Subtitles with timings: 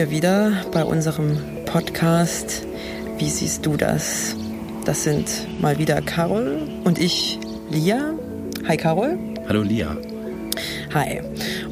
[0.00, 1.36] wir wieder bei unserem
[1.66, 2.64] Podcast.
[3.18, 4.34] Wie siehst du das?
[4.86, 7.38] Das sind mal wieder Carol und ich,
[7.70, 8.14] Lia.
[8.66, 9.18] Hi Carol.
[9.46, 9.94] Hallo Lia.
[10.94, 11.20] Hi.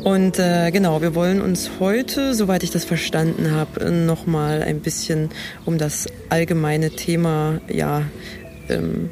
[0.05, 5.31] Und äh, genau, wir wollen uns heute, soweit ich das verstanden habe, nochmal ein bisschen
[5.65, 8.03] um das allgemeine Thema, ja,
[8.69, 9.09] ähm,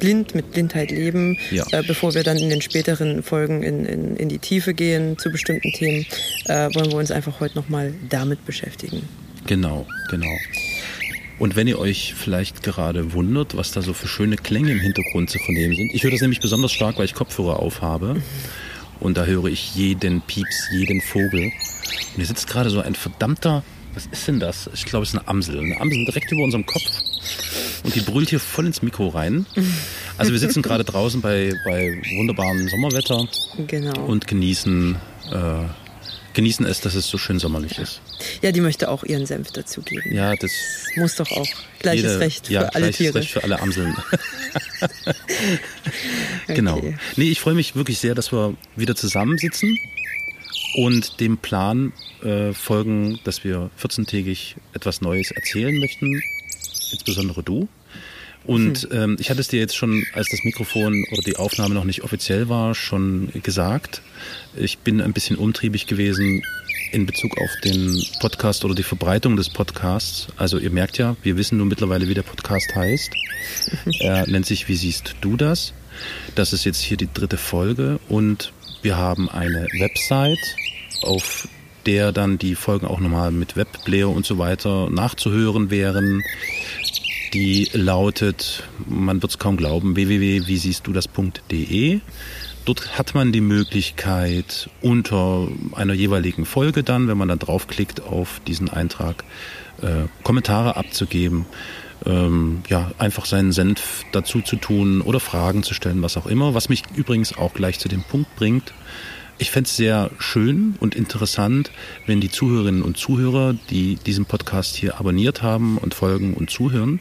[0.00, 1.64] blind mit Blindheit leben, ja.
[1.70, 5.30] äh, bevor wir dann in den späteren Folgen in, in, in die Tiefe gehen zu
[5.30, 6.04] bestimmten Themen,
[6.46, 9.08] äh, wollen wir uns einfach heute nochmal damit beschäftigen.
[9.46, 10.36] Genau, genau.
[11.38, 15.30] Und wenn ihr euch vielleicht gerade wundert, was da so für schöne Klänge im Hintergrund
[15.30, 18.14] zu vernehmen sind, ich höre das nämlich besonders stark, weil ich Kopfhörer aufhabe.
[18.14, 18.22] Mhm.
[19.00, 21.44] Und da höre ich jeden Pieps, jeden Vogel.
[21.44, 24.70] Und hier sitzt gerade so ein verdammter, was ist denn das?
[24.74, 25.58] Ich glaube, es ist eine Amsel.
[25.58, 26.84] Eine Amsel direkt über unserem Kopf.
[27.82, 29.46] Und die brüllt hier voll ins Mikro rein.
[30.18, 33.26] Also wir sitzen gerade draußen bei, bei wunderbarem Sommerwetter.
[33.66, 34.04] Genau.
[34.04, 34.96] Und genießen
[35.32, 35.64] äh,
[36.34, 38.00] genießen es, dass es so schön sommerlich ist.
[38.42, 40.14] Ja, die möchte auch ihren Senf dazugeben.
[40.14, 40.52] Ja, das
[40.96, 41.48] muss doch auch
[41.80, 43.14] gleiches jede, Recht für ja, alle gleiches Tiere.
[43.16, 43.94] Recht für alle Amseln.
[46.46, 46.76] genau.
[46.76, 46.96] Okay.
[47.16, 49.76] Nee, ich freue mich wirklich sehr, dass wir wieder zusammensitzen
[50.74, 56.22] und dem Plan äh, folgen, dass wir 14-tägig etwas Neues erzählen möchten,
[56.92, 57.68] insbesondere du.
[58.44, 58.90] Und hm.
[58.92, 62.02] ähm, ich hatte es dir jetzt schon, als das Mikrofon oder die Aufnahme noch nicht
[62.02, 64.02] offiziell war, schon gesagt.
[64.56, 66.42] Ich bin ein bisschen umtriebig gewesen
[66.92, 70.28] in Bezug auf den Podcast oder die Verbreitung des Podcasts.
[70.36, 73.10] Also ihr merkt ja, wir wissen nun mittlerweile, wie der Podcast heißt.
[74.00, 75.72] er nennt sich Wie siehst du das?
[76.34, 78.52] Das ist jetzt hier die dritte Folge und
[78.82, 80.38] wir haben eine Website,
[81.02, 81.48] auf
[81.86, 86.22] der dann die Folgen auch nochmal mit Webplayer und so weiter nachzuhören wären.
[87.32, 92.00] Die lautet, man wird es kaum glauben, www.wiesiehstdudas.de.
[92.64, 98.40] Dort hat man die Möglichkeit, unter einer jeweiligen Folge dann, wenn man dann draufklickt auf
[98.46, 99.24] diesen Eintrag,
[99.80, 101.46] äh, Kommentare abzugeben,
[102.04, 106.54] ähm, ja, einfach seinen Senf dazu zu tun oder Fragen zu stellen, was auch immer.
[106.54, 108.72] Was mich übrigens auch gleich zu dem Punkt bringt,
[109.40, 111.70] ich fände es sehr schön und interessant,
[112.06, 117.00] wenn die Zuhörerinnen und Zuhörer, die diesen Podcast hier abonniert haben und folgen und zuhören,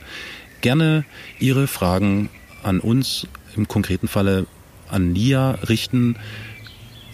[0.61, 1.03] gerne
[1.39, 2.29] ihre Fragen
[2.63, 4.45] an uns, im konkreten Falle
[4.89, 6.15] an Nia, richten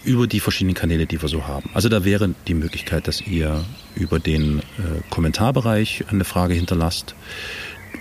[0.04, 1.70] über die verschiedenen Kanäle, die wir so haben.
[1.74, 3.64] Also da wäre die Möglichkeit, dass ihr
[3.96, 4.62] über den äh,
[5.10, 7.16] Kommentarbereich eine Frage hinterlasst.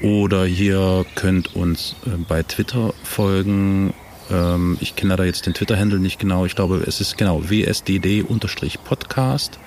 [0.03, 3.95] Oder ihr könnt uns äh, bei Twitter folgen
[4.31, 6.45] ähm, ich kenne da jetzt den Twitter-Handle nicht genau.
[6.45, 9.59] Ich glaube, es ist genau wsdd-podcast.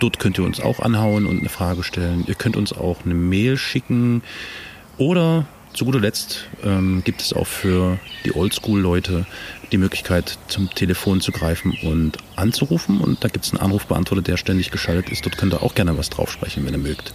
[0.00, 2.24] Dort könnt ihr uns auch anhauen und eine Frage stellen.
[2.26, 4.22] Ihr könnt uns auch eine Mail schicken.
[4.98, 9.26] Oder zu guter Letzt ähm, gibt es auch für die Oldschool-Leute
[9.70, 13.00] die Möglichkeit, zum Telefon zu greifen und anzurufen.
[13.00, 15.24] Und da gibt es einen Anrufbeantworter, der ständig geschaltet ist.
[15.24, 17.14] Dort könnt ihr auch gerne was drauf sprechen, wenn ihr mögt.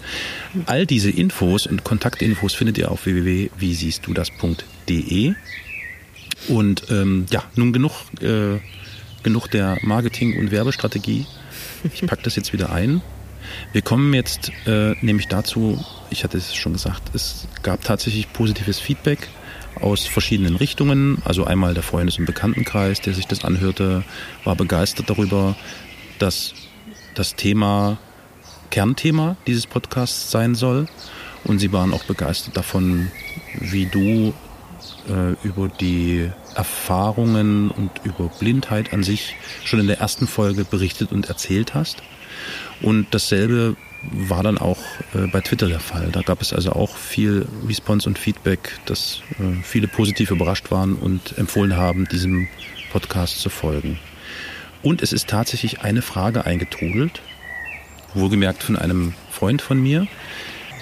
[0.66, 5.36] All diese Infos und Kontaktinfos findet ihr auf www.wiesiehstdudas.de.
[6.48, 8.60] Und ähm, ja, nun genug, äh,
[9.24, 11.26] genug der Marketing- und Werbestrategie.
[11.94, 13.02] Ich packe das jetzt wieder ein.
[13.72, 18.80] Wir kommen jetzt äh, nämlich dazu, ich hatte es schon gesagt, es gab tatsächlich positives
[18.80, 19.28] Feedback
[19.76, 21.22] aus verschiedenen Richtungen.
[21.24, 24.04] Also einmal der Freundes- und Bekanntenkreis, der sich das anhörte,
[24.44, 25.56] war begeistert darüber,
[26.20, 26.54] dass
[27.16, 27.98] das Thema
[28.70, 30.88] Kernthema dieses Podcasts sein soll.
[31.44, 33.12] Und sie waren auch begeistert davon,
[33.60, 34.34] wie du
[35.08, 41.12] äh, über die Erfahrungen und über Blindheit an sich schon in der ersten Folge berichtet
[41.12, 42.02] und erzählt hast.
[42.82, 43.76] Und dasselbe
[44.12, 44.78] war dann auch
[45.14, 46.10] äh, bei Twitter der Fall.
[46.12, 50.96] Da gab es also auch viel Response und Feedback, dass äh, viele positiv überrascht waren
[50.96, 52.48] und empfohlen haben, diesem
[52.92, 54.00] Podcast zu folgen.
[54.84, 57.22] Und es ist tatsächlich eine Frage eingetrudelt,
[58.14, 60.08] wohlgemerkt von einem Freund von mir.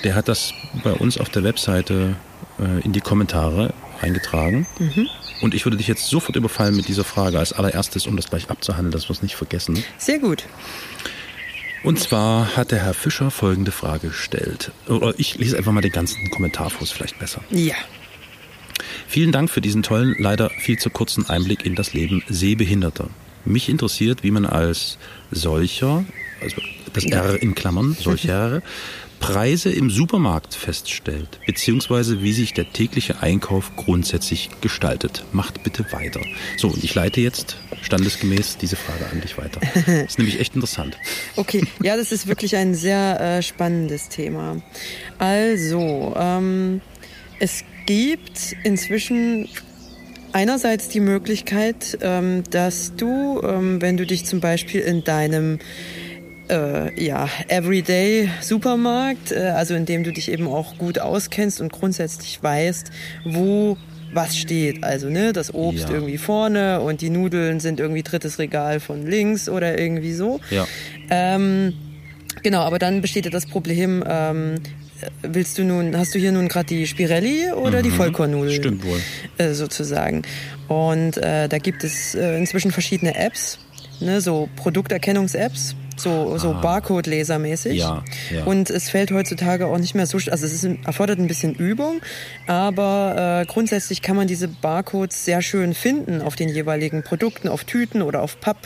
[0.04, 2.16] Der hat das bei uns auf der Webseite
[2.60, 4.66] äh, in die Kommentare eingetragen.
[4.80, 5.08] Mhm.
[5.42, 8.50] Und ich würde dich jetzt sofort überfallen mit dieser Frage als allererstes, um das gleich
[8.50, 9.84] abzuhandeln, dass wir es nicht vergessen.
[9.98, 10.46] Sehr gut.
[11.84, 14.72] Und zwar hat der Herr Fischer folgende Frage gestellt.
[14.88, 17.42] Oder ich lese einfach mal den ganzen Kommentar vor, ist vielleicht besser.
[17.52, 17.76] Ja.
[19.08, 23.10] Vielen Dank für diesen tollen, leider viel zu kurzen Einblick in das Leben Sehbehinderter.
[23.46, 24.98] Mich interessiert, wie man als
[25.30, 26.04] solcher,
[26.42, 26.56] also
[26.94, 28.64] das R in Klammern, solcher,
[29.26, 35.26] Preise im Supermarkt feststellt, beziehungsweise wie sich der tägliche Einkauf grundsätzlich gestaltet.
[35.32, 36.22] Macht bitte weiter.
[36.58, 39.60] So, und ich leite jetzt standesgemäß diese Frage an dich weiter.
[39.74, 40.98] Das ist nämlich echt interessant.
[41.38, 44.62] Okay, ja, das ist wirklich ein sehr äh, spannendes Thema.
[45.18, 46.82] Also, ähm,
[47.40, 49.50] es gibt inzwischen
[50.34, 55.60] einerseits die Möglichkeit, ähm, dass du, ähm, wenn du dich zum Beispiel in deinem
[56.50, 61.72] äh, ja, Everyday Supermarkt, äh, also in dem du dich eben auch gut auskennst und
[61.72, 62.92] grundsätzlich weißt,
[63.26, 63.78] wo
[64.14, 64.84] was steht.
[64.84, 65.96] Also ne, das Obst Ja.
[65.96, 70.40] irgendwie vorne und die Nudeln sind irgendwie drittes Regal von links oder irgendwie so.
[70.52, 70.66] Ja.
[71.10, 71.74] Ähm,
[72.44, 74.56] genau, aber dann besteht ja das Problem, ähm,
[75.22, 78.54] willst du nun, hast du hier nun gerade die Spirelli oder die Vollkornnudeln?
[78.56, 78.62] Mhm.
[78.62, 79.02] Stimmt wohl.
[79.38, 80.22] Äh, sozusagen.
[80.70, 83.60] Und äh, da gibt es äh, inzwischen verschiedene Apps,
[84.00, 86.62] ne, so Produkterkennungs-Apps, so, so Ah.
[86.62, 87.74] Barcode-Leser-mäßig.
[87.76, 88.44] Ja, ja.
[88.44, 92.02] Und es fällt heutzutage auch nicht mehr so, also es ist, erfordert ein bisschen Übung,
[92.48, 97.64] aber äh, grundsätzlich kann man diese Barcodes sehr schön finden auf den jeweiligen Produkten, auf
[97.64, 98.58] Tüten oder auf Papp.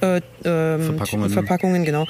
[0.00, 1.30] Äh, ähm, Verpackungen.
[1.30, 2.06] Verpackungen, genau.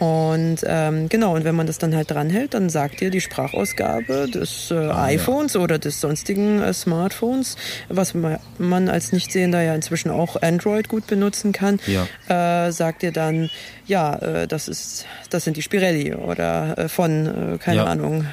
[0.00, 4.28] Und ähm, genau, und wenn man das dann halt dranhält, dann sagt dir die Sprachausgabe
[4.30, 7.56] des äh, Ah, iPhones oder des sonstigen äh, Smartphones,
[7.90, 12.66] was ma- man als Nichtsehender ja inzwischen auch Android gut benutzen kann, Ja.
[12.66, 13.50] äh, sagt dir dann,
[13.86, 17.84] ja, äh, das ist, das sind die Spirelli oder äh, von, äh, keine Ja.
[17.84, 18.24] Ahnung.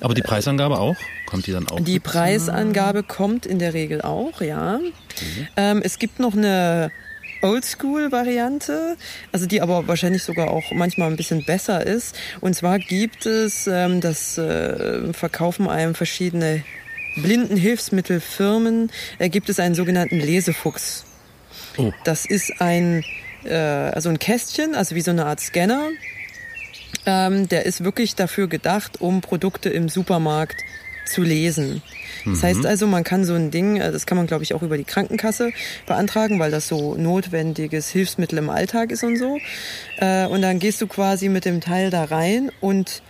[0.00, 0.96] Aber die Preisangabe auch?
[1.26, 1.78] Kommt die dann auch?
[1.78, 2.00] Die?
[2.00, 4.80] Preisangabe kommt in der Regel auch, ja.
[5.56, 6.90] Ähm, es gibt noch eine
[7.42, 8.96] Oldschool-Variante,
[9.32, 12.16] also die aber wahrscheinlich sogar auch manchmal ein bisschen besser ist.
[12.40, 16.62] Und zwar gibt es ähm, das äh, Verkaufen einem verschiedene
[17.16, 21.04] Blindenhilfsmittelfirmen, äh, gibt es einen sogenannten Lesefuchs.
[21.76, 21.92] Oh.
[22.04, 23.04] Das ist ein,
[23.44, 25.88] äh, also ein Kästchen, also wie so eine Art Scanner.
[27.06, 30.62] Ähm, der ist wirklich dafür gedacht, um Produkte im Supermarkt
[31.10, 31.82] zu lesen.
[32.24, 34.62] Das heißt also, man kann so ein Ding, äh, das kann man glaube ich auch
[34.62, 35.52] über die Krankenkasse
[35.86, 39.38] beantragen, weil das so notwendiges Hilfsmittel im Alltag ist und so.
[39.98, 43.02] Äh, Und dann gehst du quasi mit dem Teil da rein und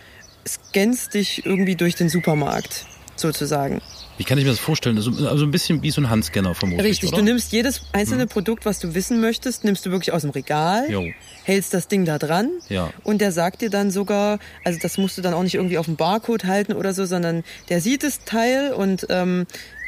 [0.47, 3.81] scannst dich irgendwie durch den Supermarkt sozusagen.
[4.21, 4.97] Wie kann ich mir das vorstellen?
[4.97, 7.17] Also, also ein bisschen wie so ein Handscanner vermutlich, Richtig, oder?
[7.17, 10.85] du nimmst jedes einzelne Produkt, was du wissen möchtest, nimmst du wirklich aus dem Regal,
[10.91, 11.07] Jo.
[11.43, 12.91] hältst das Ding da dran Ja.
[13.03, 15.87] und der sagt dir dann sogar, also das musst du dann auch nicht irgendwie auf
[15.87, 19.47] dem Barcode halten oder so, sondern der sieht das Teil und ähm,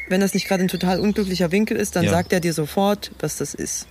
[0.09, 2.09] wenn das nicht gerade ein total unglücklicher Winkel ist, dann Ja.
[2.09, 3.85] sagt er dir sofort, was das ist.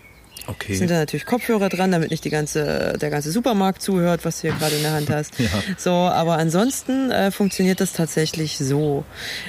[0.46, 0.74] Okay.
[0.74, 4.48] Sind da natürlich Kopfhörer dran, damit nicht die ganze, der ganze Supermarkt zuhört, was du
[4.48, 5.32] hier gerade in der Hand hast.
[5.38, 5.48] Ja.
[5.76, 9.04] So, aber ansonsten äh, funktioniert das tatsächlich so.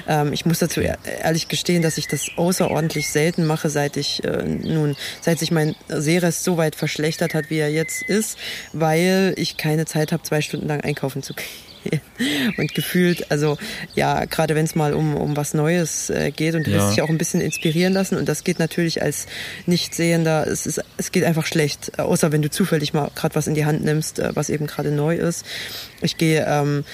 [0.08, 4.24] Ähm, ich muss dazu ehr- ehrlich gestehen, dass ich das außerordentlich selten mache, seit ich
[4.24, 8.38] äh, nun, seit sich mein Sehrest so weit verschlechtert hat, wie er jetzt ist,
[8.72, 11.46] weil ich keine Zeit habe, zwei Stunden lang einkaufen zu gehen.
[12.56, 13.58] Und gefühlt, also
[13.94, 16.78] ja, gerade wenn es mal um, um was Neues äh, geht und du Ja.
[16.78, 19.26] willst dich auch ein bisschen inspirieren lassen und das geht natürlich als
[19.66, 23.46] Nichtsehender, es, ist, es geht einfach schlecht, äh, außer wenn du zufällig mal gerade was
[23.46, 25.44] in die Hand nimmst, äh, was eben gerade neu ist.
[26.02, 26.84] Ich gehe ähm,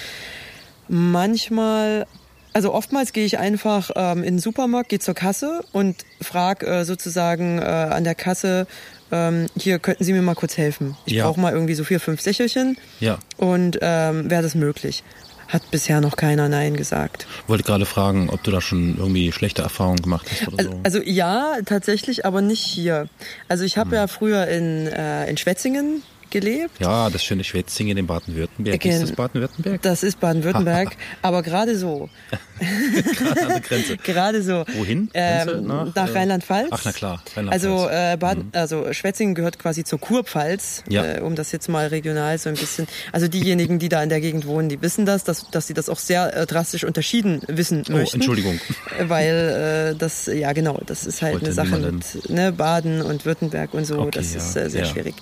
[0.87, 2.05] manchmal
[2.53, 6.83] also oftmals gehe ich einfach ähm, in den Supermarkt, gehe zur Kasse und frage äh,
[6.83, 8.67] sozusagen äh, an der Kasse,
[9.11, 10.95] ähm, hier könnten Sie mir mal kurz helfen.
[11.05, 11.25] Ich Ja.
[11.27, 13.19] brauche mal irgendwie so vier, fünf Sächelchen Ja.
[13.37, 15.03] und ähm, wäre das möglich.
[15.47, 17.27] Hat bisher noch keiner Nein gesagt.
[17.47, 20.79] Wollte gerade fragen, ob du da schon irgendwie schlechte Erfahrungen gemacht hast oder Also, so.
[20.83, 23.09] also ja, tatsächlich, aber nicht hier.
[23.49, 26.79] Also ich habe ja früher in, äh, in Schwetzingen gelebt.
[26.79, 28.85] ja, das schöne Schwetzingen in Baden-Württemberg.
[28.85, 29.81] Ist das Baden-Württemberg?
[29.81, 32.09] Das ist Baden-Württemberg, aber gerade so.
[33.17, 33.97] Gerade an der Grenze.
[33.97, 34.63] Gerade so.
[34.75, 35.09] Wohin?
[35.13, 36.69] Ähm, Nach, nach, äh, Rheinland-Pfalz.
[36.71, 37.63] Ach, na klar, Rheinland-Pfalz.
[37.63, 37.71] Mhm.
[37.73, 41.17] Also, äh, Baden, also Schwetzingen gehört quasi zur Kurpfalz, Ja.
[41.17, 42.87] äh, um das jetzt mal regional so ein bisschen.
[43.11, 45.89] Also diejenigen, die da in der Gegend wohnen, die wissen das, dass, dass sie das
[45.89, 48.17] auch sehr äh, drastisch unterschieden wissen Oh, möchten.
[48.17, 48.59] Entschuldigung.
[48.99, 53.25] Äh, Weil äh, das, ja genau, das ist halt eine Sache mit ne, Baden und
[53.25, 53.99] Württemberg und so.
[53.99, 55.15] Okay, das ja, ist äh, sehr ja, schwierig.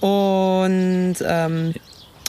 [0.00, 1.74] Und ähm,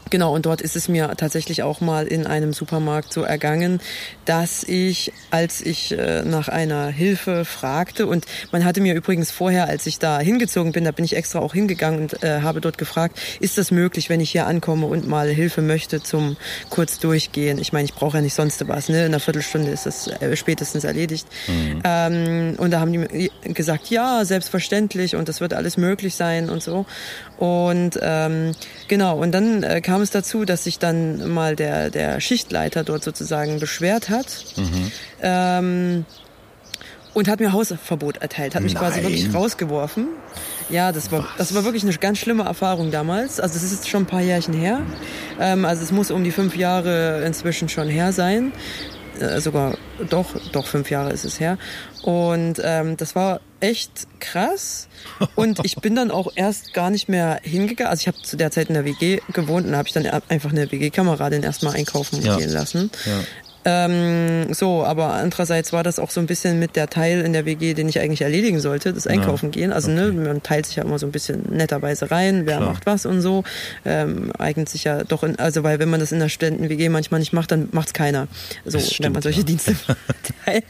[0.09, 3.79] Genau, und dort ist es mir tatsächlich auch mal in einem Supermarkt so ergangen,
[4.25, 9.67] dass ich, als ich äh, nach einer Hilfe fragte, und man hatte mir übrigens vorher,
[9.67, 12.77] als ich da hingezogen bin, da bin ich extra auch hingegangen und äh, habe dort
[12.77, 16.37] gefragt, ist das möglich, wenn ich hier ankomme und mal Hilfe möchte zum
[16.69, 17.57] kurz durchgehen?
[17.59, 18.99] Ich meine, ich brauche ja nicht sonst was, ne?
[18.99, 21.27] In einer Viertelstunde ist das äh, spätestens erledigt.
[21.83, 26.49] Ähm, und da haben die mir gesagt, ja, selbstverständlich und das wird alles möglich sein
[26.49, 26.85] und so.
[27.37, 28.53] Und ähm,
[28.87, 33.03] genau, und dann äh, kam es dazu, dass sich dann mal der, der Schichtleiter dort
[33.03, 34.45] sozusagen beschwert hat.
[35.21, 36.05] Ähm,
[37.13, 39.11] und hat mir Hausverbot erteilt, hat mich quasi Nein.
[39.11, 40.07] wirklich rausgeworfen.
[40.69, 43.39] Ja, das war, das war wirklich eine ganz schlimme Erfahrung damals.
[43.39, 44.81] Also es ist jetzt schon ein paar Jährchen her.
[45.39, 48.51] Ähm, also es muss um die fünf Jahre inzwischen schon her sein.
[49.19, 49.77] Äh, sogar,
[50.09, 51.57] doch, doch fünf Jahre ist es her.
[52.03, 54.87] Und ähm, das war echt krass.
[55.35, 57.89] Und ich bin dann auch erst gar nicht mehr hingegangen.
[57.89, 60.51] Also ich habe zu der Zeit in der WG gewohnt und habe ich dann einfach
[60.51, 62.37] eine WG-Kameradin erstmal einkaufen Ja.
[62.37, 62.91] gehen lassen.
[63.05, 63.19] Ja.
[63.69, 67.45] Ähm, so, aber andererseits war das auch so ein bisschen mit der Teil in der
[67.45, 69.73] WG, den ich eigentlich erledigen sollte, das Einkaufen gehen.
[69.73, 70.15] Also ne, okay.
[70.15, 72.69] ne, man teilt sich ja immer so ein bisschen netterweise rein, wer Klar.
[72.69, 73.43] macht was und so.
[73.83, 77.19] Ähm, eignet sich ja doch, in, also weil wenn man das in der Studenten-WG manchmal
[77.19, 78.29] nicht macht, dann macht's keiner.
[78.63, 79.45] So, stimmt, wenn man solche ja.
[79.45, 79.75] Dienste
[80.45, 80.63] teilt.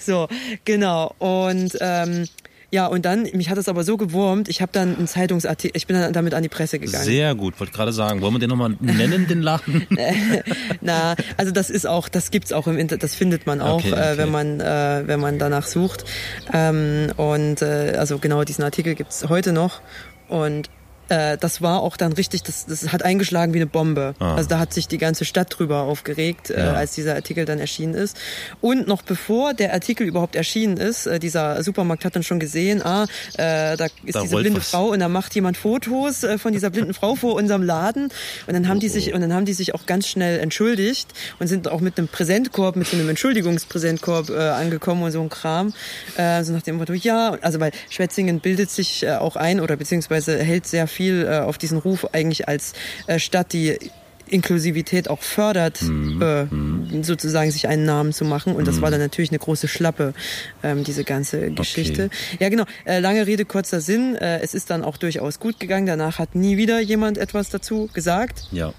[0.00, 0.26] So,
[0.64, 1.14] genau.
[1.20, 2.24] Und ähm,
[2.70, 5.86] ja, und dann, mich hat das aber so gewurmt, ich habe dann einen Zeitungsartikel, ich
[5.86, 7.04] bin dann damit an die Presse gegangen.
[7.04, 9.86] Sehr gut, wollte gerade sagen, wollen wir den nochmal nennen, den Laden?
[10.80, 13.92] Na, also das ist auch, das gibt's auch im Internet, das findet man auch, okay,
[13.92, 14.12] okay.
[14.12, 16.04] Äh, wenn man äh, wenn man danach sucht.
[16.52, 19.80] Ähm, und äh, also genau diesen Artikel gibt's heute noch.
[20.28, 20.68] Und
[21.08, 24.14] äh, das war auch dann richtig, das, das hat eingeschlagen wie eine Bombe.
[24.18, 24.36] Ah.
[24.36, 26.72] Also da hat sich die ganze Stadt drüber aufgeregt, äh, ja.
[26.72, 28.16] äh, als dieser Artikel dann erschienen ist.
[28.60, 32.82] Und noch bevor der Artikel überhaupt erschienen ist, äh, dieser Supermarkt hat dann schon gesehen,
[32.82, 34.70] ah, äh, da ist da diese blinde was.
[34.70, 38.10] Frau und da macht jemand Fotos äh, von dieser blinden Frau vor unserem Laden.
[38.46, 39.14] Und dann haben oh, die sich, oh.
[39.14, 42.76] und dann haben die sich auch ganz schnell entschuldigt und sind auch mit einem Präsentkorb,
[42.76, 45.72] mit so einem Entschuldigungspräsentkorb äh, angekommen und so ein Kram.
[46.16, 49.76] Äh, so nach dem Motto, ja, also weil Schwetzingen bildet sich äh, auch ein oder
[49.76, 52.72] beziehungsweise hält sehr viel viel äh, auf diesen Ruf eigentlich als
[53.06, 53.78] äh, Stadt, die
[54.28, 56.22] Inklusivität auch fördert, mhm.
[56.22, 57.04] äh, mhm.
[57.04, 58.54] sozusagen sich einen Namen zu machen.
[58.54, 58.82] Und das mhm.
[58.82, 60.14] war dann natürlich eine große Schlappe,
[60.62, 62.06] ähm, diese ganze Geschichte.
[62.06, 62.36] Okay.
[62.40, 62.64] Ja, genau.
[62.84, 64.14] Äh, lange Rede, kurzer Sinn.
[64.16, 65.86] Äh, es ist dann auch durchaus gut gegangen.
[65.86, 68.48] Danach hat nie wieder jemand etwas dazu gesagt.
[68.52, 68.72] Ja.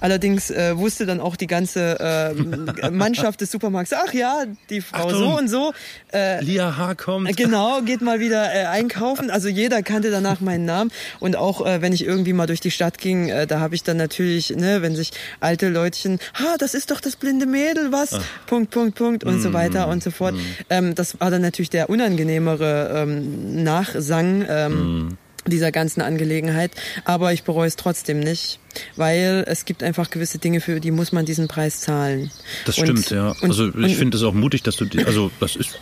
[0.00, 5.06] Allerdings äh, wusste dann auch die ganze äh, Mannschaft des Supermarkts, ach ja, die Frau
[5.06, 5.72] Achtung, so und so.
[6.12, 6.94] Äh, Lia H.
[6.96, 7.36] kommt.
[7.36, 9.30] Genau, geht mal wieder äh, einkaufen.
[9.30, 10.90] Also jeder kannte danach meinen Namen.
[11.20, 14.50] Und auch wenn ich irgendwie mal durch die Stadt ging, da habe ich dann natürlich,
[14.50, 18.14] ne, wenn sich alte Leutchen, ha, das ist doch das blinde Mädel, was?
[18.14, 18.24] Ach.
[18.46, 19.40] Punkt, Punkt, Punkt und mm.
[19.40, 20.34] so weiter und so fort.
[20.34, 20.40] Mm.
[20.70, 24.44] Ähm, das war dann natürlich der unangenehmere ähm, Nachsang.
[24.48, 26.72] Ähm, mm dieser ganzen Angelegenheit.
[27.04, 28.58] Aber ich bereue es trotzdem nicht,
[28.96, 32.30] weil es gibt einfach gewisse Dinge, für die muss man diesen Preis zahlen.
[32.64, 33.30] Das und, stimmt, ja.
[33.40, 35.78] Und, also ich finde es auch mutig, dass du, die, also das ist,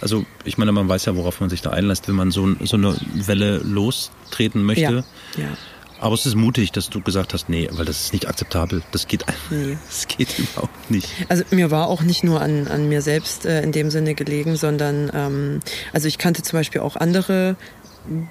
[0.00, 2.76] also ich meine, man weiß ja, worauf man sich da einlässt, wenn man so, so
[2.76, 4.82] eine Welle lostreten möchte.
[4.82, 5.56] Ja, ja.
[6.04, 8.82] Aber es ist mutig, dass du gesagt hast, nee, weil das ist nicht akzeptabel.
[8.92, 9.78] Das geht, nee.
[9.86, 11.08] das geht überhaupt nicht.
[11.30, 14.56] Also mir war auch nicht nur an, an mir selbst äh, in dem Sinne gelegen,
[14.56, 15.60] sondern ähm,
[15.94, 17.56] also ich kannte zum Beispiel auch andere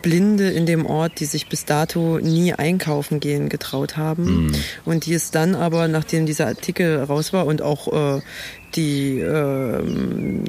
[0.04, 4.56] Blinde in dem Ort, die sich bis dato nie einkaufen gehen getraut haben mhm.
[4.86, 8.22] und die es dann aber, nachdem dieser Artikel raus war und auch äh,
[8.76, 9.84] die äh,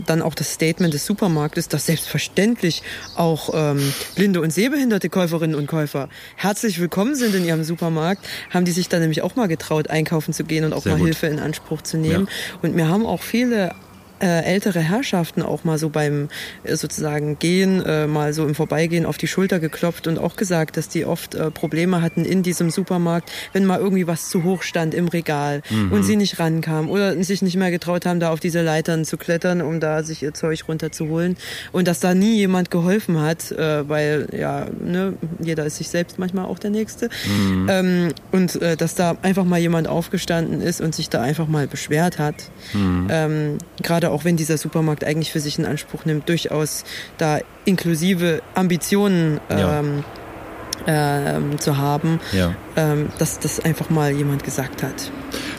[0.07, 2.83] dann auch das Statement des Supermarktes, dass selbstverständlich
[3.17, 8.65] auch ähm, blinde und sehbehinderte Käuferinnen und Käufer herzlich willkommen sind in ihrem Supermarkt, haben
[8.65, 11.07] die sich dann nämlich auch mal getraut, einkaufen zu gehen und auch Sehr mal gut.
[11.07, 12.27] Hilfe in Anspruch zu nehmen.
[12.27, 12.59] Ja.
[12.63, 13.75] Und mir haben auch viele
[14.29, 16.29] ältere Herrschaften auch mal so beim
[16.65, 20.77] äh, sozusagen Gehen, äh, mal so im Vorbeigehen auf die Schulter geklopft und auch gesagt,
[20.77, 24.63] dass die oft äh, Probleme hatten in diesem Supermarkt, wenn mal irgendwie was zu hoch
[24.63, 25.93] stand im Regal mhm.
[25.93, 29.17] und sie nicht rankamen oder sich nicht mehr getraut haben, da auf diese Leitern zu
[29.17, 31.37] klettern, um da sich ihr Zeug runterzuholen
[31.73, 36.19] und dass da nie jemand geholfen hat, äh, weil ja, ne, jeder ist sich selbst
[36.19, 37.67] manchmal auch der Nächste mhm.
[37.71, 41.67] ähm, und äh, dass da einfach mal jemand aufgestanden ist und sich da einfach mal
[41.67, 42.51] beschwert hat.
[42.73, 43.09] Mhm.
[43.11, 46.85] Ähm, Gerade auch wenn dieser Supermarkt eigentlich für sich in Anspruch nimmt, durchaus
[47.19, 50.05] da inklusive Ambitionen ähm,
[50.87, 51.37] ja.
[51.37, 52.55] ähm, zu haben, ja.
[52.77, 55.11] ähm, dass das einfach mal jemand gesagt hat.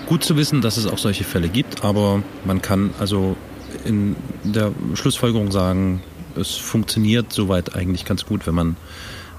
[0.08, 3.36] Gut zu wissen, dass es auch solche Fälle gibt, aber man kann also
[3.84, 6.02] in der Schlussfolgerung sagen,
[6.38, 8.78] es funktioniert soweit eigentlich ganz gut, wenn man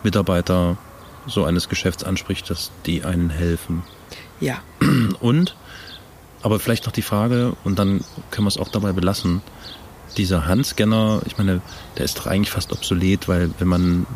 [0.03, 0.77] Mitarbeiter
[1.27, 3.83] so eines Geschäfts anspricht, dass die einen helfen.
[4.41, 4.59] Ja.
[5.21, 5.57] Und
[6.43, 9.43] aber vielleicht noch die Frage, und dann können wir es auch dabei belassen.
[10.17, 11.61] Dieser Handscanner, ich meine,
[11.99, 14.07] der ist doch eigentlich fast obsolet, weil wenn man,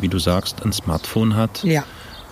[0.00, 1.84] wie du sagst, ein Smartphone hat, ja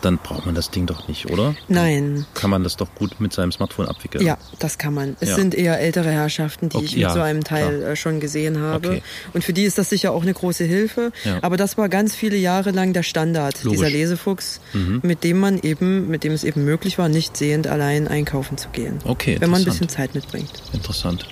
[0.02, 1.54] dann braucht man das Ding doch nicht, oder?
[1.68, 2.26] Nein.
[2.34, 4.24] kann man das doch gut mit seinem Smartphone abwickeln.
[4.24, 5.16] Ja, das kann man.
[5.20, 5.36] Es ja.
[5.36, 7.90] sind eher ältere Herrschaften, die okay, ich mit ja, so einem Teil klar.
[7.92, 8.88] Äh, schon gesehen habe.
[8.88, 9.02] Okay.
[9.32, 11.12] Und für die ist das sicher auch eine große Hilfe.
[11.24, 11.38] Ja.
[11.42, 13.78] Aber das war ganz viele Jahre lang der Standard, Logisch.
[13.78, 15.00] dieser Lesefuchs, mhm.
[15.02, 18.68] mit dem man eben, mit dem es eben möglich war, nicht sehend allein einkaufen zu
[18.68, 18.98] gehen.
[19.04, 19.36] Okay.
[19.40, 20.50] Wenn man ein bisschen Zeit mitbringt.
[20.72, 21.26] Interessant.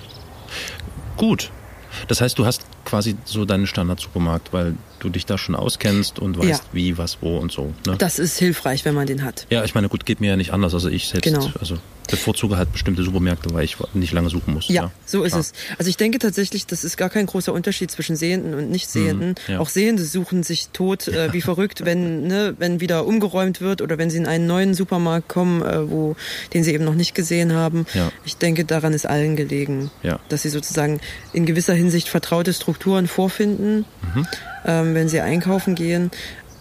[1.17, 1.51] Gut.
[2.07, 6.37] Das heißt, du hast quasi so deinen Standard-Supermarkt, weil du dich da schon auskennst und
[6.37, 6.59] weißt, ja.
[6.73, 7.73] wie, was, wo und so.
[7.85, 7.95] Ne?
[7.97, 9.47] Das ist hilfreich, wenn man den hat.
[9.49, 10.73] Ja, ich meine, gut, geht mir ja nicht anders.
[10.73, 11.49] Also ich selbst, genau.
[11.59, 14.67] also bevorzuge halt bestimmte Supermärkte, weil ich nicht lange suchen muss.
[14.67, 14.91] Ja, ja.
[15.05, 15.41] so ist Klar.
[15.41, 15.53] es.
[15.77, 19.29] Also ich denke tatsächlich, das ist gar kein großer Unterschied zwischen Sehenden und Nichtsehenden.
[19.29, 19.59] Mhm, ja.
[19.59, 23.97] Auch Sehende suchen sich tot äh, wie verrückt, wenn, ne, wenn wieder umgeräumt wird oder
[23.97, 26.15] wenn sie in einen neuen Supermarkt kommen, äh, wo,
[26.53, 27.85] den sie eben noch nicht gesehen haben.
[27.93, 28.11] Ja.
[28.25, 29.91] Ich denke, daran ist allen gelegen,
[30.29, 30.99] dass sie sozusagen
[31.33, 34.27] in gewisser Hinsicht vertraute Strukturen vorfinden, mhm.
[34.65, 36.11] Ähm, wenn sie einkaufen gehen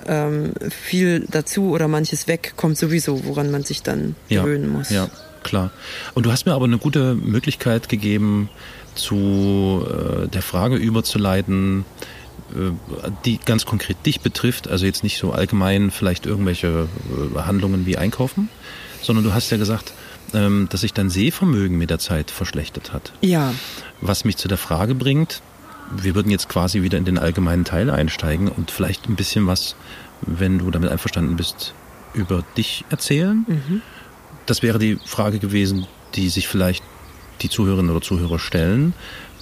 [0.07, 4.91] ähm, viel dazu oder manches weg kommt sowieso, woran man sich dann gewöhnen muss.
[4.91, 5.09] Ja,
[5.43, 5.71] klar.
[6.15, 8.49] Und du hast mir aber eine gute Möglichkeit gegeben,
[8.95, 11.85] zu äh, der Frage überzuleiten,
[12.55, 16.89] äh, die ganz konkret dich betrifft, also jetzt nicht so allgemein vielleicht irgendwelche
[17.37, 18.49] äh, Handlungen wie Einkaufen,
[19.03, 19.93] sondern du hast ja gesagt,
[20.33, 23.13] ähm, dass sich dein Sehvermögen mit der Zeit verschlechtert hat.
[23.21, 23.53] Ja.
[24.01, 25.43] Was mich zu der Frage bringt,
[25.91, 29.77] wir würden jetzt quasi wieder in den allgemeinen Teil einsteigen und vielleicht ein bisschen was,
[30.23, 31.75] wenn du damit einverstanden bist,
[32.15, 33.45] über dich erzählen.
[33.47, 33.83] Mhm.
[34.47, 36.83] Das wäre die Frage gewesen, die sich vielleicht
[37.43, 38.95] die Zuhörerinnen oder Zuhörer stellen.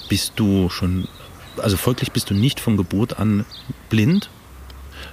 [0.09, 1.09] Bist du schon,
[1.59, 3.45] also folglich bist du nicht von Geburt an
[3.91, 4.31] blind,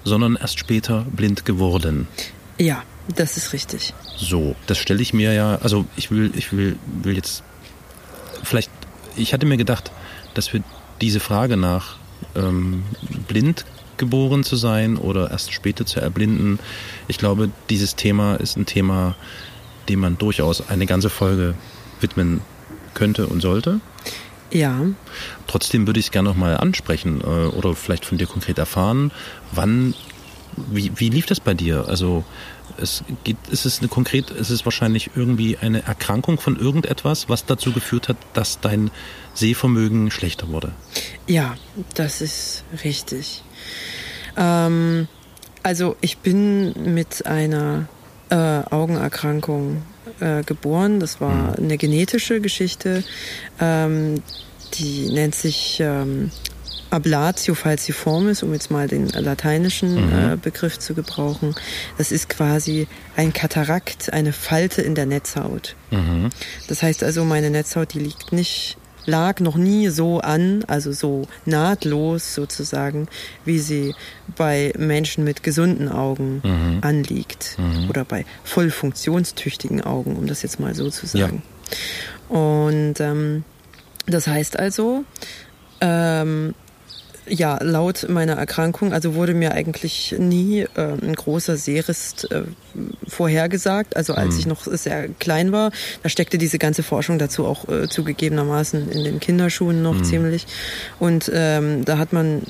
[0.03, 2.07] sondern erst später blind geworden.
[2.57, 2.83] Ja,
[3.15, 3.93] das ist richtig.
[4.17, 7.43] So, das stelle ich mir ja, also ich will, ich will, will jetzt
[8.43, 8.71] vielleicht,
[9.15, 9.91] ich hatte mir gedacht,
[10.33, 10.63] dass wir
[11.01, 11.97] diese Frage nach
[12.35, 12.83] ähm,
[13.27, 13.65] blind
[13.97, 16.59] geboren zu sein oder erst später zu erblinden,
[17.07, 19.15] ich glaube, dieses Thema ist ein Thema,
[19.89, 21.55] dem man durchaus eine ganze Folge
[21.99, 22.41] widmen
[22.93, 23.81] könnte und sollte.
[24.51, 24.79] Ja.
[25.47, 29.11] Trotzdem würde ich es gerne nochmal ansprechen äh, oder vielleicht von dir konkret erfahren,
[29.51, 29.93] wann,
[30.55, 31.85] wie, wie lief das bei dir?
[31.87, 32.23] Also
[32.77, 37.45] es geht, es ist eine konkret, es ist wahrscheinlich irgendwie eine Erkrankung von irgendetwas, was
[37.45, 38.91] dazu geführt hat, dass dein
[39.33, 40.71] Sehvermögen schlechter wurde.
[41.27, 41.55] Ja,
[41.95, 43.43] das ist richtig.
[44.37, 45.07] Ähm,
[45.63, 47.87] also ich bin mit einer
[48.29, 49.83] äh, Augenerkrankung
[50.19, 50.99] äh, geboren.
[50.99, 51.65] Das war mhm.
[51.65, 53.03] eine genetische Geschichte.
[53.59, 54.21] Ähm,
[54.75, 56.31] die nennt sich ähm,
[56.89, 60.33] Ablatio falciformis, um jetzt mal den lateinischen mhm.
[60.33, 61.55] äh, Begriff zu gebrauchen.
[61.97, 65.75] Das ist quasi ein Katarakt, eine Falte in der Netzhaut.
[65.91, 66.29] Mhm.
[66.67, 71.27] Das heißt also, meine Netzhaut, die liegt nicht lag noch nie so an, also so
[71.45, 73.07] nahtlos sozusagen,
[73.43, 73.95] wie sie
[74.35, 76.77] bei Menschen mit gesunden Augen mhm.
[76.81, 77.89] anliegt mhm.
[77.89, 81.41] oder bei voll funktionstüchtigen Augen, um das jetzt mal so zu sagen.
[82.29, 82.37] Ja.
[82.37, 83.43] Und ähm,
[84.05, 85.03] das heißt also,
[85.81, 86.53] ähm,
[87.29, 92.43] ja, laut meiner Erkrankung, also wurde mir eigentlich nie äh, ein großer Sehrest äh,
[93.07, 93.95] vorhergesagt.
[93.95, 94.39] Also als mhm.
[94.39, 95.71] ich noch sehr klein war,
[96.03, 100.03] da steckte diese ganze Forschung dazu auch äh, zugegebenermaßen in den Kinderschuhen noch mhm.
[100.03, 100.47] ziemlich.
[100.99, 102.41] Und ähm, da hat man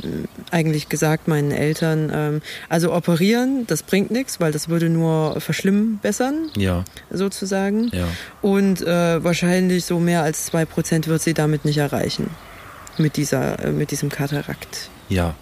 [0.51, 6.49] eigentlich gesagt meinen Eltern, ähm, also operieren, das bringt nichts, weil das würde nur verschlimmbessern,
[6.55, 6.83] ja.
[7.11, 7.89] sozusagen.
[7.93, 8.07] Ja.
[8.41, 12.29] Und äh, wahrscheinlich so mehr als zwei Prozent wird sie damit nicht erreichen
[12.99, 14.89] mit dieser, äh, mit diesem Katarakt.
[15.09, 15.35] Ja.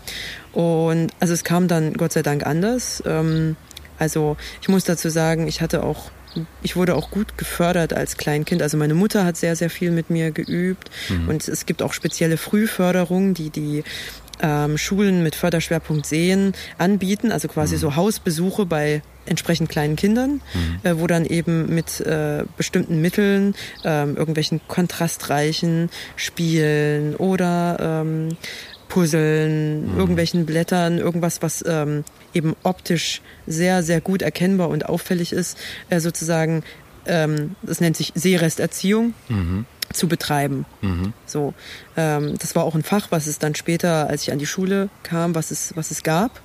[0.53, 3.03] Und also es kam dann Gott sei Dank anders.
[3.05, 3.55] Ähm,
[3.99, 6.11] also ich muss dazu sagen, ich hatte auch
[6.61, 8.61] ich wurde auch gut gefördert als Kleinkind.
[8.61, 10.91] Also meine Mutter hat sehr, sehr viel mit mir geübt.
[11.09, 11.29] Mhm.
[11.29, 13.83] Und es gibt auch spezielle Frühförderungen, die die
[14.41, 17.31] ähm, Schulen mit Förderschwerpunkt Sehen anbieten.
[17.31, 17.79] Also quasi mhm.
[17.79, 20.79] so Hausbesuche bei entsprechend kleinen Kindern, mhm.
[20.83, 28.29] äh, wo dann eben mit äh, bestimmten Mitteln, ähm, irgendwelchen kontrastreichen Spielen oder ähm,
[28.87, 29.99] Puzzeln, mhm.
[29.99, 35.57] irgendwelchen Blättern, irgendwas, was ähm, eben optisch sehr, sehr gut erkennbar und auffällig ist,
[35.89, 36.63] äh, sozusagen,
[37.05, 39.13] ähm, das nennt sich Seeresterziehung.
[39.27, 39.65] Mhm
[39.97, 40.65] zu betreiben.
[40.81, 41.13] Mhm.
[41.25, 41.53] So,
[41.95, 44.89] ähm, das war auch ein Fach, was es dann später, als ich an die Schule
[45.03, 46.39] kam, was es, was es gab,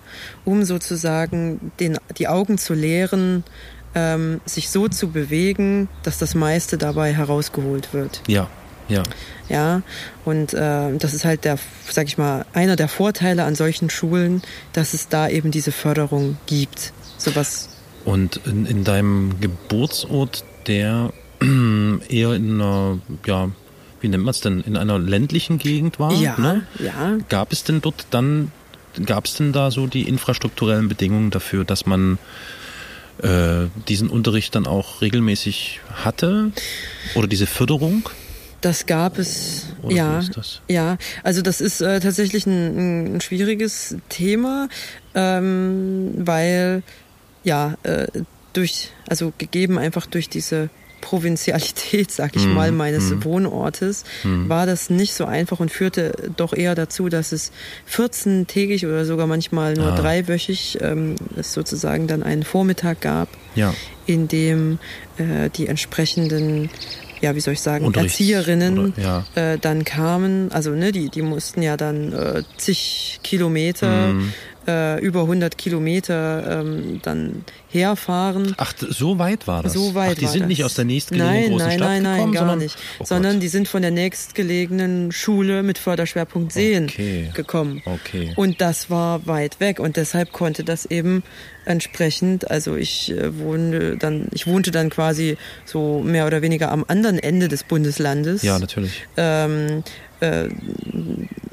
[0.44, 3.44] um sozusagen den, die Augen zu lehren,
[3.94, 8.22] ähm, sich so zu bewegen, dass das meiste dabei herausgeholt wird.
[8.26, 8.48] Ja,
[8.88, 9.02] ja.
[9.48, 9.82] Ja,
[10.24, 14.42] und äh, das ist halt der, sag ich mal, einer der Vorteile an solchen Schulen,
[14.72, 16.92] dass es da eben diese Förderung gibt.
[17.18, 17.68] Sowas.
[18.04, 21.12] Und in, in deinem Geburtsort, der
[22.08, 23.50] eher in einer, ja,
[24.00, 26.12] wie nennt man es denn, in einer ländlichen Gegend war.
[26.14, 26.66] Ja, ne?
[26.78, 27.18] ja.
[27.28, 28.50] Gab es denn dort dann,
[29.06, 32.18] gab es denn da so die infrastrukturellen Bedingungen dafür, dass man
[33.22, 36.52] äh, diesen Unterricht dann auch regelmäßig hatte?
[37.14, 38.08] Oder diese Förderung?
[38.62, 40.20] Das gab es, Oder ja,
[40.68, 40.96] ja.
[41.24, 44.68] Also das ist äh, tatsächlich ein, ein, schwieriges Thema,
[45.14, 46.84] ähm, weil
[47.42, 48.06] ja äh,
[48.52, 50.70] durch, also gegeben einfach durch diese
[51.02, 53.24] Provinzialität, sag ich mm, mal, meines mm.
[53.24, 54.48] Wohnortes, mm.
[54.48, 57.52] war das nicht so einfach und führte doch eher dazu, dass es
[57.94, 59.96] 14-tägig oder sogar manchmal nur ah.
[59.96, 63.74] dreiwöchig ähm, es sozusagen dann einen Vormittag gab, ja.
[64.06, 64.78] in dem
[65.18, 66.70] äh, die entsprechenden
[67.20, 69.24] ja, wie soll ich sagen, Erzieherinnen oder, ja.
[69.36, 74.32] äh, dann kamen, also ne, die, die mussten ja dann äh, zig Kilometer mm.
[74.66, 78.54] Äh, über 100 Kilometer ähm, dann herfahren.
[78.58, 79.72] Ach, so weit war das?
[79.72, 80.48] So weit Ach, die sind das.
[80.48, 82.78] nicht aus der nächstgelegenen nein, großen nein, Stadt nein, gekommen, nein, gar sondern, nicht.
[82.98, 87.30] Oh sondern die sind von der nächstgelegenen Schule mit Förderschwerpunkt Sehen Okay.
[87.34, 87.82] gekommen.
[87.84, 88.32] Okay.
[88.36, 91.22] Und das war weit weg und deshalb konnte das eben
[91.64, 96.84] entsprechend, also ich äh, wohnte dann, ich wohnte dann quasi so mehr oder weniger am
[96.86, 98.42] anderen Ende des Bundeslandes.
[98.42, 99.06] Ja, natürlich.
[99.16, 99.84] Ähm,
[100.20, 100.48] äh,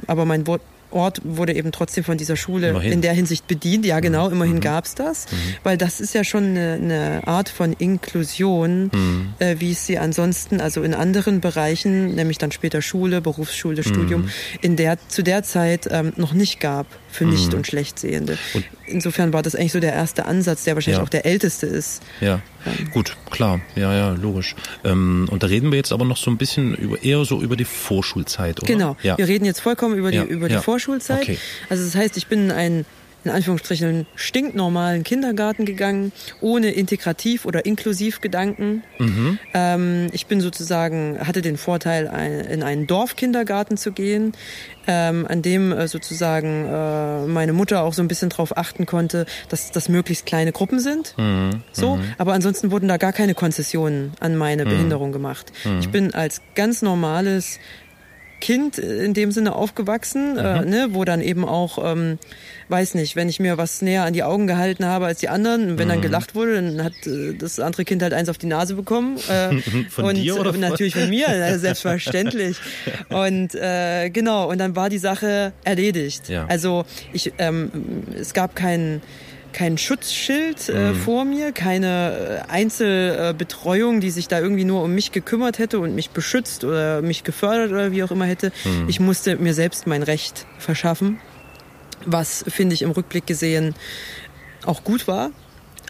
[0.08, 2.91] aber mein Wort Ort wurde eben trotzdem von dieser Schule Immerhin.
[2.93, 3.86] in der Hinsicht bedient.
[3.86, 4.34] Ja, genau, Mhm.
[4.34, 4.62] immerhin Mhm.
[4.62, 5.25] gab's das,
[5.63, 9.34] weil das ist ja schon eine, eine Art von Inklusion, Mhm.
[9.39, 14.21] äh, wie es sie ansonsten, also in anderen Bereichen, nämlich dann später Schule, Berufsschule, Studium,
[14.23, 14.30] Mhm.
[14.62, 18.38] in der zu der Zeit ähm, noch nicht gab für Nicht- und Schlechtsehende.
[18.54, 21.04] Und- Insofern war das eigentlich so der erste Ansatz, der wahrscheinlich Ja.
[21.04, 22.02] auch der älteste ist.
[22.22, 22.41] Ja,
[22.91, 24.56] gut, klar, ja, ja, logisch.
[24.84, 27.56] Ähm, und da reden wir jetzt aber noch so ein bisschen über, eher so über
[27.56, 28.67] die Vorschulzeit, oder?
[28.74, 28.98] Genau.
[29.04, 29.17] Ja.
[29.17, 30.56] Wir reden jetzt vollkommen über die, Ja, über die.
[30.58, 31.22] Vorschulzeit.
[31.22, 31.38] Okay.
[31.69, 32.86] Also das heißt, ich bin in einen
[33.23, 38.84] in Anführungsstrichen stinknormalen Kindergarten gegangen, ohne Integrativ- oder Inklusivgedanken.
[38.97, 39.39] Mhm.
[39.53, 44.34] Ähm, ich bin sozusagen, hatte den Vorteil, ein, in einen Dorfkindergarten zu gehen,
[44.88, 49.25] ähm, an dem äh, sozusagen äh, meine Mutter auch so ein bisschen drauf achten konnte,
[49.49, 51.13] dass das möglichst kleine Gruppen sind.
[51.17, 51.62] Mhm.
[51.71, 55.51] So, aber ansonsten wurden da gar keine Konzessionen an meine Behinderung gemacht.
[55.79, 57.60] Ich bin als ganz normales
[58.39, 62.17] Kind in dem Sinne aufgewachsen, äh, ne, wo dann eben auch, ähm,
[62.69, 65.78] weiß nicht, wenn ich mir was näher an die Augen gehalten habe als die anderen,
[65.78, 68.75] wenn dann gelacht wurde, dann hat äh, das andere Kind halt eins auf die Nase
[68.75, 69.17] bekommen.
[69.30, 69.58] Äh,
[69.89, 72.58] Von und dir oder äh, von- natürlich von mir, äh, selbstverständlich.
[73.10, 76.30] Und äh, genau, und dann war die Sache erledigt.
[76.30, 76.45] Ja.
[76.47, 77.71] Also ich, ähm,
[78.19, 79.02] es gab keinen
[79.53, 85.12] kein Schutzschild äh, vor mir, keine äh, Einzelbetreuung, die sich da irgendwie nur um mich
[85.12, 88.51] gekümmert hätte und mich beschützt oder mich gefördert oder wie auch immer hätte.
[88.88, 91.19] Ich musste mir selbst mein Recht verschaffen,
[92.05, 93.75] was finde ich im Rückblick gesehen
[94.65, 95.31] auch gut war.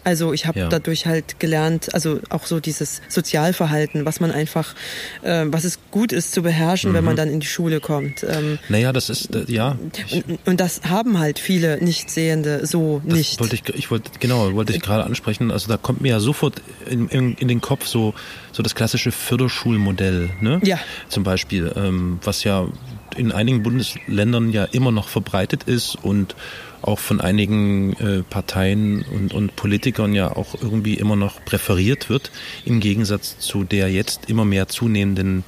[0.09, 0.69] Also ich habe Ja.
[0.69, 4.73] dadurch halt gelernt, also auch so dieses Sozialverhalten, was man einfach,
[5.21, 8.23] äh, was es gut ist zu beherrschen, wenn man dann in die Schule kommt.
[8.27, 9.77] Ähm, Naja, das ist, äh, ja,
[10.11, 13.39] und, und das haben halt viele Nichtsehende so das nicht.
[13.39, 15.51] wollte ich, ich wollte, genau, wollte ich gerade ansprechen.
[15.51, 18.15] Also da kommt mir ja sofort in, in, in den Kopf so,
[18.51, 20.59] so das klassische Förderschulmodell, ne?
[20.63, 20.79] Ja.
[21.07, 22.67] Zum Beispiel, ähm, was ja
[23.15, 26.35] in einigen Bundesländern ja immer noch verbreitet ist und
[26.81, 32.31] auch von einigen äh, Parteien und, und Politikern ja auch irgendwie immer noch präferiert wird,
[32.65, 35.43] im Gegensatz zu der jetzt immer mehr zunehmenden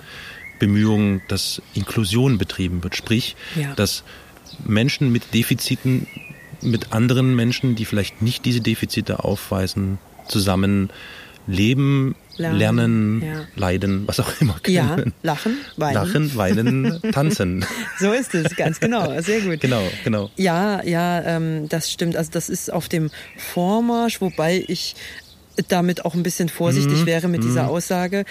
[0.59, 2.95] Bemühungen, dass Inklusion betrieben wird.
[2.95, 3.73] Sprich, Ja.
[3.75, 4.03] dass
[4.65, 6.07] Menschen mit Defiziten
[6.61, 10.91] mit anderen Menschen, die vielleicht nicht diese Defizite aufweisen, zusammen
[11.47, 13.45] leben, Lernen, lernen, ja.
[13.55, 14.75] leiden, was auch immer können.
[14.75, 15.93] Ja, lachen, weinen.
[15.93, 17.65] Lachen, weinen, tanzen.
[17.99, 19.59] So ist es, ganz genau, sehr gut.
[19.59, 20.31] Genau, genau.
[20.37, 22.15] Ja, ja, ähm, das stimmt.
[22.15, 24.95] Also das ist auf dem Vormarsch, wobei ich
[25.67, 28.25] damit auch ein bisschen vorsichtig Mhm, wäre mit dieser Aussage,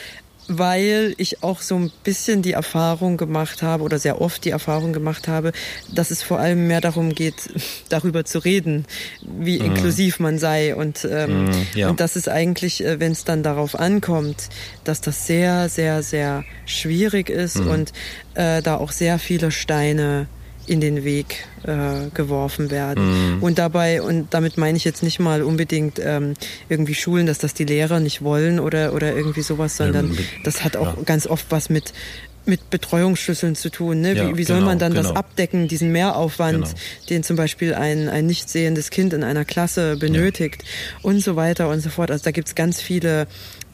[0.53, 4.93] weil ich auch so ein bisschen die Erfahrung gemacht habe oder sehr oft die Erfahrung
[4.93, 5.53] gemacht habe,
[5.95, 7.35] dass es vor allem mehr darum geht,
[7.89, 8.85] darüber zu reden,
[9.23, 11.89] wie inklusiv man sei und, ähm, Mhm, ja.
[11.89, 14.49] und das ist eigentlich, äh, wenn es dann darauf ankommt,
[14.83, 17.71] dass das sehr, sehr, sehr schwierig ist Mhm.
[17.71, 17.93] und
[18.35, 20.27] äh, da auch sehr viele Steine
[20.67, 23.37] in den Weg äh, geworfen werden.
[23.37, 23.43] Mhm.
[23.43, 26.35] Und dabei, und damit meine ich jetzt nicht mal unbedingt ähm,
[26.69, 30.77] irgendwie Schulen, dass das die Lehrer nicht wollen oder, oder irgendwie sowas, sondern das hat
[30.77, 31.03] auch ja.
[31.05, 31.93] ganz oft was mit
[32.47, 34.01] mit Betreuungsschlüsseln zu tun.
[34.01, 34.15] Ne?
[34.15, 35.19] Ja, wie, wie soll genau, man dann das genau.
[35.19, 36.75] abdecken, diesen Mehraufwand, Genau.
[37.09, 40.65] den zum Beispiel ein, ein nicht sehendes Kind in einer Klasse benötigt
[41.03, 42.11] und so weiter und so fort.
[42.11, 43.27] Also da gibt's ganz viele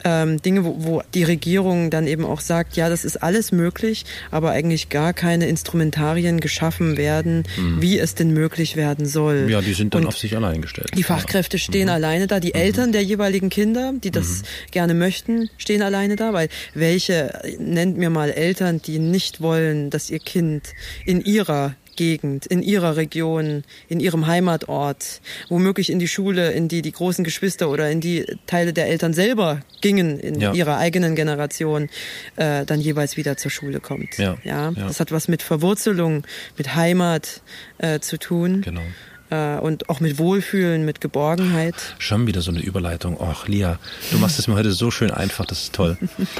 [0.03, 4.05] ähm, Dinge, wo, wo die Regierung dann eben auch sagt, ja, das ist alles möglich,
[4.31, 7.43] aber eigentlich gar keine Instrumentarien geschaffen werden,
[7.79, 9.43] wie es denn möglich werden soll.
[9.43, 9.49] Mhm.
[9.49, 10.91] Ja, die sind dann Und auf sich allein gestellt.
[10.95, 15.81] die Fachkräfte stehen alleine da, die Eltern der jeweiligen Kinder, die das gerne möchten, stehen
[15.81, 20.73] alleine da, weil welche, nennt mir mal Eltern, die nicht wollen, dass ihr Kind
[21.05, 26.81] in ihrer Gegend, in ihrer Region, in ihrem Heimatort, womöglich in die Schule, in die
[26.81, 30.53] die großen Geschwister oder in die Teile der Eltern selber gingen in Ja.
[30.53, 31.89] ihrer eigenen Generation,
[32.37, 34.17] äh, dann jeweils wieder zur Schule kommt.
[34.17, 36.23] Ja, ja, das hat was mit Verwurzelung,
[36.57, 37.41] mit Heimat
[37.79, 38.81] äh, zu tun Genau.
[39.29, 41.75] Äh, und auch mit Wohlfühlen, mit Geborgenheit.
[41.99, 43.19] Schon wieder so eine Überleitung.
[43.19, 43.79] Och, Lia,
[44.11, 45.97] du machst es mir heute so schön einfach, das ist toll.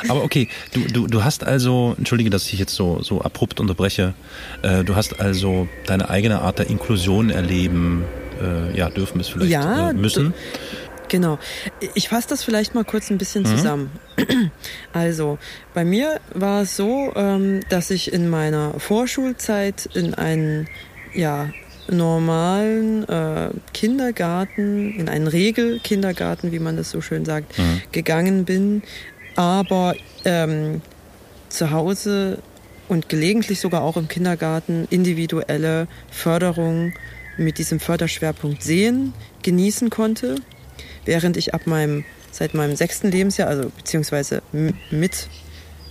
[0.08, 4.14] Aber okay, du, du, du hast also, entschuldige, dass ich jetzt so, so abrupt unterbreche,
[4.62, 8.04] äh, du hast also deine eigene Art der Inklusion erleben,
[8.42, 10.34] äh, ja, dürfen es vielleicht Ja, äh, müssen.
[11.10, 11.40] Genau.
[11.96, 13.48] Ich fasse das vielleicht mal kurz ein bisschen Mhm.
[13.48, 13.92] zusammen.
[14.94, 15.38] Also,
[15.74, 20.68] bei mir war es so, ähm, dass ich in meiner Vorschulzeit in einen,
[21.14, 21.50] ja,
[21.90, 27.82] normalen äh, Kindergarten, in einen Regelkindergarten, wie man das so schön sagt, Mhm.
[27.92, 28.84] gegangen bin,
[29.36, 29.96] aber
[30.26, 30.82] ähm,
[31.50, 32.40] zu Hause
[32.88, 36.94] und gelegentlich sogar auch im Kindergarten individuelle Förderung
[37.38, 40.36] mit diesem Förderschwerpunkt Sehen genießen konnte,
[41.06, 44.42] während ich ab meinem seit meinem sechsten Lebensjahr, also beziehungsweise
[44.92, 45.28] mit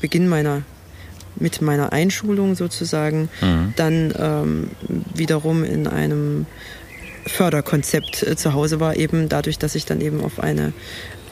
[0.01, 0.63] Beginn meiner
[1.39, 3.73] mit meiner Einschulung sozusagen Mhm.
[3.77, 4.71] dann ähm,
[5.15, 6.47] wiederum in einem
[7.27, 10.73] Förderkonzept äh, zu Hause war, eben dadurch, dass ich dann eben auf eine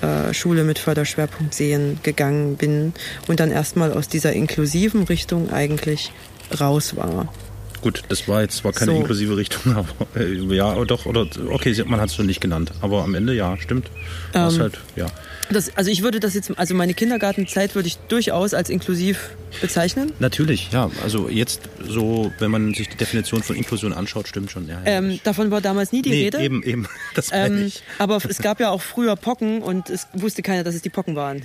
[0.03, 2.93] äh, Schule mit Förderschwerpunkt Sehen gegangen bin
[3.29, 6.13] und dann erstmal aus dieser inklusiven Richtung eigentlich
[6.61, 7.33] raus war.
[7.81, 8.99] Gut, das war jetzt zwar keine So.
[8.99, 12.73] inklusive Richtung, aber äh, ja, doch, oder okay, man hat es so nicht genannt.
[12.81, 13.89] Aber am Ende ja, stimmt.
[14.35, 15.07] Ähm, halt, ja.
[15.51, 19.31] Das, also ich würde das jetzt, also meine Kindergartenzeit würde ich durchaus als inklusiv
[19.61, 20.13] bezeichnen.
[20.19, 20.91] Natürlich, ja.
[21.03, 24.67] Also jetzt so, wenn man sich die Definition von Inklusion anschaut, stimmt schon.
[24.69, 24.87] Ja, ja.
[24.87, 26.39] Ähm, davon war damals nie die nee, Rede.
[26.39, 26.89] eben, eben.
[27.15, 27.83] Das Ähm, ich.
[27.99, 31.15] aber es gab ja auch früher Pocken und es wusste keiner, dass es die Pocken
[31.17, 31.43] waren.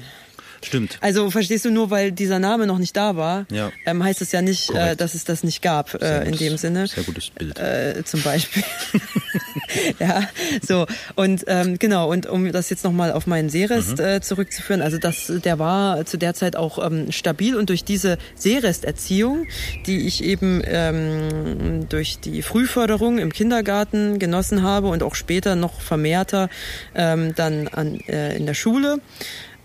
[0.64, 0.98] Stimmt.
[1.02, 3.72] Also verstehst du, nur weil dieser Name noch nicht da war, Ja.
[3.86, 6.58] ähm, heißt es ja nicht, äh, dass es das nicht gab äh, in gutes- dem
[6.58, 6.88] Sinne.
[6.88, 7.58] Sehr gutes Bild.
[7.60, 8.64] Äh, zum Beispiel.
[10.00, 10.24] ja,
[10.68, 14.04] so und ähm, genau und um das jetzt nochmal auf meinen Seerest Mhm.
[14.06, 18.18] äh, zurückzuführen, also das, der war zu der Zeit auch ähm, stabil und durch diese
[18.36, 19.46] Seeresterziehung,
[19.86, 25.82] die ich eben ähm, durch die Frühförderung im Kindergarten genossen habe und auch später noch
[25.82, 26.50] vermehrter
[26.96, 29.00] ähm, dann an, äh, in der Schule,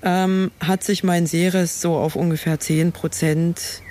[0.04, 3.82] ähm, hat sich mein Seerest so auf ungefähr 10 Prozent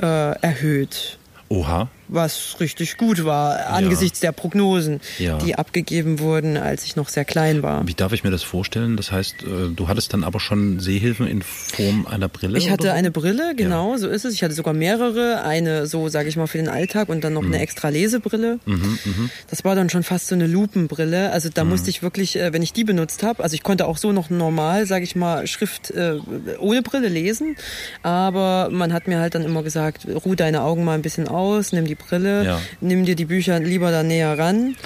[0.00, 1.88] äh, erhöht Oha.
[2.08, 5.38] Was richtig gut war angesichts der Prognosen, Ja.
[5.38, 7.86] die abgegeben wurden, als ich noch sehr klein war.
[7.86, 8.96] Wie darf ich mir das vorstellen?
[8.96, 12.58] Das heißt, äh, du hattest dann aber schon Sehhilfen in Form einer Brille?
[12.58, 12.90] Ich hatte so?
[12.90, 14.34] eine Brille, genau, so ist es.
[14.34, 17.44] Ich hatte sogar mehrere, eine so, sage ich mal, für den Alltag und dann noch
[17.44, 18.58] eine extra Lesebrille.
[18.66, 19.30] Mhm, mhm.
[19.50, 21.30] Das war dann schon fast so eine Lupenbrille.
[21.32, 23.96] Also da musste ich wirklich, äh, wenn ich die benutzt habe, also ich konnte auch
[23.96, 26.18] so noch normal, sage ich mal, Schrift äh,
[26.58, 27.56] ohne Brille lesen,
[28.02, 31.72] aber man hat mir halt dann immer gesagt, ruh deine Augen mal ein bisschen aus,
[31.72, 32.60] nimm die Brille, Ja.
[32.80, 34.76] nimm dir die Bücher lieber da näher ran.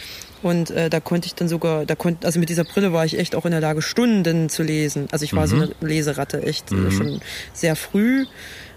[0.43, 3.19] Und äh, da konnte ich dann sogar, da konnte, also mit dieser Brille war ich
[3.19, 5.09] echt auch in der Lage, Stunden zu lesen.
[5.11, 7.21] Also ich war so eine Leseratte, echt äh, schon
[7.53, 8.27] sehr früh.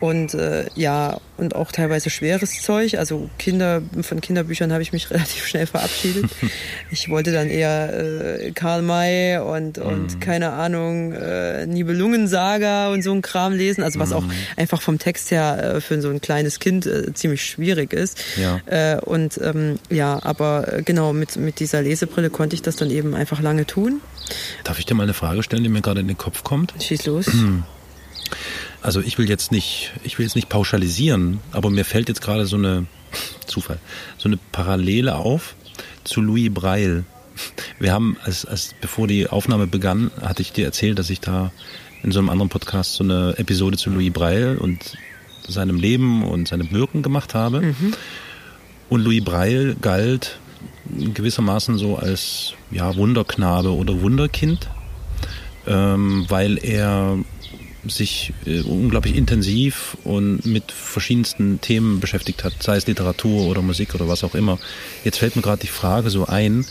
[0.02, 2.98] Und äh, ja, und auch teilweise schweres Zeug.
[2.98, 6.26] Also Kinder, von Kinderbüchern habe ich mich relativ schnell verabschiedet.
[6.92, 13.12] ich wollte dann eher äh, Karl May und, und keine Ahnung, äh, Nibelungensaga und so
[13.12, 13.84] ein Kram lesen.
[13.84, 14.24] Also was auch
[14.58, 18.24] einfach vom Text her äh, für so ein kleines Kind äh, ziemlich schwierig ist.
[18.38, 18.60] Ja.
[18.66, 22.90] Äh, und ähm, ja, aber äh, genau, mit, mit dieser Lesebrille konnte ich das dann
[22.90, 24.02] eben einfach lange tun.
[24.64, 26.74] Darf ich dir mal eine Frage stellen, die mir gerade in den Kopf kommt?
[26.80, 27.30] Schieß los.
[28.84, 32.48] Also ich will jetzt nicht, ich will jetzt nicht pauschalisieren, aber mir fällt jetzt gerade
[32.48, 32.88] so eine
[33.46, 33.78] Zufall,
[34.18, 35.56] so eine Parallele auf
[36.04, 37.04] zu Louis Braille.
[37.78, 41.52] Wir haben, als, als bevor die Aufnahme begann, hatte ich dir erzählt, dass ich da
[42.02, 44.98] in so einem anderen Podcast so eine Episode zu Louis Braille und
[45.48, 47.76] seinem Leben und seinem Wirken gemacht habe.
[48.90, 50.40] Und Louis Braille galt
[51.14, 54.70] gewissermaßen so als ja, Wunderknabe oder Wunderkind,
[55.68, 57.18] ähm, weil er
[57.88, 63.96] sich äh, unglaublich intensiv und mit verschiedensten Themen beschäftigt hat, sei es Literatur oder Musik
[63.96, 64.60] oder was auch immer.
[65.04, 66.66] Jetzt fällt mir gerade die Frage so ein,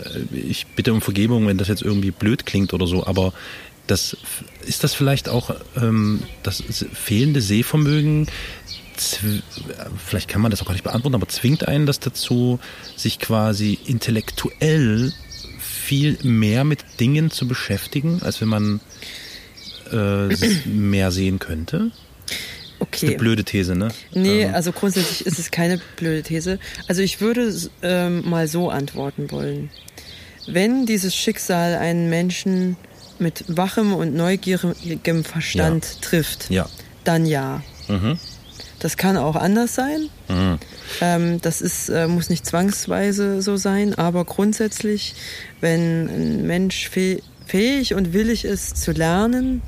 [0.00, 3.32] äh, ich bitte um Vergebung, wenn das jetzt irgendwie blöd klingt oder so, aber
[3.86, 4.16] das,
[4.66, 6.62] ist das vielleicht auch ähm, das
[6.94, 8.28] fehlende Sehvermögen,
[9.96, 12.58] vielleicht kann man das auch gar nicht beantworten, aber zwingt einen das dazu,
[12.96, 15.12] sich quasi intellektuell
[15.58, 18.80] viel mehr mit Dingen zu beschäftigen, als wenn man
[19.92, 20.28] äh,
[20.68, 21.90] mehr sehen könnte?
[22.80, 23.16] Das ist eine Okay.
[23.16, 23.88] blöde These, ne?
[24.12, 26.58] Nee, Ähm, also grundsätzlich ist es keine blöde These.
[26.88, 29.70] Also ich würde ähm, mal so antworten wollen.
[30.46, 32.76] Wenn dieses Schicksal einen Menschen
[33.18, 36.68] mit wachem und neugierigem Verstand trifft, ja.
[37.04, 37.62] dann ja.
[37.88, 38.18] Mhm.
[38.84, 40.10] Das kann auch anders sein.
[40.28, 40.58] Mhm.
[41.00, 45.14] Ähm, das ist, äh, muss nicht zwangsweise so sein, aber grundsätzlich,
[45.62, 49.62] wenn ein Mensch fäh fähig und willig ist zu lernen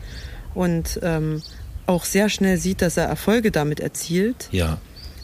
[0.55, 1.43] und ähm,
[1.87, 4.77] auch sehr schnell sieht, dass er Erfolge damit erzielt, Ja.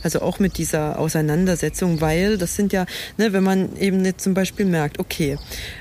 [0.03, 2.87] also auch mit dieser Auseinandersetzung, weil das sind ja,
[3.19, 5.37] ne, wenn man eben jetzt zum Beispiel merkt, okay,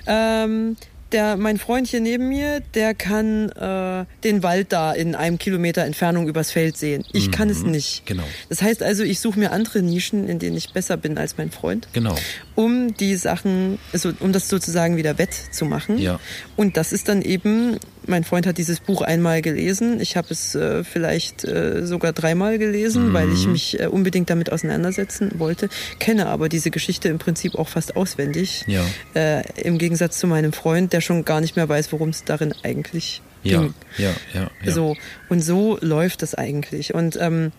[0.06, 0.76] ähm,
[1.12, 5.84] der, mein Freund hier neben mir, der kann äh, den Wald da in einem Kilometer
[5.84, 7.04] Entfernung übers Feld sehen.
[7.14, 8.06] Ich kann es nicht.
[8.06, 8.24] Genau.
[8.50, 11.52] Das heißt also, ich suche mir andere Nischen, in denen ich besser bin als mein
[11.52, 12.16] Freund, Genau.
[12.56, 15.98] um die Sachen, also um das sozusagen wieder wettzumachen.
[15.98, 16.20] Ja.
[16.56, 20.00] Und das ist dann eben mein Freund hat dieses Buch einmal gelesen.
[20.00, 23.14] Ich habe es äh, vielleicht äh, sogar dreimal gelesen, mhm.
[23.14, 25.70] weil ich mich äh, unbedingt damit auseinandersetzen wollte.
[26.00, 28.64] Kenne aber diese Geschichte im Prinzip auch fast auswendig.
[28.68, 28.84] Ja.
[29.14, 32.54] Äh, Im Gegensatz zu meinem Freund, der schon gar nicht mehr weiß, worum es darin
[32.64, 33.74] eigentlich ja, ging.
[33.98, 34.72] Ja, ja, ja.
[34.72, 34.96] So
[35.30, 36.94] und so läuft es eigentlich.
[36.94, 37.52] Und ähm,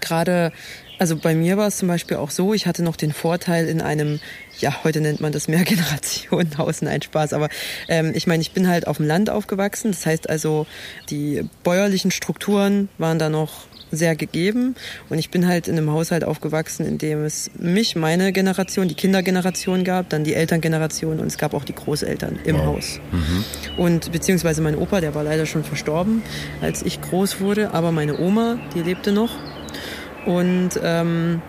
[0.00, 0.52] gerade
[1.02, 3.80] also bei mir war es zum Beispiel auch so, ich hatte noch den Vorteil in
[3.80, 4.20] einem,
[4.60, 7.48] ja, heute nennt man das Mehrgenerationenhaus, nein, Spaß, aber
[7.88, 10.64] ähm, ich meine, ich bin halt auf dem Land aufgewachsen, das heißt also,
[11.10, 14.76] die bäuerlichen Strukturen waren da noch sehr gegeben
[15.10, 18.94] und ich bin halt in einem Haushalt aufgewachsen, in dem es mich, meine Generation, die
[18.94, 22.66] Kindergeneration gab, dann die Elterngeneration und es gab auch die Großeltern im wow.
[22.66, 23.00] Haus.
[23.10, 23.44] Mhm.
[23.76, 26.22] Und beziehungsweise mein Opa, der war leider schon verstorben,
[26.60, 29.32] als ich groß wurde, aber meine Oma, die lebte noch
[30.26, 31.42] und, ähm,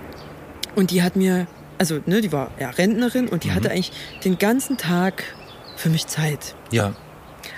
[0.75, 3.55] und die hat mir, also ne, die war ja Rentnerin und die mhm.
[3.55, 3.91] hatte eigentlich
[4.23, 5.23] den ganzen Tag
[5.75, 6.55] für mich Zeit.
[6.71, 6.95] Ja.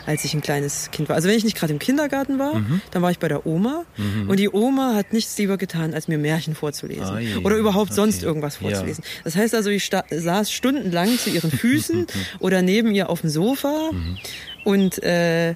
[0.08, 1.16] Als ich ein kleines Kind war.
[1.16, 2.82] Also wenn ich nicht gerade im Kindergarten war, mhm.
[2.92, 4.30] dann war ich bei der Oma mhm.
[4.30, 7.04] und die Oma hat nichts lieber getan, als mir Märchen vorzulesen.
[7.04, 7.38] Ah, yeah.
[7.44, 7.96] Oder überhaupt okay.
[7.96, 9.04] sonst irgendwas vorzulesen.
[9.04, 9.22] Ja.
[9.24, 12.08] Das heißt also, ich saß stundenlang zu ihren Füßen
[12.40, 14.18] oder neben ihr auf dem Sofa mhm.
[14.64, 15.56] und äh,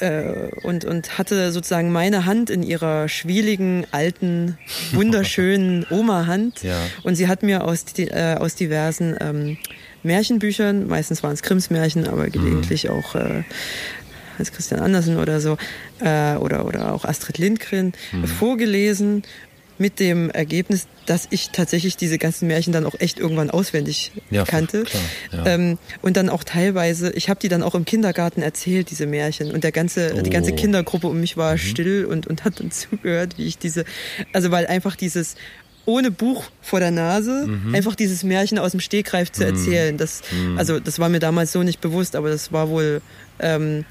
[0.00, 4.58] äh, und, und hatte sozusagen meine Hand in ihrer schwieligen, alten,
[4.92, 6.62] wunderschönen Oma-Hand.
[6.62, 6.78] Ja.
[7.02, 9.58] Und sie hat mir aus, die, äh, aus diversen ähm,
[10.02, 12.90] Märchenbüchern, meistens waren es Krimsmärchen, aber gelegentlich mhm.
[12.90, 13.42] auch äh,
[14.38, 15.56] als Christian Andersen oder so,
[16.00, 18.26] äh, oder, oder auch Astrid Lindgren, mhm.
[18.26, 19.22] vorgelesen
[19.78, 24.44] mit dem Ergebnis, dass ich tatsächlich diese ganzen Märchen dann auch echt irgendwann auswendig ja,
[24.44, 24.84] kannte.
[24.84, 25.46] Klar, ja.
[25.46, 29.50] ähm, und dann auch teilweise, ich habe die dann auch im Kindergarten erzählt, diese Märchen.
[29.52, 30.22] Und der ganze, oh.
[30.22, 30.56] die ganze oh.
[30.56, 31.58] Kindergruppe um mich war mhm.
[31.58, 33.84] still und, und hat dann zugehört, wie ich diese,
[34.32, 35.36] also weil einfach dieses
[35.86, 37.74] ohne Buch vor der Nase mhm.
[37.74, 39.50] einfach dieses Märchen aus dem Stegreif zu mhm.
[39.50, 39.96] erzählen.
[39.96, 40.58] Das, mhm.
[40.58, 43.00] also das war mir damals so nicht bewusst, aber das war wohl
[43.38, 43.84] ähm,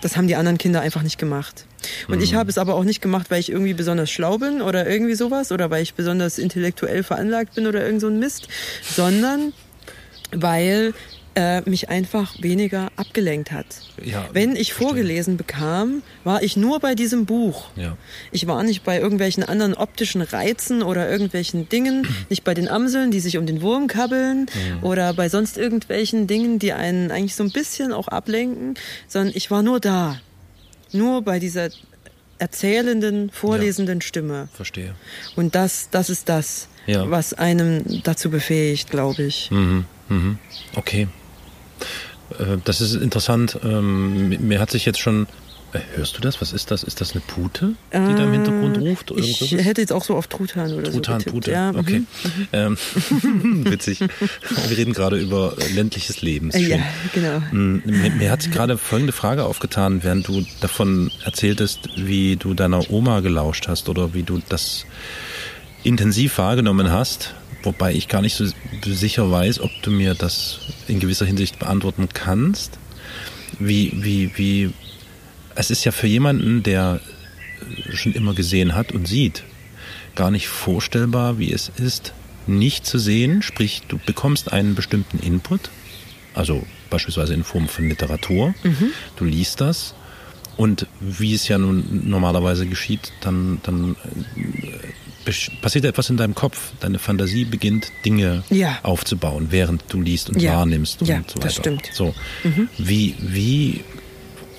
[0.00, 1.66] das haben die anderen Kinder einfach nicht gemacht.
[2.08, 2.22] Und mhm.
[2.22, 5.14] ich habe es aber auch nicht gemacht, weil ich irgendwie besonders schlau bin oder irgendwie
[5.14, 8.48] sowas oder weil ich besonders intellektuell veranlagt bin oder irgend so ein Mist,
[8.82, 9.52] sondern
[10.32, 10.94] weil
[11.38, 13.66] äh, mich einfach weniger abgelenkt hat.
[14.02, 17.70] Ja, Wenn ich vorgelesen bekam, war ich nur bei diesem Buch.
[17.76, 17.96] Ja.
[18.32, 23.12] Ich war nicht bei irgendwelchen anderen optischen Reizen oder irgendwelchen Dingen, nicht bei den Amseln,
[23.12, 24.82] die sich um den Wurm kabbeln mhm.
[24.82, 28.74] oder bei sonst irgendwelchen Dingen, die einen eigentlich so ein bisschen auch ablenken,
[29.06, 30.20] sondern ich war nur da.
[30.90, 31.68] Nur bei dieser
[32.40, 34.06] erzählenden, vorlesenden ja.
[34.06, 34.48] Stimme.
[34.54, 34.96] Verstehe.
[35.36, 37.08] Und das, das ist das, ja.
[37.08, 39.52] was einem dazu befähigt, glaube ich.
[39.52, 39.84] Mhm.
[40.08, 40.38] Mhm.
[40.74, 41.06] Okay.
[42.38, 43.58] Äh, das ist interessant.
[43.62, 45.26] Ähm, mir hat sich jetzt schon
[45.72, 46.40] äh, Hörst du das?
[46.40, 46.82] Was ist das?
[46.82, 49.10] Ist das eine Pute, die äh, da im Hintergrund äh, ruft?
[49.16, 51.30] ich hätte jetzt auch so auf Truthahn oder Truthahn, so.
[51.30, 51.50] Truthahn, Pute.
[51.50, 52.00] Ja, okay.
[52.00, 52.48] Mhm.
[52.52, 54.00] Ähm, witzig.
[54.00, 56.50] Wir reden gerade über ländliches Leben.
[56.54, 56.78] Ja,
[57.12, 57.40] genau.
[57.52, 62.54] Mm, mir, mir hat sich gerade folgende Frage aufgetan, während du davon erzähltest, wie du
[62.54, 64.86] deiner Oma gelauscht hast oder wie du das
[65.84, 67.34] intensiv wahrgenommen hast.
[67.68, 68.46] Wobei ich gar nicht so
[68.86, 72.78] sicher weiß, ob du mir das in gewisser Hinsicht beantworten kannst.
[73.58, 74.70] Wie, wie, wie,
[75.54, 77.00] es ist ja für jemanden, der
[77.92, 79.44] schon immer gesehen hat und sieht,
[80.14, 82.14] gar nicht vorstellbar, wie es ist,
[82.46, 83.42] nicht zu sehen.
[83.42, 85.68] Sprich, du bekommst einen bestimmten Input,
[86.32, 88.54] also beispielsweise in Form von Literatur.
[88.62, 88.92] Mhm.
[89.16, 89.94] Du liest das
[90.56, 93.94] und wie es ja nun normalerweise geschieht, dann, dann
[95.60, 96.72] passiert etwas in deinem Kopf.
[96.80, 98.78] Deine Fantasie beginnt Dinge ja.
[98.82, 100.54] aufzubauen, während du liest und ja.
[100.54, 101.40] wahrnimmst und ja, so weiter.
[101.40, 101.90] Das stimmt.
[101.92, 102.14] So,
[102.44, 102.68] mhm.
[102.78, 103.84] wie, wie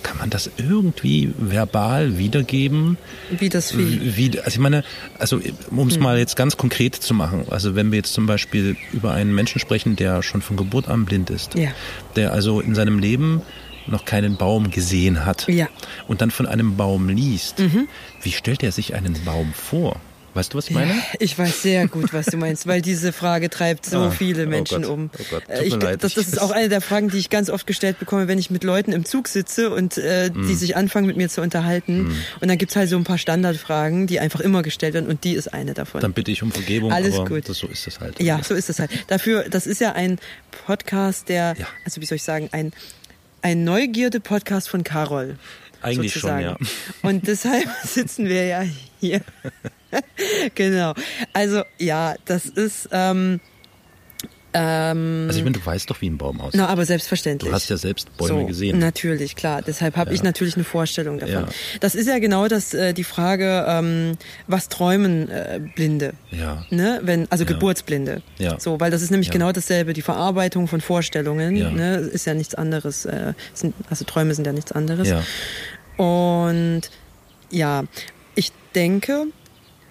[0.03, 2.97] kann man das irgendwie verbal wiedergeben?
[3.38, 4.15] Wie das wie?
[4.15, 4.84] wie also ich meine,
[5.17, 5.39] also
[5.71, 6.03] um es mhm.
[6.03, 9.60] mal jetzt ganz konkret zu machen, also wenn wir jetzt zum Beispiel über einen Menschen
[9.60, 11.69] sprechen, der schon von Geburt an blind ist, ja.
[12.15, 13.41] der also in seinem Leben
[13.88, 15.67] noch keinen Baum gesehen hat ja.
[16.08, 17.88] und dann von einem Baum liest, mhm.
[18.21, 19.99] wie stellt er sich einen Baum vor?
[20.33, 20.93] Weißt du, was ich meine?
[21.19, 24.49] Ich weiß sehr gut, was du meinst, weil diese Frage treibt so ah, viele oh
[24.49, 25.09] Menschen oh um.
[25.17, 27.65] Oh Gott, äh, ich, das, das, ist auch eine der Fragen, die ich ganz oft
[27.65, 30.47] gestellt bekomme, wenn ich mit Leuten im Zug sitze und äh, mm.
[30.47, 32.04] die sich anfangen, mit mir zu unterhalten.
[32.04, 32.15] Mm.
[32.41, 35.33] Und dann gibt's halt so ein paar Standardfragen, die einfach immer gestellt werden und die
[35.33, 36.01] ist eine davon.
[36.01, 36.91] Dann bitte ich um Vergebung.
[36.91, 37.49] Alles gut.
[37.49, 38.21] Das, so ist das halt.
[38.21, 38.91] Ja, so ist das halt.
[39.08, 40.19] Dafür, das ist ja ein
[40.65, 41.67] Podcast, der, ja.
[41.85, 42.71] also wie soll ich sagen, ein,
[43.41, 45.37] ein Neugierde-Podcast von Carol.
[45.81, 46.43] Eigentlich sozusagen.
[46.43, 46.67] schon,
[47.04, 47.10] ja.
[47.10, 48.63] Und deshalb sitzen wir ja
[48.99, 49.21] hier.
[50.56, 50.94] genau.
[51.33, 53.40] Also ja, das ist, ähm,
[54.52, 56.60] Ähm, also ich meine, du weißt doch, wie ein Baum aussieht.
[56.60, 57.48] Na, aber selbstverständlich.
[57.52, 58.79] Du hast ja selbst Bäume so, gesehen.
[58.79, 59.62] Natürlich, klar.
[59.62, 60.15] Deshalb habe Ja.
[60.15, 61.44] ich natürlich eine Vorstellung davon.
[61.44, 61.48] Ja.
[61.81, 64.17] Das ist ja genau das, äh, die Frage, ähm,
[64.48, 66.13] was träumen äh, Blinde?
[66.31, 66.65] Ja.
[66.71, 67.00] Ne?
[67.04, 67.52] Wenn, also Ja.
[67.52, 68.23] Geburtsblinde.
[68.40, 68.60] Ja.
[68.60, 69.94] So, weil das ist nämlich genau dasselbe.
[69.94, 71.69] Die Verarbeitung von Vorstellungen Ja.
[71.69, 73.06] ne, ist ja nichts anderes.
[73.06, 75.08] Äh, sind, also Träume sind ja nichts anderes.
[75.10, 75.23] Ja.
[76.04, 76.90] Und
[77.52, 77.83] ja,
[78.33, 79.27] ich denke,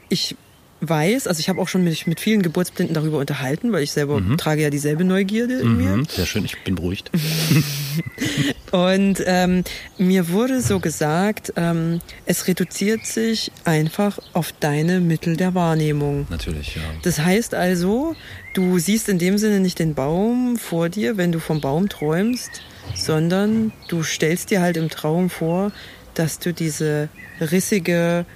[0.08, 0.36] ich
[0.80, 4.22] weiß, also ich habe auch schon mich mit vielen Geburtsblinden darüber unterhalten, weil ich selber
[4.36, 5.96] trage ja dieselbe Neugierde in mir.
[5.96, 6.06] Mhm.
[6.06, 7.10] Sehr schön, ich bin beruhigt.
[8.70, 9.64] Und ähm,
[9.96, 16.26] mir wurde so gesagt, ähm, es reduziert sich einfach auf deine Mittel der Wahrnehmung.
[16.28, 16.82] Natürlich, ja.
[17.02, 18.14] Das heißt also,
[18.54, 22.62] du siehst in dem Sinne nicht den Baum vor dir, wenn du vom Baum träumst,
[22.94, 25.72] sondern du stellst dir halt im Traum vor,
[26.14, 27.08] dass du diese
[27.40, 28.26] rissige,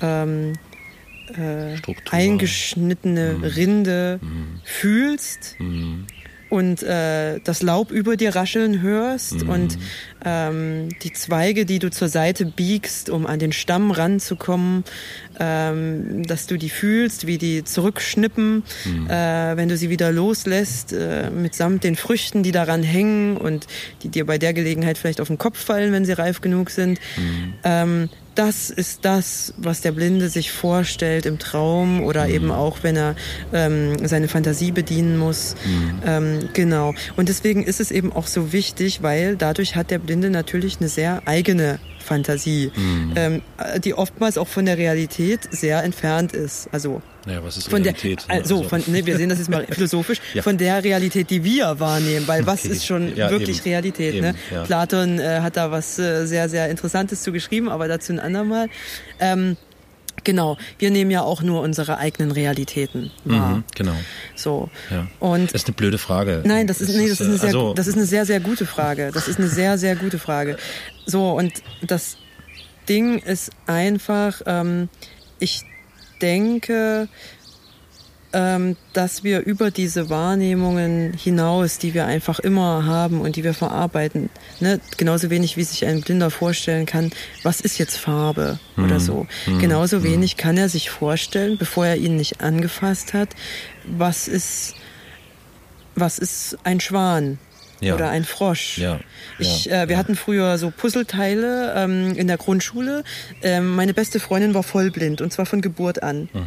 [0.00, 0.52] ähm,
[1.36, 1.76] äh,
[2.10, 4.20] eingeschnittene Rinde
[4.64, 6.06] fühlst Mhm.
[6.48, 9.78] und äh, das Laub über dir rascheln hörst und
[10.24, 14.84] ähm, die Zweige, die du zur Seite biegst, um an den Stamm ranzukommen,
[15.38, 18.62] ähm, dass du die fühlst, wie die zurückschnippen,
[19.08, 23.66] äh, wenn du sie wieder loslässt, äh, mitsamt den Früchten, die daran hängen und
[24.02, 27.00] die dir bei der Gelegenheit vielleicht auf den Kopf fallen, wenn sie reif genug sind.
[27.64, 32.96] Ähm, das ist das, was der Blinde sich vorstellt im Traum oder eben auch, wenn
[32.96, 33.16] er
[33.52, 35.56] ähm, seine Fantasie bedienen muss.
[36.06, 36.94] Ähm, genau.
[37.16, 40.88] Und deswegen ist es eben auch so wichtig, weil dadurch hat der Blinde natürlich eine
[40.88, 42.72] sehr eigene Fantasie,
[43.14, 43.42] ähm,
[43.84, 46.68] die oftmals auch von der Realität sehr entfernt ist.
[46.72, 48.24] Also Naja, was ist von der, Realität?
[48.26, 50.42] also von, nee, wir sehen das jetzt mal philosophisch, Ja.
[50.42, 52.72] von der Realität, die wir wahrnehmen, weil was Okay.
[52.74, 53.68] ist schon Ja, wirklich eben.
[53.68, 54.14] Realität?
[54.14, 54.34] Eben, ne?
[54.50, 54.64] ja.
[54.64, 58.66] Platon äh, hat da was äh, sehr, sehr Interessantes zu geschrieben, aber dazu ein andermal.
[59.20, 59.56] Ähm,
[60.24, 63.56] genau, wir nehmen ja auch nur unsere eigenen Realitäten wahr.
[63.56, 63.94] Mhm, genau.
[64.34, 64.70] So.
[64.90, 65.06] Ja.
[65.18, 66.42] Und Das ist eine blöde Frage.
[66.44, 68.40] Nein, das ist, nee, das ist, eine äh, sehr, also, das ist eine sehr, sehr
[68.40, 69.10] gute Frage.
[69.12, 70.56] Das ist eine sehr, sehr gute Frage.
[71.06, 71.52] So, und
[71.82, 72.16] das
[72.88, 74.88] Ding ist einfach, ähm,
[75.38, 75.64] ich
[76.20, 77.08] denke,
[78.32, 84.30] dass wir über diese Wahrnehmungen hinaus, die wir einfach immer haben und die wir verarbeiten,
[84.60, 87.10] ne, genauso wenig wie sich ein Blinder vorstellen kann,
[87.42, 89.26] was ist jetzt Farbe oder so.
[89.58, 93.30] Genauso wenig kann er sich vorstellen, bevor er ihn nicht angefasst hat,
[93.84, 94.74] was ist,
[95.96, 97.38] was ist ein Schwan
[97.80, 97.94] Ja.
[97.94, 98.78] oder ein Frosch.
[98.78, 99.00] Ja,
[99.38, 103.04] Ich, äh, wir hatten früher so Puzzleteile ähm, in der Grundschule.
[103.42, 106.28] Ähm, meine beste Freundin war vollblind und zwar von Geburt an.
[106.32, 106.46] Mhm.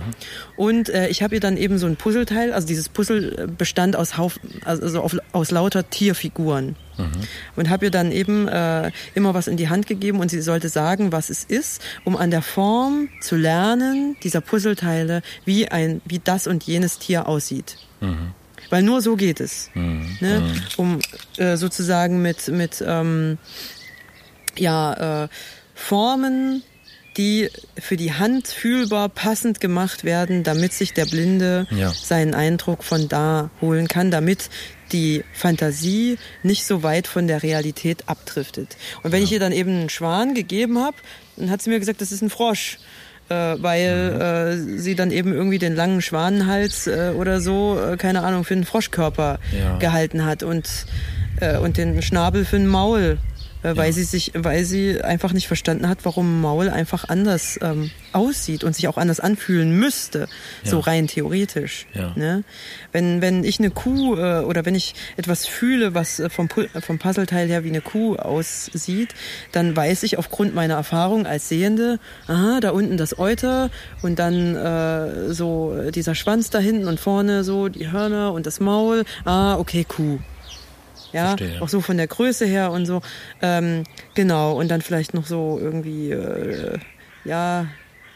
[0.56, 3.96] Und äh, ich habe ihr dann eben so ein Puzzleteil, also dieses Puzzle äh, bestand
[3.96, 6.76] aus, Hauf, also auf, aus lauter Tierfiguren.
[6.98, 7.12] Mhm.
[7.56, 10.70] Und habe ihr dann eben äh, immer was in die Hand gegeben und sie sollte
[10.70, 16.20] sagen, was es ist, um an der Form zu lernen dieser Puzzleteile, wie ein, wie
[16.20, 17.78] das und jenes Tier aussieht.
[18.74, 19.70] Weil nur so geht es.
[19.76, 20.52] Ne?
[20.78, 20.98] Um
[21.38, 23.38] äh, sozusagen mit, mit ähm,
[24.58, 25.28] ja, äh,
[25.76, 26.64] Formen,
[27.16, 31.92] die für die Hand fühlbar passend gemacht werden, damit sich der Blinde Ja.
[31.92, 34.50] seinen Eindruck von da holen kann, damit
[34.92, 38.76] die Fantasie nicht so weit von der Realität abdriftet.
[39.04, 40.98] Und wenn ich ihr dann eben einen Schwan gegeben habe,
[41.38, 42.80] dann hat sie mir gesagt, das ist ein Frosch.
[43.30, 44.22] Äh, weil Mhm.
[44.22, 48.54] äh, sie dann eben irgendwie den langen Schwanenhals äh, oder so, äh, keine Ahnung, für
[48.54, 49.78] einen Froschkörper Ja.
[49.78, 50.68] gehalten hat und,
[51.40, 53.18] äh, und den Schnabel für ein Maul,
[53.64, 53.92] äh, weil Ja.
[53.94, 58.76] sie sich, weil sie einfach nicht verstanden hat, warum Maul einfach anders ähm, aussieht und
[58.76, 60.28] sich auch anders anfühlen müsste,
[60.64, 60.84] so Ja.
[60.84, 61.88] rein theoretisch.
[61.94, 62.14] Ja.
[62.16, 62.44] Ne?
[62.92, 66.48] Wenn, wenn ich eine Kuh äh, oder wenn ich etwas fühle, was äh, vom,
[66.82, 69.14] vom Puzzleteil her wie eine Kuh aussieht,
[69.52, 73.70] dann weiß ich aufgrund meiner Erfahrung als Sehende, aha, da unten das Euter
[74.02, 78.60] und dann äh, so dieser Schwanz da hinten und vorne so die Hörner und das
[78.60, 79.04] Maul.
[79.26, 80.20] Ah, okay, Kuh.
[81.14, 81.62] Ja, Verstehe.
[81.62, 83.02] auch so von der Größe her und so.
[83.42, 83.84] Ähm,
[84.16, 86.78] genau, und dann vielleicht noch so irgendwie, äh,
[87.24, 87.68] ja,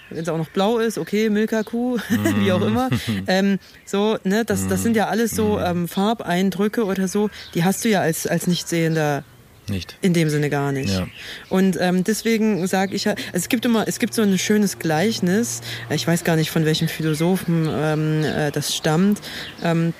[0.09, 1.97] wenn es auch noch blau ist, okay, Milka-Kuh,
[2.39, 2.89] wie auch immer.
[3.27, 7.83] Ähm, so, ne, das, das sind ja alles so ähm, Farbeindrücke oder so, die hast
[7.85, 9.23] du ja als, als Nichtsehender
[9.69, 9.97] Nicht.
[10.01, 10.93] in dem Sinne gar nicht.
[10.93, 11.07] Ja.
[11.49, 14.79] Und ähm, deswegen sage ich ja, also es gibt immer, es gibt so ein schönes
[14.79, 19.19] Gleichnis, ich weiß gar nicht von welchem Philosophen ähm, äh, das stammt.
[19.63, 19.93] Ähm,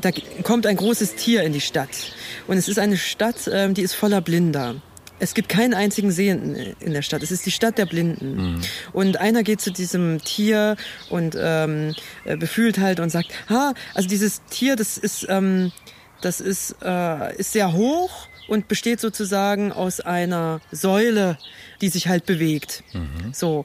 [0.00, 0.10] da
[0.42, 2.12] kommt ein großes Tier in die Stadt.
[2.46, 4.76] Und es ist eine Stadt, ähm, die ist voller Blinder.
[5.20, 7.22] Es gibt keinen einzigen Sehenden in der Stadt.
[7.22, 8.60] Es ist die Stadt der Blinden.
[8.92, 10.76] Und einer geht zu diesem Tier
[11.08, 15.72] und ähm, äh, befühlt halt und sagt, ha, also dieses Tier, das ist, ähm,
[16.20, 21.38] das ist, äh, ist sehr hoch und besteht sozusagen aus einer Säule,
[21.80, 22.82] die sich halt bewegt.
[22.92, 23.32] Mhm.
[23.32, 23.64] So.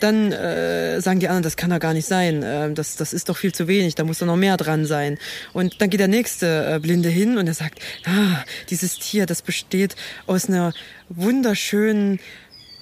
[0.00, 3.28] Dann äh, sagen die anderen, das kann doch gar nicht sein, äh, das, das ist
[3.28, 5.18] doch viel zu wenig, da muss doch noch mehr dran sein.
[5.52, 9.42] Und dann geht der nächste äh, Blinde hin und er sagt, ah, dieses Tier, das
[9.42, 9.96] besteht
[10.26, 10.72] aus einer
[11.08, 12.20] wunderschönen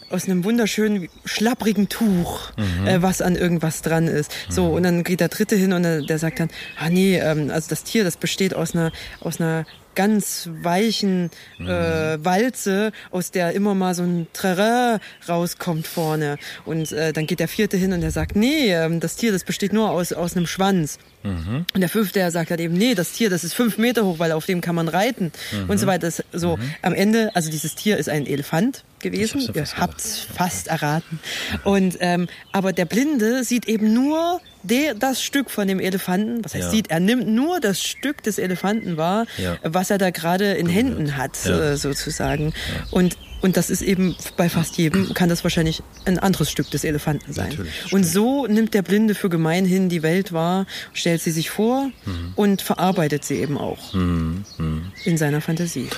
[0.08, 2.86] aus einem wunderschönen schlapprigen Tuch, mhm.
[2.86, 4.30] äh, was an irgendwas dran ist.
[4.48, 4.74] So mhm.
[4.74, 7.68] und dann geht der dritte hin und der, der sagt dann, ah nee, ähm, also
[7.68, 9.66] das Tier, das besteht aus einer aus einer
[9.96, 11.68] ganz weichen mhm.
[11.68, 16.36] äh, Walze, aus der immer mal so ein Trerä rauskommt vorne.
[16.64, 19.42] Und äh, dann geht der vierte hin und der sagt, nee, ähm, das Tier, das
[19.42, 20.98] besteht nur aus, aus einem Schwanz.
[21.26, 21.66] Mhm.
[21.74, 24.18] Und der fünfte, der sagt halt eben, nee, das Tier, das ist fünf Meter hoch,
[24.18, 25.70] weil auf dem kann man reiten mhm.
[25.70, 26.10] und so weiter.
[26.32, 26.74] So, mhm.
[26.82, 29.40] am Ende, also dieses Tier ist ein Elefant gewesen.
[29.54, 31.18] Ihr habt's fast erraten.
[31.64, 36.44] Und ähm, aber der Blinde sieht eben nur der, das Stück von dem Elefanten.
[36.44, 36.70] Was heißt ja.
[36.70, 36.90] sieht?
[36.90, 39.58] Er nimmt nur das Stück des Elefanten wahr, ja.
[39.62, 41.72] was er da gerade in Händen hat, ja.
[41.72, 42.52] äh, sozusagen.
[42.90, 46.84] Und und das ist eben bei fast jedem, kann das wahrscheinlich ein anderes Stück des
[46.84, 47.50] Elefanten sein.
[47.50, 51.90] Natürlich, und so nimmt der Blinde für gemeinhin die Welt wahr, stellt sie sich vor
[52.04, 52.32] mhm.
[52.34, 54.44] und verarbeitet sie eben auch mhm.
[54.58, 54.92] Mhm.
[55.04, 55.88] in seiner Fantasie.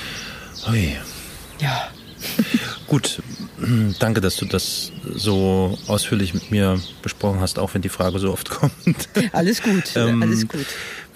[0.68, 0.97] Ui.
[1.61, 1.89] Ja.
[2.89, 3.22] Gut,
[3.99, 8.32] danke, dass du das so ausführlich mit mir besprochen hast, auch wenn die Frage so
[8.32, 9.09] oft kommt.
[9.32, 10.66] Alles gut, ähm, alles gut.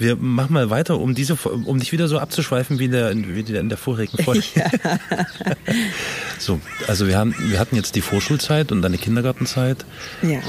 [0.03, 3.41] Wir machen mal weiter, um diese, um dich wieder so abzuschweifen wie in der, wie
[3.41, 4.43] in der vorigen Folge.
[4.55, 4.71] Ja.
[6.39, 9.85] so, also wir haben, wir hatten jetzt die Vorschulzeit und deine Kindergartenzeit.
[10.23, 10.41] Ja.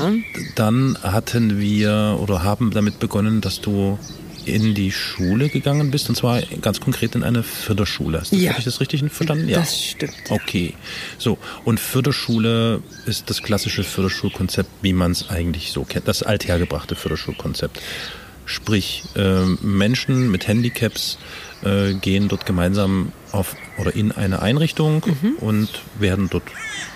[0.56, 4.00] Dann hatten wir oder haben damit begonnen, dass du
[4.46, 8.24] in die Schule gegangen bist und zwar ganz konkret in eine Förderschule.
[8.32, 8.52] Ja.
[8.52, 9.48] Habe ich das richtig verstanden?
[9.48, 9.60] Ja.
[9.60, 10.14] Das stimmt.
[10.30, 10.74] Okay.
[11.18, 11.38] So.
[11.64, 16.08] Und Förderschule ist das klassische Förderschulkonzept, wie man es eigentlich so kennt.
[16.08, 17.80] Das althergebrachte Förderschulkonzept.
[18.46, 21.18] Sprich, äh, Menschen mit Handicaps
[21.64, 25.36] äh, gehen dort gemeinsam auf oder in eine Einrichtung mhm.
[25.40, 26.44] und werden dort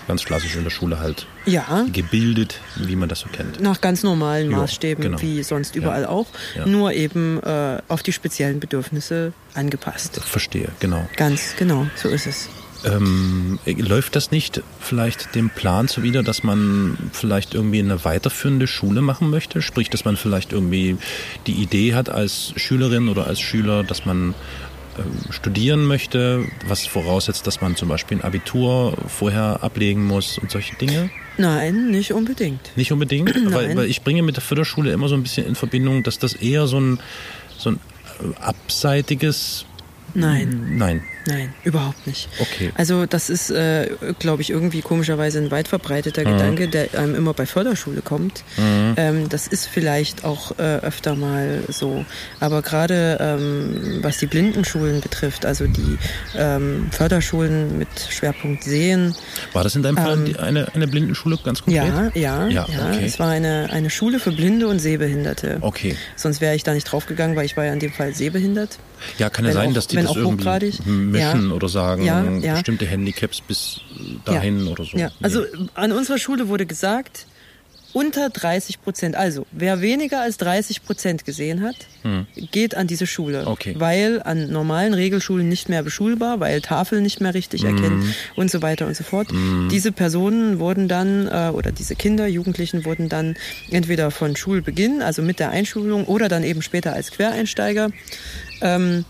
[0.06, 1.86] ganz klassisch in der Schule halt ja.
[1.92, 3.60] gebildet, wie man das so kennt.
[3.60, 5.20] Nach ganz normalen Maßstäben, genau.
[5.20, 6.08] wie sonst überall ja.
[6.08, 6.26] auch,
[6.56, 6.66] ja.
[6.66, 10.20] nur eben äh, auf die speziellen Bedürfnisse angepasst.
[10.24, 11.06] Verstehe, genau.
[11.16, 12.48] Ganz genau, so ist es.
[12.84, 19.00] Ähm, läuft das nicht vielleicht dem Plan zuwider, dass man vielleicht irgendwie eine weiterführende Schule
[19.00, 19.62] machen möchte?
[19.62, 20.96] Sprich, dass man vielleicht irgendwie
[21.46, 24.34] die Idee hat als Schülerin oder als Schüler, dass man
[24.98, 30.50] ähm, studieren möchte, was voraussetzt, dass man zum Beispiel ein Abitur vorher ablegen muss und
[30.50, 31.10] solche Dinge?
[31.36, 32.76] Nein, nicht unbedingt.
[32.76, 33.34] Nicht unbedingt?
[33.52, 36.34] weil, weil ich bringe mit der Förderschule immer so ein bisschen in Verbindung, dass das
[36.34, 37.00] eher so ein,
[37.56, 37.80] so ein
[38.40, 39.64] abseitiges
[40.14, 40.76] Nein.
[40.78, 41.02] Nein.
[41.28, 42.30] Nein, überhaupt nicht.
[42.38, 42.72] Okay.
[42.74, 46.38] Also das ist, äh, glaube ich, irgendwie komischerweise ein weit verbreiteter mhm.
[46.38, 48.44] Gedanke, der einem immer bei Förderschule kommt.
[48.56, 48.94] Mhm.
[48.96, 52.06] Ähm, das ist vielleicht auch äh, öfter mal so.
[52.40, 55.98] Aber gerade ähm, was die Blindenschulen betrifft, also die
[56.34, 59.14] ähm, Förderschulen mit Schwerpunkt Sehen.
[59.52, 61.84] War das in deinem Fall ähm, eine, eine Blindenschule ganz konkret?
[61.84, 62.66] Ja, ja, ja.
[62.70, 62.88] ja.
[62.88, 63.04] Okay.
[63.04, 65.58] Es war eine, eine Schule für Blinde und Sehbehinderte.
[65.60, 65.94] Okay.
[66.16, 68.78] Sonst wäre ich da nicht draufgegangen, weil ich war ja in dem Fall sehbehindert.
[69.18, 70.44] Ja, kann ja sein, auch, dass die das irgendwie
[71.18, 71.54] mischen ja.
[71.54, 72.54] oder sagen, ja, ja.
[72.54, 73.80] bestimmte Handicaps bis
[74.24, 74.96] dahin oder so.
[74.96, 75.44] Ja, also
[75.74, 77.26] an unserer Schule wurde gesagt,
[77.92, 79.16] unter 30 Prozent.
[79.16, 82.26] Also, wer weniger als 30 Prozent gesehen hat, hm.
[82.50, 83.46] geht an diese Schule.
[83.46, 83.74] Okay.
[83.78, 87.76] Weil an normalen Regelschulen nicht mehr beschulbar, weil Tafel nicht mehr richtig hm.
[87.76, 89.30] erkennen und so weiter und so fort.
[89.30, 89.68] Hm.
[89.70, 93.36] Diese Personen wurden dann, äh, oder diese Kinder, Jugendlichen wurden dann
[93.70, 97.90] entweder von Schulbeginn, also mit der Einschulung, oder dann eben später als Quereinsteiger,
[98.60, 99.04] ähm,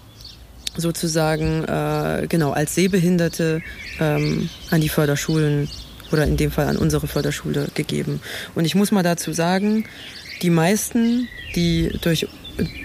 [0.79, 3.63] sozusagen äh, genau als Sehbehinderte
[4.01, 5.69] ähm, an die Förderschulen
[6.11, 8.21] oder in dem Fall an unsere Förderschule gegeben.
[8.55, 9.85] Und ich muss mal dazu sagen,
[10.41, 12.29] die meisten, die durch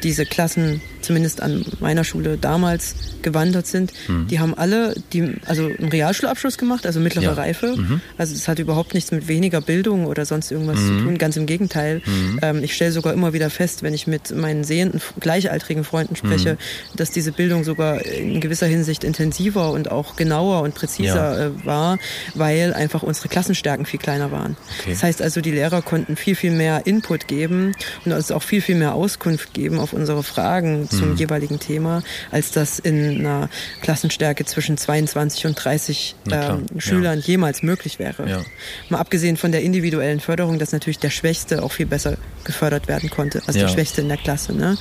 [0.03, 4.27] diese Klassen, zumindest an meiner Schule damals, gewandert sind, mhm.
[4.27, 7.33] die haben alle die, also einen Realschulabschluss gemacht, also mittlere ja.
[7.33, 7.75] Reife.
[7.75, 8.01] Mhm.
[8.17, 10.97] Also es hat überhaupt nichts mit weniger Bildung oder sonst irgendwas mhm.
[10.99, 12.01] zu tun, ganz im Gegenteil.
[12.05, 12.39] Mhm.
[12.41, 16.53] Ähm, ich stelle sogar immer wieder fest, wenn ich mit meinen sehenden, gleichaltrigen Freunden spreche,
[16.53, 16.97] mhm.
[16.97, 21.45] dass diese Bildung sogar in gewisser Hinsicht intensiver und auch genauer und präziser ja.
[21.47, 21.97] äh, war,
[22.35, 24.57] weil einfach unsere Klassenstärken viel kleiner waren.
[24.81, 24.91] Okay.
[24.91, 27.73] Das heißt also, die Lehrer konnten viel, viel mehr Input geben
[28.05, 31.15] und uns auch viel, viel mehr Auskunft geben auf unsere Fragen zum mhm.
[31.17, 33.49] jeweiligen Thema, als das in einer
[33.81, 37.25] Klassenstärke zwischen 22 und 30 äh, Schülern ja.
[37.25, 38.29] jemals möglich wäre.
[38.29, 38.41] Ja.
[38.89, 43.09] Mal abgesehen von der individuellen Förderung, dass natürlich der Schwächste auch viel besser gefördert werden
[43.09, 43.65] konnte, also ja.
[43.65, 44.77] der Schwächste in der Klasse, ne?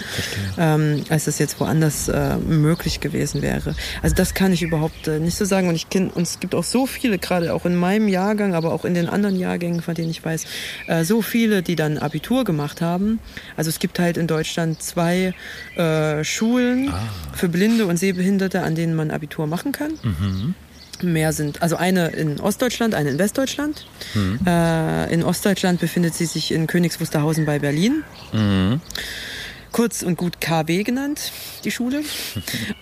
[0.58, 3.74] Ähm, als das jetzt woanders äh, möglich gewesen wäre.
[4.02, 5.68] Also das kann ich überhaupt äh, nicht so sagen.
[5.68, 8.72] Und ich kenne, und es gibt auch so viele, gerade auch in meinem Jahrgang, aber
[8.72, 10.44] auch in den anderen Jahrgängen, von denen ich weiß,
[10.88, 13.20] äh, so viele, die dann Abitur gemacht haben.
[13.56, 15.34] Also es gibt halt in Deutschland sind zwei
[15.76, 17.00] äh, Schulen ah.
[17.34, 19.92] für Blinde und Sehbehinderte, an denen man Abitur machen kann.
[20.02, 20.54] Mhm.
[21.02, 23.86] Mehr sind, also eine in Ostdeutschland, eine in Westdeutschland.
[24.14, 24.40] Mhm.
[24.46, 28.04] Äh, in Ostdeutschland befindet sie sich in Königs Wusterhausen bei Berlin.
[28.32, 28.80] Mhm
[29.72, 31.32] kurz und gut KW genannt,
[31.64, 32.02] die Schule.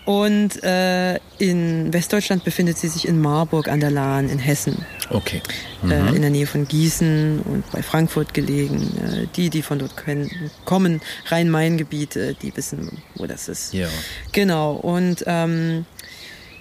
[0.04, 4.84] Und äh, in Westdeutschland befindet sie sich in Marburg an der Lahn in Hessen.
[5.08, 5.40] Okay.
[5.82, 5.90] Mhm.
[5.90, 8.92] Äh, in der Nähe von Gießen und bei Frankfurt gelegen.
[8.98, 10.30] Äh, die, die von dort können,
[10.64, 13.72] kommen, Rhein-Main-Gebiet, äh, die wissen, wo das ist.
[13.72, 13.88] Ja.
[14.32, 14.72] Genau.
[14.72, 15.86] Und ähm,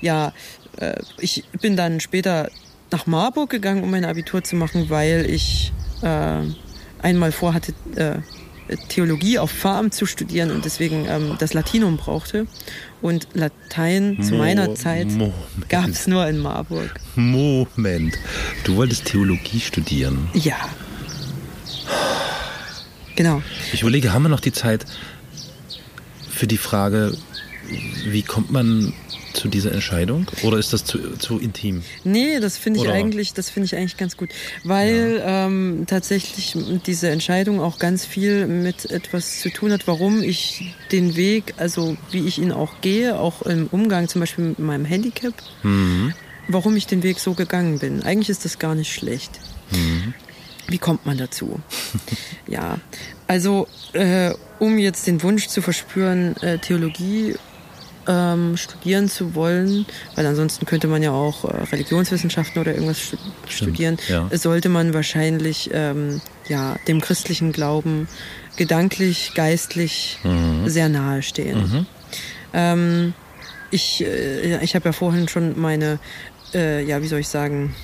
[0.02, 0.34] ja,
[0.78, 2.50] äh, ich bin dann später
[2.92, 5.72] nach Marburg gegangen, um mein Abitur zu machen, weil ich
[6.02, 6.42] äh,
[7.02, 8.20] einmal vorhatte, äh,
[8.90, 12.48] Theologie auf Pfarramt zu studieren und deswegen ähm, das Latinum brauchte.
[13.02, 15.08] Und Latein Mo zu meiner Zeit
[15.70, 17.00] gab es nur in Marburg.
[17.16, 18.18] Moment,
[18.64, 20.30] du wolltest Theologie studieren?
[20.34, 20.58] Ja.
[23.16, 23.42] Genau.
[23.74, 24.86] Ich überlege, haben wir noch die Zeit
[26.30, 27.18] für die Frage,
[28.06, 28.94] wie kommt man
[29.34, 31.84] zu dieser Entscheidung oder ist das zu, zu intim?
[32.04, 32.94] Nee, das finde ich oder?
[32.94, 34.30] eigentlich, das finde ich eigentlich ganz gut,
[34.64, 35.46] weil ja.
[35.46, 36.56] ähm, tatsächlich
[36.86, 41.98] diese Entscheidung auch ganz viel mit etwas zu tun hat, warum ich den Weg, also
[42.12, 46.14] wie ich ihn auch gehe, auch im Umgang zum Beispiel mit meinem Handicap, mhm.
[46.48, 48.04] warum ich den Weg so gegangen bin.
[48.04, 49.32] Eigentlich ist das gar nicht schlecht.
[49.72, 50.14] Mhm.
[50.68, 51.60] Wie kommt man dazu?
[52.48, 52.80] ja,
[53.28, 57.36] also äh, um jetzt den Wunsch zu verspüren, äh, Theologie
[58.08, 59.86] ähm, studieren zu wollen,
[60.16, 64.30] weil ansonsten könnte man ja auch äh, Religionswissenschaften oder irgendwas stu studieren, ja.
[64.34, 68.08] sollte man wahrscheinlich ähm, ja, dem christlichen Glauben
[68.58, 70.68] gedanklich, geistlich mhm.
[70.68, 71.60] sehr nahe stehen.
[71.60, 71.86] Mhm.
[72.54, 73.14] Ähm,
[73.72, 76.00] ich äh, ich habe ja vorhin schon meine,
[76.54, 77.76] äh, ja, wie soll ich sagen,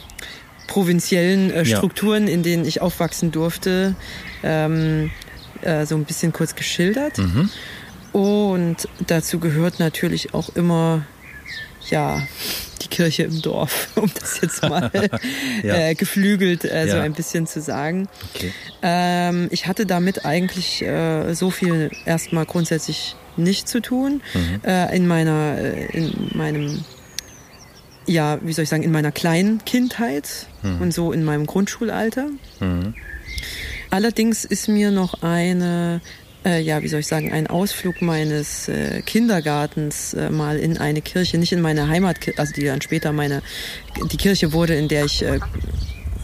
[0.67, 2.33] provinziellen äh, Strukturen, ja.
[2.33, 3.95] in denen ich aufwachsen durfte,
[4.43, 5.11] ähm,
[5.61, 7.17] äh, so ein bisschen kurz geschildert.
[7.17, 7.49] Mhm.
[8.15, 11.05] Und dazu gehört natürlich auch immer,
[11.89, 12.25] ja,
[12.81, 14.89] die Kirche im Dorf, um das jetzt mal
[15.63, 15.89] ja.
[15.89, 16.91] äh, geflügelt äh, ja.
[16.93, 18.07] so ein bisschen zu sagen.
[18.33, 18.53] Okay.
[18.81, 24.21] Ähm, ich hatte damit eigentlich äh, so viel erstmal grundsätzlich nicht zu tun.
[24.33, 24.61] Mhm.
[24.63, 26.85] Äh, in meiner, äh, in meinem,
[28.05, 30.83] ja, wie soll ich sagen, in meiner kleinen Kindheit mhm.
[30.83, 32.29] und so in meinem Grundschulalter.
[32.61, 32.93] Mhm.
[33.89, 35.99] Allerdings ist mir noch eine
[36.45, 41.01] äh, ja, wie soll ich sagen, ein Ausflug meines äh, Kindergartens äh, mal in eine
[41.01, 43.41] Kirche, nicht in meine Heimat, also die dann später meine,
[44.11, 45.39] die Kirche wurde, in der ich äh,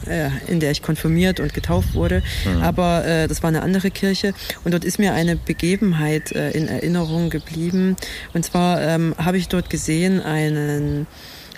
[0.08, 2.24] äh, in der ich konfirmiert und getauft wurde.
[2.46, 2.62] Mhm.
[2.62, 6.68] Aber äh, das war eine andere Kirche und dort ist mir eine Begebenheit äh, in
[6.68, 7.96] Erinnerung geblieben.
[8.34, 11.08] Und zwar ähm, habe ich dort gesehen einen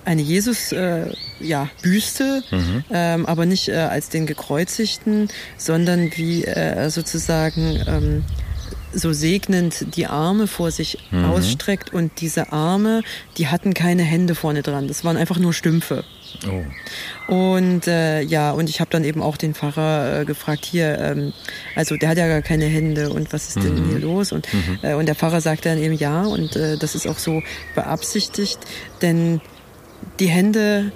[0.06, 1.06] eine Jesus äh,
[1.40, 2.84] ja Büste, mhm.
[2.92, 8.26] ähm, aber nicht äh, als den gekreuzigten, sondern wie äh, sozusagen ähm,
[8.94, 11.26] so segnend die Arme vor sich mhm.
[11.26, 13.02] ausstreckt und diese Arme,
[13.38, 14.88] die hatten keine Hände vorne dran.
[14.88, 16.04] Das waren einfach nur Stümpfe.
[16.48, 17.34] Oh.
[17.34, 21.34] Und äh, ja, und ich habe dann eben auch den Pfarrer äh, gefragt, hier, ähm,
[21.76, 23.76] also der hat ja gar keine Hände und was ist mhm.
[23.76, 24.32] denn hier los?
[24.32, 24.80] Und, mhm.
[24.82, 27.42] äh, und der Pfarrer sagte dann eben ja und äh, das ist auch so
[27.76, 28.60] beabsichtigt,
[29.02, 29.42] denn
[30.20, 30.92] die Hände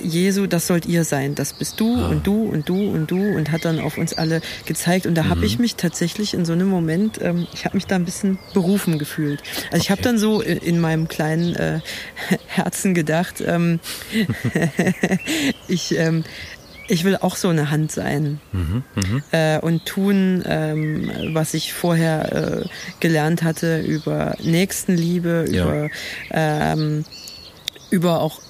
[0.00, 2.08] Jesu, das sollt ihr sein, das bist du ah.
[2.08, 5.06] und du und du und du und hat dann auf uns alle gezeigt.
[5.06, 5.28] Und da mhm.
[5.30, 8.38] habe ich mich tatsächlich in so einem Moment, ähm, ich habe mich da ein bisschen
[8.54, 9.40] berufen gefühlt.
[9.40, 9.78] Also okay.
[9.78, 11.80] ich habe dann so in meinem kleinen äh,
[12.46, 13.80] Herzen gedacht, ähm,
[15.68, 16.24] ich ähm,
[16.88, 19.22] ich will auch so eine Hand sein mhm, mh.
[19.32, 22.68] äh, und tun, ähm, was ich vorher äh,
[23.00, 25.64] gelernt hatte über Nächstenliebe, ja.
[25.64, 25.90] über
[26.30, 27.04] ähm,
[27.90, 28.40] über auch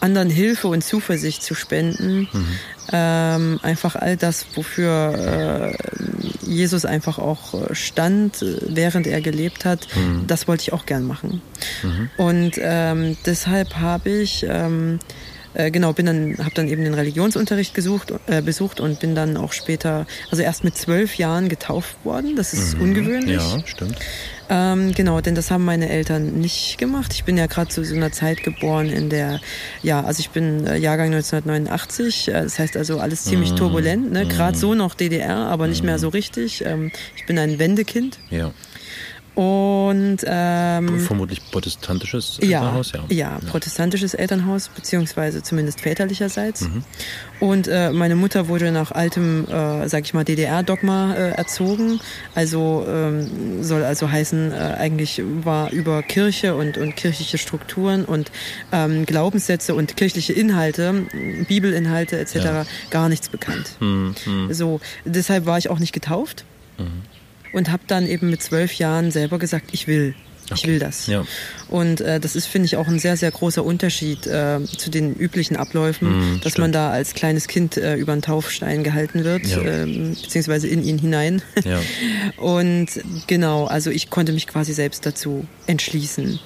[0.00, 2.28] anderen Hilfe und Zuversicht zu spenden.
[2.32, 2.46] Mhm.
[2.92, 9.88] Ähm, einfach all das, wofür äh, Jesus einfach auch äh, stand, während er gelebt hat,
[9.96, 10.26] mhm.
[10.26, 11.42] das wollte ich auch gern machen.
[11.82, 12.10] Mhm.
[12.16, 15.00] Und ähm, deshalb habe ich ähm,
[15.56, 19.36] äh, genau, bin dann, habe dann eben den Religionsunterricht gesucht, äh, besucht und bin dann
[19.36, 22.36] auch später, also erst mit zwölf Jahren getauft worden.
[22.36, 22.82] Das ist mhm.
[22.82, 23.40] ungewöhnlich.
[23.40, 23.96] Ja, stimmt.
[24.48, 27.12] Ähm, genau, denn das haben meine Eltern nicht gemacht.
[27.14, 29.40] Ich bin ja gerade zu so einer Zeit geboren, in der,
[29.82, 33.56] ja, also ich bin äh, Jahrgang 1989, äh, das heißt also alles ziemlich mhm.
[33.56, 34.26] turbulent, ne?
[34.26, 34.60] gerade mhm.
[34.60, 36.00] so noch DDR, aber nicht mehr mhm.
[36.00, 36.64] so richtig.
[36.64, 38.18] Ähm, ich bin ein Wendekind.
[38.30, 38.52] Ja.
[39.36, 43.04] Und ähm, vermutlich protestantisches Elternhaus, ja.
[43.10, 46.62] Ja, ja protestantisches Elternhaus, beziehungsweise zumindest väterlicherseits.
[46.62, 46.84] Mhm.
[47.38, 52.00] Und äh, meine Mutter wurde nach altem, äh, sag ich mal, DDR-Dogma äh, erzogen.
[52.34, 58.32] Also ähm, soll also heißen, äh, eigentlich war über Kirche und, und kirchliche Strukturen und
[58.72, 61.04] ähm, Glaubenssätze und kirchliche Inhalte,
[61.46, 62.36] Bibelinhalte etc.
[62.36, 62.66] Ja.
[62.88, 63.76] gar nichts bekannt.
[63.80, 64.14] Mhm.
[64.48, 66.46] So, deshalb war ich auch nicht getauft.
[66.78, 67.02] Mhm.
[67.52, 70.14] Und habe dann eben mit zwölf Jahren selber gesagt, ich will.
[70.48, 70.68] Ich Okay.
[70.68, 71.08] will das.
[71.08, 71.24] Ja.
[71.68, 75.12] Und äh, das ist, finde ich, auch ein sehr, sehr großer Unterschied äh, zu den
[75.16, 76.58] üblichen Abläufen, Mm, dass stimmt.
[76.66, 79.60] man da als kleines Kind äh, über einen Taufstein gehalten wird, Ja.
[79.62, 81.42] ähm, beziehungsweise in ihn hinein.
[81.64, 81.80] Ja.
[82.36, 82.86] Und
[83.26, 86.38] genau, also ich konnte mich quasi selbst dazu entschließen.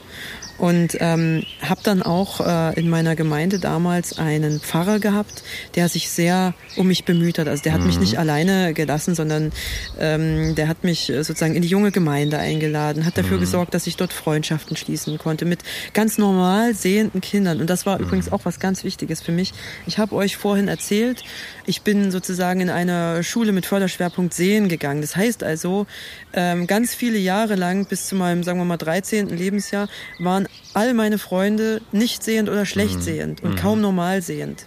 [0.61, 5.43] Und ähm, habe dann auch äh, in meiner Gemeinde damals einen Pfarrer gehabt,
[5.75, 7.49] der sich sehr um mich bemüht hat.
[7.49, 9.53] Also der hat mich nicht alleine gelassen, sondern
[9.99, 13.87] ähm, der hat mich äh, sozusagen in die junge Gemeinde eingeladen, hat dafür gesorgt, dass
[13.87, 15.61] ich dort Freundschaften schließen konnte mit
[15.95, 17.63] ganz normal sehenden Kindern.
[17.63, 19.55] Und das war übrigens auch was ganz Wichtiges für mich.
[19.87, 21.25] Ich habe euch vorhin erzählt,
[21.71, 25.03] ich bin sozusagen in einer Schule mit Förderschwerpunkt Sehen gegangen.
[25.03, 25.87] Das heißt also,
[26.33, 29.29] ähm, ganz viele Jahre lang, bis zu meinem, sagen wir mal, 13.
[29.29, 34.67] Lebensjahr, waren all meine Freunde nicht sehend oder schlecht sehend und kaum normal sehend.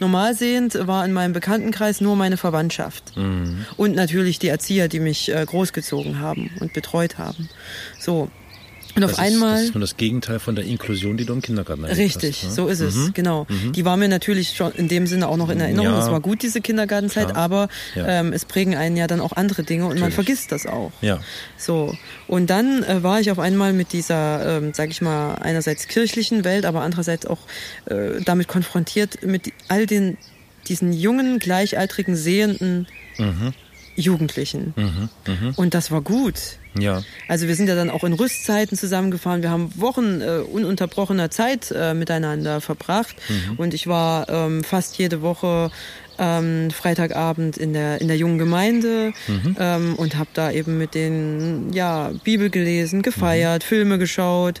[0.00, 3.16] Normal sehend war in meinem Bekanntenkreis nur meine Verwandtschaft.
[3.78, 7.48] Und natürlich die Erzieher, die mich äh, großgezogen haben und betreut haben.
[7.98, 8.28] So.
[8.96, 9.54] Und auf Das einmal.
[9.54, 12.42] Ist, das ist nur das Gegenteil von der Inklusion, die du im Kindergarten erlebt Richtig,
[12.42, 12.54] hast, ne?
[12.54, 13.46] so ist es, genau.
[13.74, 15.90] Die war mir natürlich schon in dem Sinne auch noch in Erinnerung.
[15.92, 16.02] Ja.
[16.04, 17.36] Es war gut, diese Kindergartenzeit, Klar.
[17.36, 18.06] aber Ja.
[18.20, 20.14] ähm, es prägen einen ja dann auch andere Dinge und man Natürlich.
[20.14, 20.92] vergisst das auch.
[21.00, 21.18] Ja.
[21.56, 21.96] So.
[22.28, 26.44] Und dann äh, war ich auf einmal mit dieser, ähm, sag ich mal, einerseits kirchlichen
[26.44, 27.40] Welt, aber andererseits auch
[27.86, 30.16] äh, damit konfrontiert mit all den,
[30.68, 32.86] diesen jungen, gleichaltrigen, sehenden
[33.96, 34.74] Jugendlichen.
[35.56, 36.34] Und das war gut.
[36.78, 37.02] Ja.
[37.28, 39.42] Also wir sind ja dann auch in Rüstzeiten zusammengefahren.
[39.42, 43.16] Wir haben Wochen äh, ununterbrochener Zeit äh, miteinander verbracht.
[43.56, 45.70] Und ich war ähm, fast jede Woche
[46.18, 49.12] ähm, Freitagabend in der in der jungen Gemeinde
[49.58, 54.60] ähm, und habe da eben mit denen ja Bibel gelesen, gefeiert, Filme geschaut,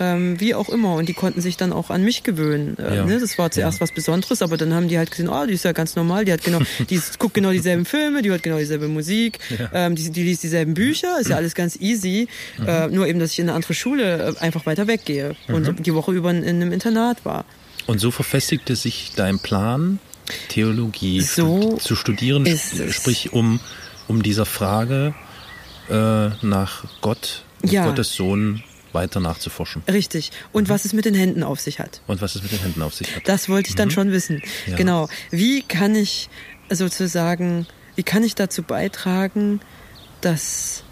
[0.00, 0.94] ähm, wie auch immer.
[0.94, 2.76] Und die konnten sich dann auch an mich gewöhnen.
[2.78, 3.04] Äh, Ja.
[3.04, 3.18] ne?
[3.20, 5.72] Das war zuerst was Besonderes, aber dann haben die halt gesehen, oh, die ist ja
[5.72, 8.88] ganz normal, die hat genau, die ist, guckt genau dieselben Filme, die hört genau dieselbe
[8.88, 9.38] Musik,
[9.72, 12.28] ähm, die, die liest dieselben Bücher, ist ja alles ganz easy.
[12.66, 15.94] Äh, nur eben, dass ich in eine andere Schule äh, einfach weiter weggehe und die
[15.94, 17.44] Woche über in, in einem Internat war.
[17.86, 19.98] Und so verfestigte sich dein Plan,
[20.48, 22.46] Theologie So zu studieren,
[22.90, 23.60] sprich um,
[24.08, 25.14] um dieser Frage
[25.88, 27.86] äh, nach Gott Ja.
[27.86, 28.62] Gottes Sohn
[28.92, 29.82] weiter nachzuforschen.
[29.90, 30.32] Richtig.
[30.52, 32.02] Und was es mit den Händen auf sich hat.
[32.06, 33.26] Und was es mit den Händen auf sich hat.
[33.26, 34.42] Das wollte ich dann schon wissen.
[34.66, 34.76] Ja.
[34.76, 35.08] Genau.
[35.30, 36.28] Wie kann ich
[36.68, 37.66] sozusagen,
[37.96, 39.60] wie kann ich dazu beitragen,
[40.20, 40.84] dass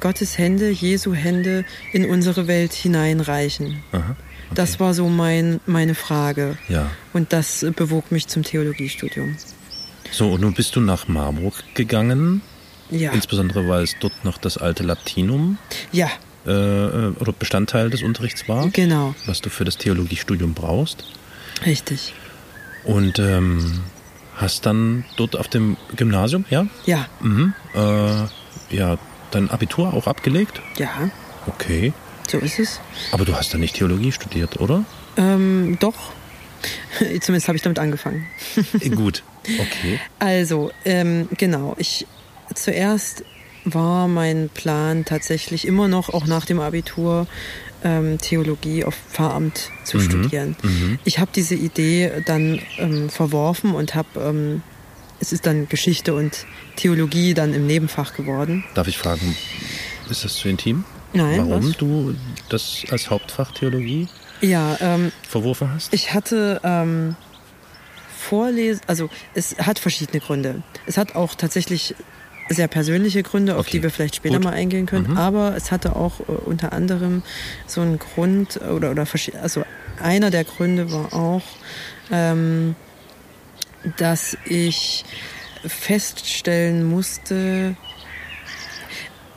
[0.00, 3.82] Gottes Hände, Jesu Hände in unsere Welt hineinreichen?
[3.92, 4.16] Aha.
[4.54, 6.56] Das war so mein, meine Frage.
[6.68, 6.90] Ja.
[7.12, 9.36] Und das bewog mich zum Theologiestudium.
[10.10, 12.42] So, und nun bist du nach Marburg gegangen,
[12.90, 13.12] Ja.
[13.12, 15.58] insbesondere weil es dort noch das alte Latinum
[15.92, 16.10] Ja,
[16.46, 19.14] äh, äh, oder Bestandteil des Unterrichts war, genau.
[19.26, 21.04] was du für das Theologiestudium brauchst.
[21.64, 22.12] Richtig.
[22.84, 23.80] Und ähm,
[24.36, 28.98] hast dann dort auf dem Gymnasium, ja, Ja, mhm, äh, ja,
[29.30, 30.60] dein Abitur auch abgelegt?
[30.78, 31.10] ja,
[31.46, 31.92] Okay.
[32.32, 32.80] So ist es.
[33.12, 34.84] Aber du hast dann nicht Theologie studiert, oder?
[35.16, 36.12] Ähm, doch.
[37.20, 38.26] Zumindest habe ich damit angefangen.
[38.80, 39.22] Äh, Gut.
[39.44, 40.00] Okay.
[40.18, 41.74] Also, ähm, genau.
[41.78, 42.06] Ich
[42.54, 43.24] zuerst
[43.64, 47.26] war mein Plan tatsächlich immer noch, auch nach dem Abitur,
[47.84, 50.56] ähm, Theologie auf Pfarramt zu studieren.
[51.04, 54.62] Ich habe diese Idee dann ähm, verworfen und habe, ähm,
[55.20, 58.64] es ist dann Geschichte und Theologie dann im Nebenfach geworden.
[58.74, 59.36] Darf ich fragen,
[60.10, 60.84] ist das zu intim?
[61.12, 61.76] Nein, Warum was?
[61.76, 62.14] du
[62.48, 64.08] das als Hauptfach Theologie
[64.40, 65.92] Ja, ähm, verworfen hast?
[65.92, 67.16] Ich hatte ähm,
[68.18, 70.62] Vorlesen, also es hat verschiedene Gründe.
[70.86, 71.94] Es hat auch tatsächlich
[72.48, 74.44] sehr persönliche Gründe, auf Okay, die wir vielleicht später gut.
[74.44, 75.16] mal eingehen können.
[75.16, 77.22] Aber es hatte auch äh, unter anderem
[77.66, 79.64] so einen Grund oder oder verschi- also
[80.02, 81.42] einer der Gründe war auch,
[82.10, 82.74] ähm,
[83.96, 85.04] dass ich
[85.66, 87.76] feststellen musste,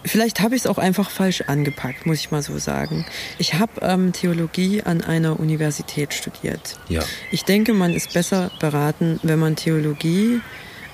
[0.05, 3.05] Vielleicht habe ich es auch einfach falsch angepackt, muss ich mal so sagen.
[3.39, 6.77] Ich habe ähm, Theologie an einer Universität studiert.
[6.89, 7.03] Ja.
[7.31, 10.39] Ich denke, man ist besser beraten, wenn man Theologie,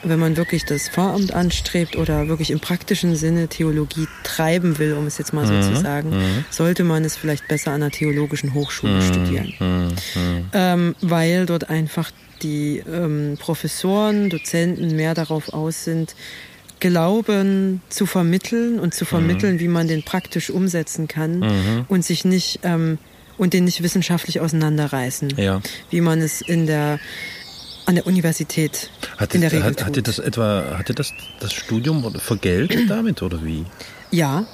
[0.03, 5.05] wenn man wirklich das Pfarramt anstrebt oder wirklich im praktischen Sinne Theologie treiben will, um
[5.05, 5.61] es jetzt mal so Mhm.
[5.75, 6.13] zu sagen,
[6.49, 9.53] sollte man es vielleicht besser an einer theologischen Hochschule studieren.
[9.59, 10.49] Mhm.
[10.53, 12.09] Ähm, weil dort einfach
[12.41, 16.15] die ähm, Professoren, Dozenten mehr darauf aus sind,
[16.81, 22.59] Glauben zu vermitteln und zu vermitteln, wie man den praktisch umsetzen kann und sich nicht
[22.63, 22.97] ähm,
[23.37, 25.61] und den nicht wissenschaftlich auseinanderreißen, Ja.
[25.89, 26.99] wie man es in der
[27.85, 32.03] an der Universität Hatte, in der Regel hat, hatte das etwa, hatte das das Studium
[32.05, 33.65] oder vergeltet damit oder wie?
[34.11, 34.45] Ja,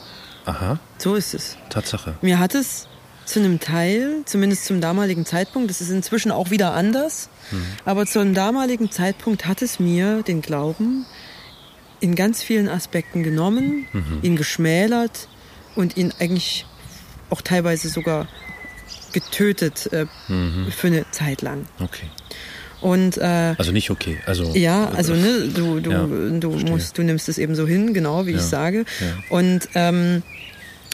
[0.45, 1.57] Aha, so ist es.
[1.69, 2.15] Tatsache.
[2.21, 2.87] Mir hat es
[3.25, 7.27] zu einem Teil, zumindest zum damaligen Zeitpunkt, das ist inzwischen auch wieder anders,
[7.83, 11.05] aber zum damaligen Zeitpunkt hat es mir den Glauben
[11.99, 14.19] in ganz vielen Aspekten genommen, Mhm.
[14.21, 15.27] ihn geschmälert
[15.75, 16.65] und ihn eigentlich
[17.29, 18.27] auch teilweise sogar
[19.13, 20.67] getötet äh, Mhm.
[20.71, 21.65] für eine Zeit lang.
[21.79, 22.07] Okay.
[22.81, 24.17] Und äh, Also nicht okay.
[24.27, 27.93] Also ja, also ne, du, du, Ja, du musst, du nimmst es eben so hin,
[27.93, 28.85] genau wie Ja, ich sage.
[28.99, 29.23] ja.
[29.29, 30.21] Und ähm,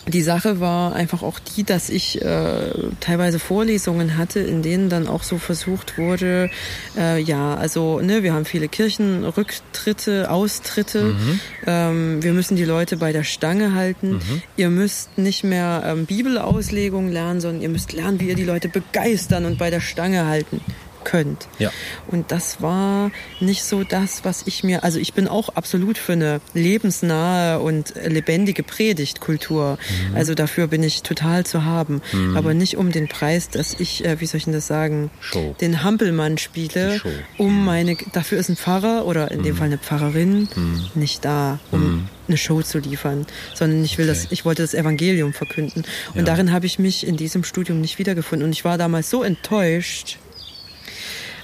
[0.07, 5.07] die Sache war einfach auch die, dass ich äh, teilweise Vorlesungen hatte, in denen dann
[5.07, 6.49] auch so versucht wurde,
[6.97, 11.39] äh, ja, also ne, wir haben viele Kirchenrücktritte, Austritte, Mhm.
[11.67, 14.19] ähm, wir müssen die Leute bei der Stange halten.
[14.57, 18.69] Ihr müsst nicht mehr ähm, Bibelauslegung lernen, sondern ihr müsst lernen, wie ihr die Leute
[18.69, 20.61] begeistern und bei der Stange halten
[21.03, 21.47] könnt.
[21.59, 21.71] Ja.
[22.07, 26.13] Und das war nicht so das, was ich mir, also ich bin auch absolut für
[26.13, 29.77] eine lebensnahe und lebendige Predigtkultur.
[30.09, 30.15] Mhm.
[30.15, 32.01] Also dafür bin ich total zu haben.
[32.35, 35.55] Aber nicht um den Preis, dass ich, äh, wie soll ich denn das sagen, Show.
[35.61, 37.07] den Hampelmann spiele, Show.
[37.09, 37.13] Mhm.
[37.45, 40.47] um meine, dafür ist ein Pfarrer oder in dem Fall eine Pfarrerin
[40.95, 44.11] nicht da, um eine Show zu liefern, sondern ich will Mhm.
[44.11, 44.19] Okay.
[44.23, 45.83] das, ich wollte das Evangelium verkünden.
[46.13, 46.23] Und Ja.
[46.23, 48.45] darin habe ich mich in diesem Studium nicht wiedergefunden.
[48.45, 50.17] Und ich war damals so enttäuscht,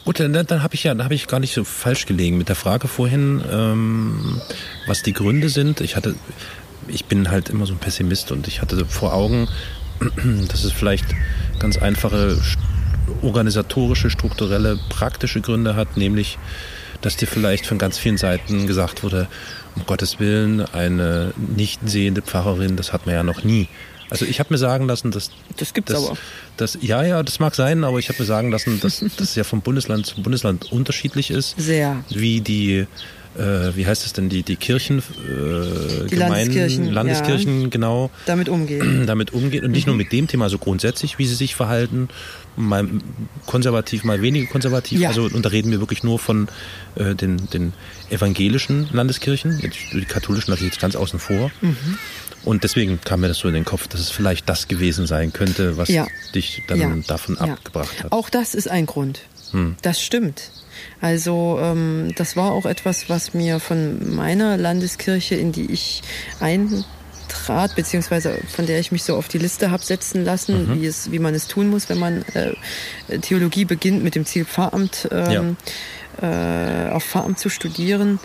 [0.05, 2.49] Gut, dann, dann habe ich ja, da habe ich gar nicht so falsch gelegen mit
[2.49, 4.41] der Frage vorhin, ähm,
[4.87, 5.81] was die Gründe sind.
[5.81, 6.15] Ich hatte,
[6.87, 9.47] ich bin halt immer so ein Pessimist und ich hatte vor Augen,
[10.47, 11.05] dass es vielleicht
[11.59, 12.37] ganz einfache
[13.21, 16.37] organisatorische, strukturelle, praktische Gründe hat, nämlich,
[17.01, 19.27] dass dir vielleicht von ganz vielen Seiten gesagt wurde,
[19.75, 23.67] um Gottes Willen, eine nicht sehende Pfarrerin, das hat man ja noch nie.
[24.09, 26.17] Also ich habe mir sagen lassen, dass das gibt's das, aber.
[26.57, 29.43] Das, ja, ja, das mag sein, aber ich habe mir sagen lassen, dass das ja
[29.43, 31.55] vom Bundesland zu Bundesland unterschiedlich ist.
[31.59, 32.03] Sehr.
[32.09, 32.87] Wie die,
[33.37, 36.91] äh, wie heißt es denn, die, die Kirchen, äh, Die Gemeinden, Landeskirchen, ja.
[36.91, 39.03] Landeskirchen genau damit umgehen.
[39.07, 42.09] damit umgehen und nicht nur mit dem Thema, so grundsätzlich, wie sie sich verhalten,
[42.55, 42.87] mal
[43.45, 44.99] konservativ, mal weniger konservativ.
[44.99, 45.09] Ja.
[45.09, 46.47] Also und da reden wir wirklich nur von
[46.95, 47.73] äh, den, den
[48.09, 51.51] evangelischen Landeskirchen, jetzt die katholischen natürlich jetzt ganz außen vor.
[51.61, 51.97] Mhm.
[52.49, 55.31] Und deswegen kam mir das so in den Kopf, dass es vielleicht das gewesen sein
[55.31, 56.07] könnte, was Ja.
[56.33, 56.89] dich dann Ja.
[57.07, 57.53] davon Ja.
[57.53, 58.11] abgebracht hat.
[58.11, 59.19] Auch das ist ein Grund.
[59.51, 59.75] Hm.
[59.83, 60.49] Das stimmt.
[60.99, 66.01] Also ähm, das war auch etwas, was mir von meiner Landeskirche, in die ich
[66.39, 70.81] eintrat, beziehungsweise von der ich mich so auf die Liste habe setzen lassen, Mhm.
[70.81, 74.45] wie, es, wie man es tun muss, wenn man äh, Theologie beginnt mit dem Ziel
[74.45, 75.55] Pfarramt, ähm,
[76.21, 78.19] äh, auf Pfarramt zu studieren.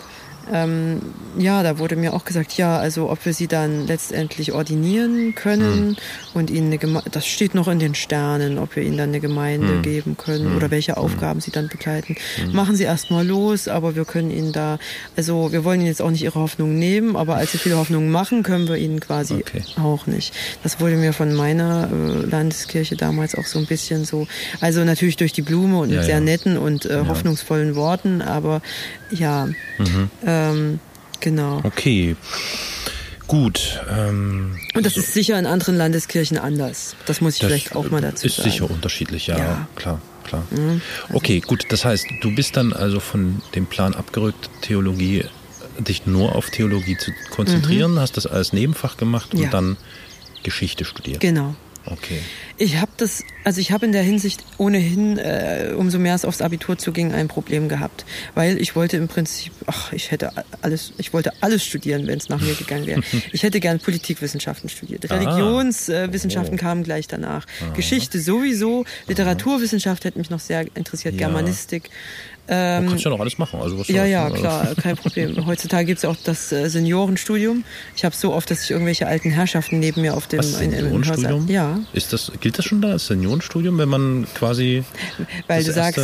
[0.51, 0.99] Ähm,
[1.37, 5.97] ja, da wurde mir auch gesagt, ja, also ob wir sie dann letztendlich ordinieren können
[6.33, 9.19] und ihnen eine Geme das steht noch in den Sternen, ob wir ihnen dann eine
[9.19, 12.15] Gemeinde geben können oder welche Aufgaben sie dann begleiten.
[12.51, 14.77] Machen sie erstmal los, aber wir können ihnen da,
[15.17, 18.43] also wir wollen ihnen jetzt auch nicht ihre Hoffnung nehmen, aber allzu viele Hoffnungen machen
[18.43, 19.63] können wir ihnen quasi Okay.
[19.81, 20.33] auch nicht.
[20.63, 24.27] Das wurde mir von meiner äh, Landeskirche damals auch so ein bisschen so,
[24.61, 26.21] also natürlich durch die Blume und Ja, mit sehr ja.
[26.21, 28.61] netten und äh, hoffnungsvollen Worten, aber
[29.11, 30.09] ja, Mhm.
[30.51, 30.79] Ähm,
[31.19, 31.61] genau.
[31.63, 32.15] Okay.
[33.27, 33.81] Gut.
[33.89, 36.95] Ähm, Und das ist sicher in anderen Landeskirchen anders.
[37.07, 38.51] Das muss ich das vielleicht auch mal dazu ist sagen.
[38.51, 39.53] sicher unterschiedlich, ja, Ja.
[39.55, 39.75] Mhm.
[39.75, 40.43] klar, klar.
[41.11, 41.65] Okay, gut.
[41.69, 45.25] Das heißt, du bist dann also von dem Plan abgerückt, Theologie,
[45.79, 49.45] dich nur auf Theologie zu konzentrieren, hast das als Nebenfach gemacht und Mhm.
[49.45, 49.49] Ja.
[49.51, 49.77] dann
[50.43, 51.19] Geschichte studiert.
[51.19, 51.55] Genau.
[51.87, 52.19] Okay.
[52.57, 56.41] Ich habe das, also ich habe in der Hinsicht ohnehin, äh, umso mehr es aufs
[56.41, 60.31] Abitur zuging, ein Problem gehabt, weil ich wollte im Prinzip, ach, ich hätte
[60.61, 63.01] alles, ich wollte alles studieren, wenn es nach mir gegangen wäre.
[63.33, 65.09] Ich hätte gern Politikwissenschaften studiert.
[65.11, 66.61] Religionswissenschaften äh, Wissenschaften Oh.
[66.61, 67.45] kamen gleich danach.
[67.75, 71.27] Geschichte sowieso, Literaturwissenschaft hätte mich noch sehr interessiert, Ja.
[72.47, 72.83] Germanistik.
[72.85, 73.59] Du kannst ja noch alles machen.
[73.61, 75.35] Also was Ähm, Ja, ja, klar, kein Problem.
[75.45, 77.63] Heutzutage gibt's ja auch das äh, Seniorenstudium.
[77.95, 80.71] Ich habe so oft, dass ich irgendwelche alten Herrschaften neben mir auf dem Was, in-
[80.71, 81.47] Seniorenstudium?
[81.47, 84.83] Ja, Ist das, gilt das schon da als Seniorenstudium, wenn man quasi
[85.47, 85.99] weil du sagst,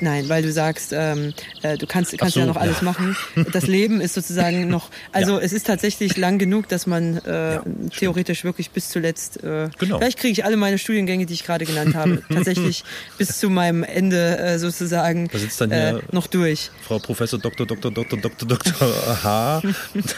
[0.00, 1.32] nein, weil du sagst, ähm,
[1.62, 2.84] äh, du kannst, kannst so, ja noch alles ja.
[2.84, 3.16] machen.
[3.52, 5.44] Das Leben ist sozusagen noch, also Ja.
[5.44, 7.62] es ist tatsächlich lang genug, dass man äh, Ja,
[7.98, 9.98] theoretisch wirklich bis zuletzt, äh, Genau.
[9.98, 12.84] vielleicht kriege ich alle meine Studiengänge, die ich gerade genannt habe, tatsächlich
[13.18, 16.70] bis zu meinem Ende äh, sozusagen Da sitzt dann äh, noch durch.
[16.86, 17.66] Frau Professor Dr.
[17.66, 17.90] Dr.
[17.90, 18.18] Dr.
[18.18, 18.48] Dr.
[18.48, 19.22] Dr.
[19.24, 19.62] H.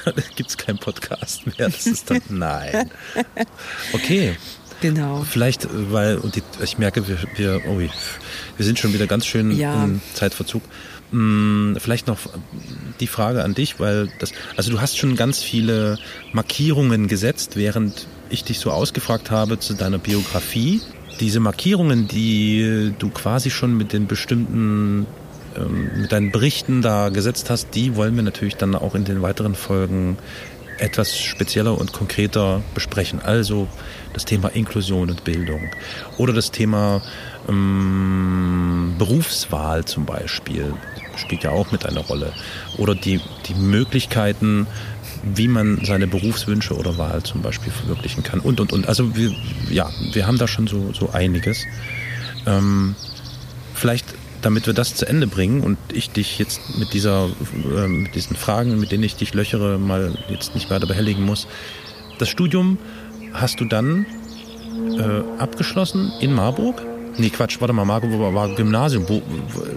[0.04, 1.68] da gibt's keinen Podcast mehr.
[1.70, 2.90] Das ist dann, nein.
[3.92, 4.36] Okay,
[4.80, 5.24] Genau.
[5.28, 7.90] vielleicht, weil, und die, ich merke, wir, wir, oh, wir
[8.58, 9.84] sind schon wieder ganz schön Ja.
[9.84, 10.62] im Zeitverzug.
[11.12, 12.18] Hm, Vielleicht noch
[12.98, 15.98] die Frage an dich, weil das, also du hast schon ganz viele
[16.32, 20.80] Markierungen gesetzt, während ich dich so ausgefragt habe zu deiner Biografie.
[21.20, 25.06] Diese Markierungen, die du quasi schon mit den bestimmten
[25.58, 29.54] mit deinen Berichten da gesetzt hast, die wollen wir natürlich dann auch in den weiteren
[29.54, 30.18] Folgen
[30.78, 33.20] etwas spezieller und konkreter besprechen.
[33.20, 33.68] Also
[34.14, 35.70] das Thema Inklusion und Bildung
[36.18, 37.02] oder das Thema
[37.48, 40.74] ähm, Berufswahl zum Beispiel
[41.16, 42.32] spielt ja auch mit einer Rolle
[42.78, 44.66] oder die, die Möglichkeiten,
[45.22, 48.88] wie man seine Berufswünsche oder Wahl zum Beispiel verwirklichen kann und und und.
[48.88, 49.32] Also wir,
[49.70, 51.64] ja, wir haben da schon so, so einiges.
[52.46, 52.96] Ähm,
[53.74, 54.06] vielleicht
[54.42, 57.28] damit wir das zu Ende bringen und ich dich jetzt mit dieser,
[57.76, 61.46] äh, mit diesen Fragen, mit denen ich dich löchere, mal jetzt nicht weiter behelligen muss.
[62.18, 62.78] Das Studium
[63.32, 64.04] hast du dann
[64.98, 66.82] äh, abgeschlossen in Marburg?
[67.18, 69.08] Nee, Quatsch, warte mal, Marburg war, war Gymnasium.
[69.08, 69.22] Wo,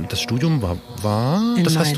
[0.10, 1.98] das Studium war, war In das Mainz.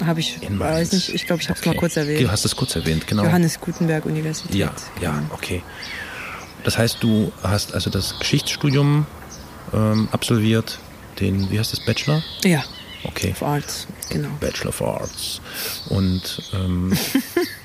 [0.00, 0.92] du Habe ich, in weiß Mainz.
[0.92, 1.74] nicht, ich glaube, ich habe es Okay.
[1.74, 2.20] mal kurz erwähnt.
[2.22, 3.24] Du hast es kurz erwähnt, genau.
[3.24, 4.54] Johannes Gutenberg Universität.
[4.54, 5.62] Ja, ja, okay.
[6.64, 9.06] Das heißt, du hast also das Geschichtsstudium
[9.74, 10.78] ähm, absolviert,
[11.20, 12.22] den, wie heißt das, Bachelor?
[12.44, 12.62] Ja,
[13.04, 13.30] Okay.
[13.30, 14.28] of Arts, genau.
[14.40, 15.40] Bachelor of Arts.
[15.88, 16.92] Und ähm,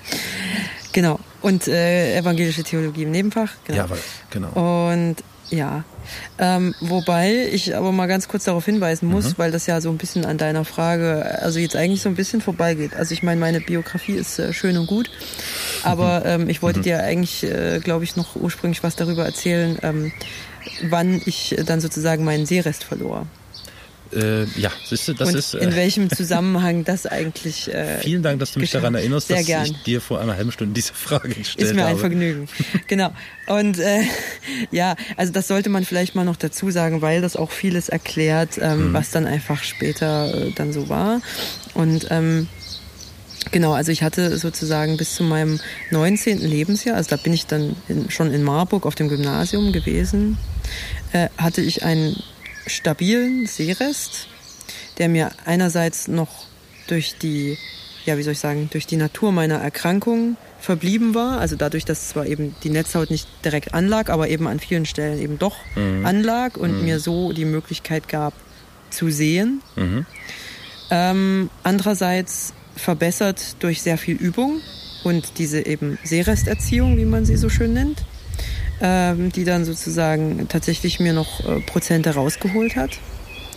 [0.92, 1.20] Genau.
[1.42, 3.52] Und äh, evangelische Theologie im Nebenfach.
[3.66, 3.78] Genau.
[3.80, 3.98] ja, weil,
[4.30, 4.50] genau.
[4.92, 5.16] Und
[5.50, 5.84] ja,
[6.38, 9.34] ähm, wobei ich aber mal ganz kurz darauf hinweisen muss, Mhm.
[9.38, 12.42] weil das ja so ein bisschen an deiner Frage, also jetzt eigentlich so ein bisschen
[12.42, 12.96] vorbeigeht.
[12.96, 15.10] Also ich meine, meine Biografie ist äh, schön und gut,
[15.84, 16.44] aber Mhm.
[16.44, 20.12] ähm, ich wollte dir eigentlich, äh, glaube ich, noch ursprünglich was darüber erzählen, ähm,
[20.90, 23.26] wann ich äh, dann sozusagen meinen Seerest verlor.
[24.16, 25.54] Äh, ja, siehst du, das und ist.
[25.56, 29.46] in Äh, welchem Zusammenhang das eigentlich äh, vielen Dank, dass du mich daran erinnerst, dass
[29.46, 29.66] gern.
[29.66, 31.92] ich dir vor einer halben Stunde diese Frage gestellt Ist mir habe.
[31.92, 32.48] ein Vergnügen.
[32.88, 33.12] genau.
[33.48, 34.02] Und äh,
[34.72, 38.58] ja, also das sollte man vielleicht mal noch dazu sagen, weil das auch vieles erklärt,
[38.62, 38.94] ähm, Mhm.
[38.94, 41.22] was dann einfach später äh, dann so war.
[41.74, 42.48] Und ähm,
[43.52, 45.60] genau, also ich hatte sozusagen bis zu meinem
[45.92, 46.40] 19.
[46.40, 50.38] Lebensjahr, also da bin ich dann in, schon in Marburg auf dem Gymnasium gewesen,
[51.12, 52.16] äh, hatte ich einen
[52.68, 54.28] stabilen Seerest,
[54.98, 56.46] der mir einerseits noch
[56.88, 57.58] durch die,
[58.06, 61.40] ja, wie soll ich sagen, durch die Natur meiner Erkrankung verblieben war.
[61.40, 65.20] Also dadurch, dass zwar eben die Netzhaut nicht direkt anlag, aber eben an vielen Stellen
[65.20, 65.58] eben doch
[66.04, 68.34] anlag und mir so die Möglichkeit gab
[68.90, 69.62] zu sehen.
[69.76, 70.06] Mhm.
[70.90, 74.62] Ähm, andererseits verbessert durch sehr viel Übung
[75.04, 78.04] und diese eben Seeresterziehung, wie man sie so schön nennt,
[78.84, 83.00] ähm, die dann sozusagen tatsächlich mir noch äh, Prozente rausgeholt hat.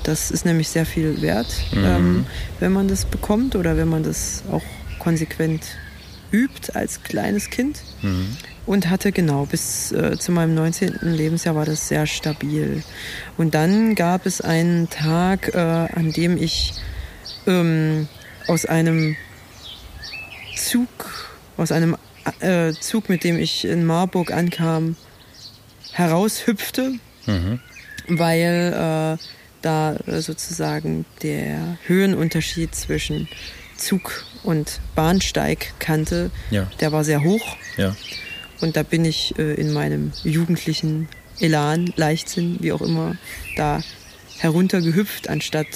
[0.05, 2.27] Das ist nämlich sehr viel wert, ähm,
[2.61, 4.63] wenn man das bekommt oder wenn man das auch
[5.01, 5.63] konsequent
[6.31, 7.81] übt als kleines Kind.
[8.67, 10.99] Und hatte genau bis äh, zu meinem 19.
[11.03, 12.85] Lebensjahr war das sehr stabil.
[13.37, 16.75] Und dann gab es einen Tag, äh, an dem ich
[17.47, 18.09] ähm,
[18.47, 19.17] aus einem
[20.57, 20.89] Zug,
[21.57, 21.97] aus einem
[22.41, 24.97] äh, Zug, mit dem ich in Marburg ankam,
[25.97, 26.93] heraushüpfte,
[27.27, 27.61] Mhm.
[28.09, 29.23] weil äh,
[29.63, 33.29] da sozusagen der Höhenunterschied zwischen
[33.77, 36.71] Zug und Bahnsteigkante, Ja.
[36.81, 37.57] der war sehr hoch.
[37.77, 37.97] Ja.
[38.61, 41.09] Und da bin ich äh, in meinem jugendlichen
[41.41, 43.17] Elan, Leichtsinn, wie auch immer,
[43.57, 43.83] da
[44.39, 45.67] heruntergehüpft, anstatt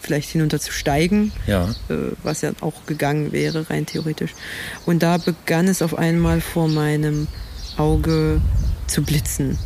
[0.00, 1.70] vielleicht hinunter zu steigen, Ja.
[1.88, 4.32] äh, was ja auch gegangen wäre, rein theoretisch.
[4.86, 7.26] Und da begann es auf einmal vor meinem
[7.76, 8.40] Auge
[8.92, 9.58] zu blitzen.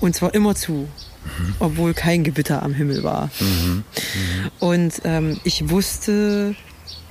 [0.00, 0.88] Und zwar immer zu,
[1.58, 3.30] obwohl kein Gewitter am Himmel war.
[4.58, 6.54] Und ähm, ich wusste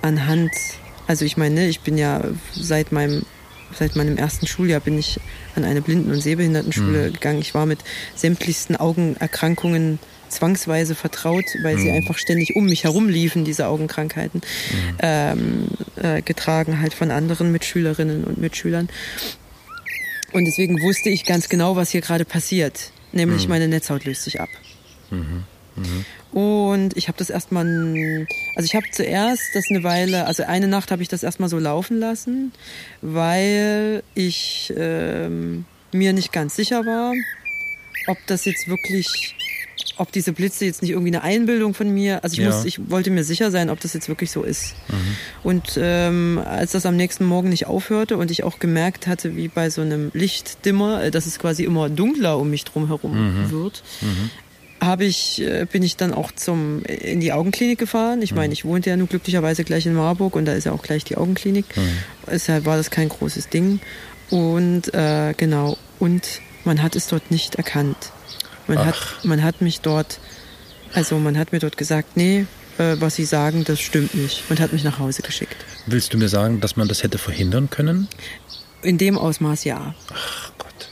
[0.02, 0.52] anhand,
[1.08, 2.22] also ich meine, ich bin ja
[2.54, 3.24] seit meinem
[3.78, 5.20] seit meinem ersten Schuljahr bin ich
[5.56, 7.40] an eine Blinden- und Sehbehindertenschule gegangen.
[7.42, 7.80] Ich war mit
[8.16, 10.00] sämtlichsten Augenerkrankungen
[10.30, 14.42] zwangsweise vertraut, weil sie einfach ständig um mich herum liefen, diese Augenkrankheiten,
[15.00, 18.90] ähm, äh, getragen halt von anderen Mitschülerinnen und Mitschülern.
[20.36, 22.92] Und deswegen wusste ich ganz genau, was hier gerade passiert.
[23.14, 24.50] Nämlich meine Netzhaut löst sich ab.
[26.34, 28.28] Und ich habe das erstmal,
[28.58, 31.58] also ich habe zuerst das eine Weile, also eine Nacht habe ich das erstmal so
[31.58, 32.52] laufen lassen,
[33.02, 35.64] weil ich ähm,
[35.94, 37.14] mir nicht ganz sicher war,
[38.08, 39.36] ob das jetzt wirklich,
[39.98, 42.52] ob diese Blitze jetzt nicht irgendwie eine Einbildung von mir, also ich, Ja.
[42.54, 44.76] muss, ich wollte mir sicher sein, ob das jetzt wirklich so ist.
[45.44, 49.48] Und ähm, als das am nächsten Morgen nicht aufhörte und ich auch gemerkt hatte, wie
[49.48, 53.84] bei so einem Lichtdimmer, äh, dass es quasi immer dunkler um mich drum herum wird,
[54.82, 58.22] habe ich, äh, bin ich dann auch zum, in die Augenklinik gefahren.
[58.22, 60.84] Ich meine, ich wohnte ja nur glücklicherweise gleich in Marburg und da ist ja auch
[60.84, 61.66] gleich die Augenklinik.
[62.30, 63.80] Deshalb war das kein großes Ding.
[64.30, 67.96] Und äh, genau, und man hat es dort nicht erkannt.
[68.68, 70.20] Man hat, man hat mich dort,
[70.94, 72.46] also man hat mir dort gesagt, nee,
[72.78, 74.44] äh, was Sie sagen, das stimmt nicht.
[74.50, 75.58] Und hat mich nach Hause geschickt.
[75.86, 78.08] Willst du mir sagen, dass man das hätte verhindern können?
[78.82, 79.96] In dem Ausmaß ja.
[80.14, 80.90] Ach Gott.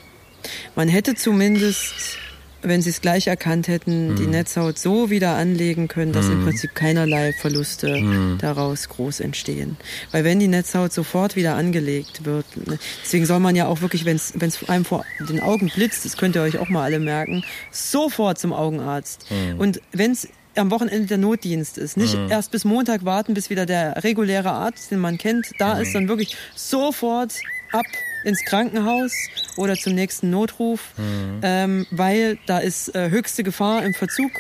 [0.76, 2.17] Man hätte zumindest
[2.64, 6.74] wenn sie es gleich erkannt hätten, die Netzhaut so wieder anlegen können, dass im Prinzip
[6.76, 9.78] keinerlei Verluste daraus groß entstehen.
[10.11, 14.05] Weil wenn die Netzhaut sofort wieder angelegt wird, ne, deswegen soll man ja auch wirklich,
[14.05, 17.43] wenn es einem vor den Augen blitzt, das könnt ihr euch auch mal alle merken,
[17.72, 19.26] sofort zum Augenarzt.
[19.57, 21.97] Und wenn es am Wochenende der Notdienst ist.
[21.97, 25.95] Nicht erst bis Montag warten, bis wieder der reguläre Arzt, den man kennt, da ist
[25.95, 27.34] dann wirklich sofort
[27.72, 27.86] ab
[28.24, 29.13] ins Krankenhaus
[29.57, 30.93] oder zum nächsten Notruf,
[31.41, 34.32] ähm, weil da ist äh, höchste Gefahr im Verzug,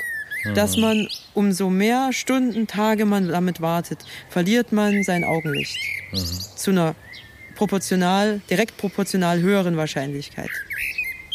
[0.55, 5.77] dass man umso mehr Stunden, Tage man damit wartet, verliert man sein Augenlicht.
[6.55, 6.95] Zu einer
[7.55, 10.49] proportional, direkt proportional höheren Wahrscheinlichkeit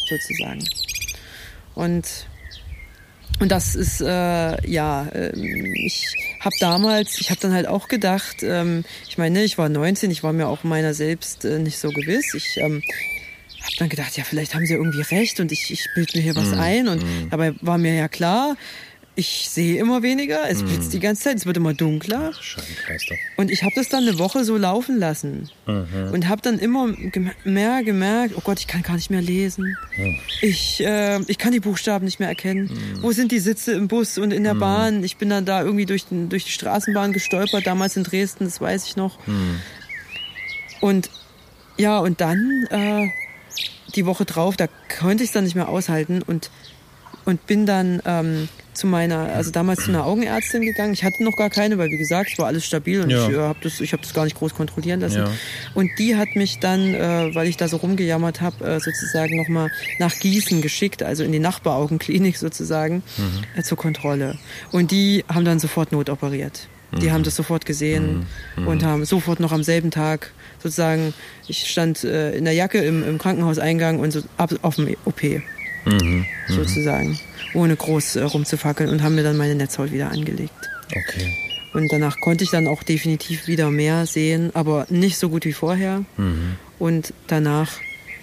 [0.09, 0.62] sozusagen.
[1.74, 2.28] Und
[3.41, 8.43] und das ist, äh, ja, ähm, ich habe damals, ich habe dann halt auch gedacht,
[8.43, 11.91] ähm, ich meine, ich war 19, ich war mir auch meiner selbst äh, nicht so
[11.91, 12.34] gewiss.
[12.34, 12.82] Ich ähm,
[13.61, 16.36] habe dann gedacht, ja, vielleicht haben sie irgendwie recht und ich, ich bilde mir hier
[16.36, 16.89] was ein.
[16.89, 18.57] Und dabei war mir ja klar,
[19.19, 22.33] ich sehe immer weniger, es blitzt die ganze Zeit, es wird immer dunkler.
[22.41, 23.16] Scheibenkleister.
[23.37, 26.95] Und ich habe das dann eine Woche so laufen lassen und habe dann immer
[27.43, 29.77] mehr gemerkt, oh Gott, ich kann gar nicht mehr lesen.
[30.41, 32.71] Ich, äh, ich kann die Buchstaben nicht mehr erkennen.
[33.01, 35.03] Wo sind die Sitze im Bus und in der Bahn?
[35.03, 38.61] Ich bin dann da irgendwie durch, den, durch die Straßenbahn gestolpert, damals in Dresden, das
[38.61, 39.19] weiß ich noch.
[40.81, 41.11] Und
[41.77, 43.09] ja, und dann äh,
[43.97, 44.69] die Woche drauf, da
[45.01, 46.51] konnte ich es dann nicht mehr aushalten und
[47.25, 48.49] und bin dann ähm,
[48.79, 50.93] zu meiner, also damals zu einer Augenärztin gegangen.
[50.95, 53.29] Ich hatte noch gar keine, weil wie gesagt, es war alles stabil und Ja.
[53.29, 55.18] ich äh, habe das, ich habe das gar nicht groß kontrollieren lassen.
[55.18, 55.31] Ja.
[55.74, 59.70] Und die hat mich dann, äh, weil ich da so rumgejammert habe, äh, sozusagen nochmal
[59.99, 63.03] nach Gießen geschickt, also in die Nachbaraugenklinik sozusagen,
[63.57, 64.39] äh, zur Kontrolle.
[64.72, 66.68] Und die haben dann sofort notoperiert.
[67.03, 68.24] Die haben das sofort gesehen
[68.64, 71.12] und haben sofort noch am selben Tag sozusagen,
[71.47, 75.20] ich stand äh, in der Jacke im, im Krankenhauseingang und so ab, auf dem OP
[76.49, 77.18] sozusagen,
[77.55, 80.53] ohne groß äh, rumzufackeln und haben mir dann meine Netzhaut wieder angelegt.
[80.91, 81.35] Okay.
[81.74, 85.53] Und danach konnte ich dann auch definitiv wieder mehr sehen, aber nicht so gut wie
[85.53, 86.05] vorher.
[86.79, 87.70] Und danach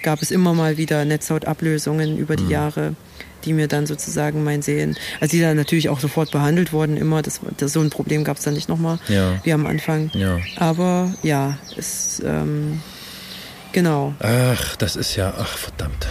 [0.01, 2.95] gab es immer mal wieder Netzhautablösungen über die Jahre,
[3.45, 7.21] die mir dann sozusagen mein Sehen, also die dann natürlich auch sofort behandelt wurden, immer.
[7.21, 9.39] Das, das, so ein Problem gab es dann nicht nochmal, Ja.
[9.43, 10.09] wie am Anfang.
[10.15, 10.39] Ja.
[10.57, 12.81] Aber ja, es, ähm,
[13.71, 14.15] genau.
[14.19, 16.07] Ach, das ist ja, ach verdammt.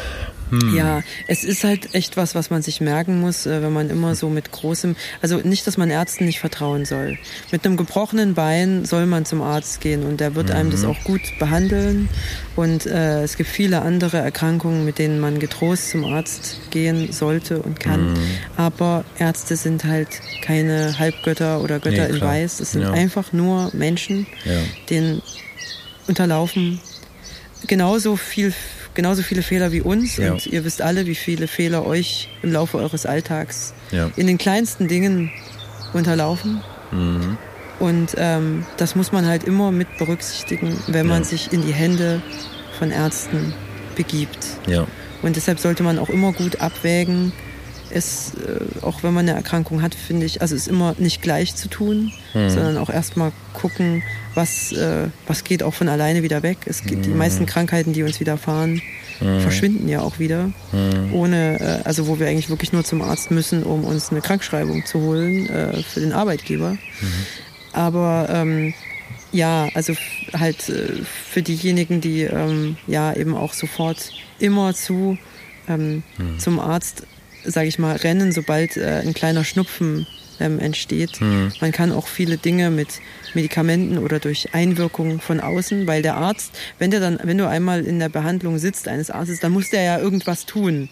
[0.74, 4.14] Ja, es ist halt echt was, was man sich merken muss, äh, wenn man immer
[4.14, 7.18] so mit großem, also nicht, dass man Ärzten nicht vertrauen soll.
[7.50, 11.02] Mit einem gebrochenen Bein soll man zum Arzt gehen und der wird einem das auch
[11.04, 12.08] gut behandeln.
[12.56, 17.60] Und äh, es gibt viele andere Erkrankungen, mit denen man getrost zum Arzt gehen sollte
[17.60, 18.14] und kann.
[18.56, 20.08] Aber Ärzte sind halt
[20.42, 22.20] keine Halbgötter oder Götter Nee, in.
[22.20, 22.60] Weiß.
[22.60, 22.92] Es sind Ja.
[22.92, 24.60] einfach nur Menschen, Ja.
[24.90, 25.20] denen
[26.06, 26.80] unterlaufen
[27.66, 28.52] genauso viel
[28.94, 30.32] genauso viele Fehler wie uns Ja.
[30.32, 34.10] und ihr wisst alle, wie viele Fehler euch im Laufe eures Alltags Ja.
[34.16, 35.30] in den kleinsten Dingen
[35.92, 36.60] unterlaufen.
[36.92, 37.36] Mhm.
[37.80, 41.28] Und ähm, das muss man halt immer mit berücksichtigen, wenn man Ja.
[41.28, 42.22] sich in die Hände
[42.78, 43.52] von Ärzten
[43.96, 44.38] begibt.
[45.22, 47.32] Und deshalb sollte man auch immer gut abwägen.
[47.94, 51.22] Es, äh, auch wenn man eine Erkrankung hat, finde ich, also es ist immer nicht
[51.22, 54.02] gleich zu tun, sondern auch erstmal gucken,
[54.34, 56.58] was, äh, was geht auch von alleine wieder weg.
[56.66, 58.82] Es gibt die meisten Krankheiten, die uns widerfahren,
[59.18, 60.50] verschwinden ja auch wieder.
[61.12, 64.84] Ohne, äh, also wo wir eigentlich wirklich nur zum Arzt müssen, um uns eine Krankschreibung
[64.84, 65.46] zu holen
[65.88, 66.76] für den Arbeitgeber.
[67.72, 68.74] Aber ähm,
[69.32, 69.94] ja, also
[70.32, 75.16] halt für diejenigen, die ähm, ja eben auch sofort immer zu
[75.68, 76.02] ähm,
[76.38, 77.06] zum Arzt,
[77.44, 80.06] sage ich mal, rennen, sobald äh, ein kleiner Schnupfen
[80.40, 81.20] ähm, entsteht.
[81.20, 82.88] Man kann auch viele Dinge mit
[83.34, 87.84] Medikamenten oder durch Einwirkung von außen, weil der Arzt, wenn der dann, wenn du einmal
[87.84, 90.88] in der Behandlung sitzt eines Arztes, dann muss der ja irgendwas tun.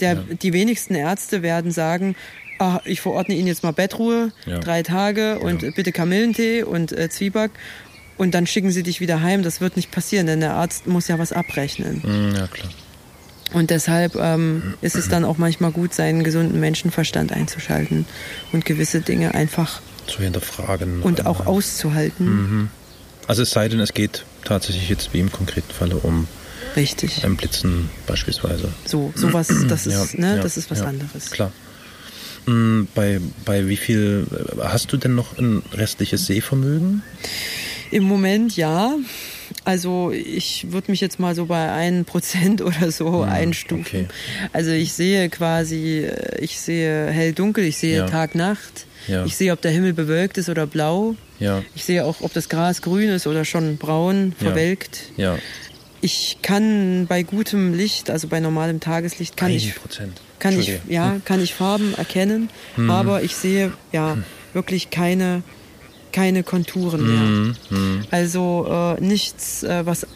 [0.00, 2.16] Der, Die wenigsten Ärzte werden sagen,
[2.58, 4.58] ah, ich verordne Ihnen jetzt mal Bettruhe, Ja.
[4.58, 7.50] drei Tage und bitte Kamillentee und äh, Zwieback
[8.16, 9.42] und dann schicken sie dich wieder heim.
[9.42, 12.02] Das wird nicht passieren, denn der Arzt muss ja was abrechnen.
[12.04, 12.68] Mhm, Ja, klar.
[13.52, 18.04] Und deshalb ähm, ist es dann auch manchmal gut, seinen gesunden Menschenverstand einzuschalten
[18.52, 21.02] und gewisse Dinge einfach Zu hinterfragen.
[21.02, 22.68] und auch auszuhalten.
[23.28, 26.26] Also es sei denn, es geht tatsächlich jetzt wie im konkreten Falle um
[26.76, 27.24] Richtig.
[27.24, 28.68] ein Blitzen beispielsweise.
[28.84, 31.30] So, sowas, das ist, Ja, ne, ja, das ist was ja, anderes.
[31.30, 31.52] Klar.
[32.46, 37.02] Mm, Bei, bei wie viel äh, hast du denn noch ein restliches Sehvermögen?
[37.90, 38.92] Im Moment ja.
[39.66, 43.84] Also ich würde mich jetzt mal so bei ein Prozent oder so einstufen.
[43.84, 44.06] okay.
[44.52, 48.06] Also ich sehe quasi, ich sehe hell-dunkel, ich sehe Ja.
[48.06, 49.24] Tag-Nacht, Ja.
[49.24, 51.16] ich sehe, ob der Himmel bewölkt ist oder blau.
[51.40, 54.46] Ja, Ich sehe auch, ob das Gras grün ist oder schon braun, Ja.
[54.46, 55.00] verwelkt.
[55.16, 55.36] ja.
[56.00, 59.74] ich kann bei gutem Licht, also bei normalem Tageslicht, kann ich
[60.38, 61.24] kann ich ja hm.
[61.24, 62.88] kann ich Farben erkennen, hm.
[62.88, 64.24] aber ich sehe ja hm.
[64.52, 65.42] wirklich keine
[66.12, 67.20] keine Konturen mehr.
[67.20, 67.56] Hm.
[67.68, 68.04] hm.
[68.10, 68.66] Also
[68.98, 70.06] äh, nichts, äh, was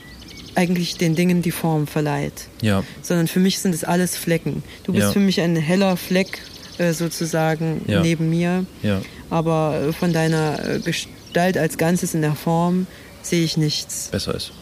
[0.54, 2.48] eigentlich den Dingen die Form verleiht.
[2.60, 2.84] Ja.
[3.02, 4.62] Sondern für mich sind es alles Flecken.
[4.84, 5.12] Du bist ja.
[5.12, 6.40] für mich ein heller Fleck
[6.78, 8.00] äh, sozusagen ja.
[8.00, 8.66] neben mir.
[8.82, 9.00] Ja.
[9.28, 12.86] Aber äh, von deiner äh, Gestalt als Ganzes in der Form
[13.22, 14.08] sehe ich nichts.
[14.10, 14.52] Besser ist.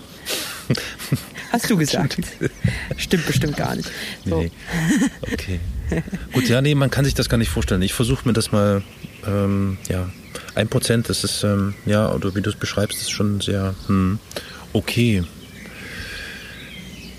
[1.52, 2.18] Hast du gesagt.
[2.96, 3.90] Stimmt bestimmt gar nicht.
[4.26, 4.40] So.
[4.40, 4.50] Nee.
[5.22, 5.60] Okay.
[6.32, 7.80] Gut, ja, nee, man kann sich das gar nicht vorstellen.
[7.80, 8.82] Ich versuche mir das mal,
[9.26, 10.10] ähm, ja,
[10.58, 14.18] ein Prozent, das ist, ähm, ja, oder wie du es beschreibst, ist schon sehr, hm,
[14.72, 15.22] okay.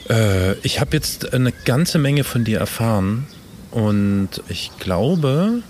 [0.10, 3.28] Äh, ich habe jetzt eine ganze Menge von dir erfahren
[3.72, 5.64] und ich glaube,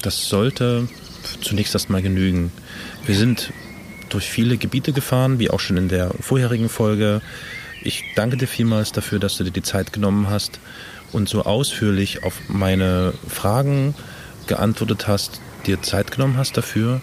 [0.00, 0.88] das sollte
[1.42, 2.50] zunächst erstmal genügen.
[3.04, 3.52] Wir sind
[4.08, 7.20] durch viele Gebiete gefahren, wie auch schon in der vorherigen Folge.
[7.82, 10.60] Ich danke dir vielmals dafür, dass du dir die Zeit genommen hast
[11.12, 13.94] und so ausführlich auf meine Fragen
[14.46, 17.00] geantwortet hast, dir Zeit genommen hast dafür.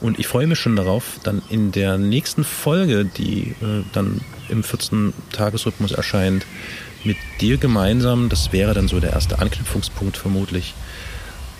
[0.00, 4.62] Und ich freue mich schon darauf, dann in der nächsten Folge, die äh, dann im
[4.62, 6.44] 14-Tagesrhythmus erscheint,
[7.04, 10.74] mit dir gemeinsam, das wäre dann so der erste Anknüpfungspunkt vermutlich,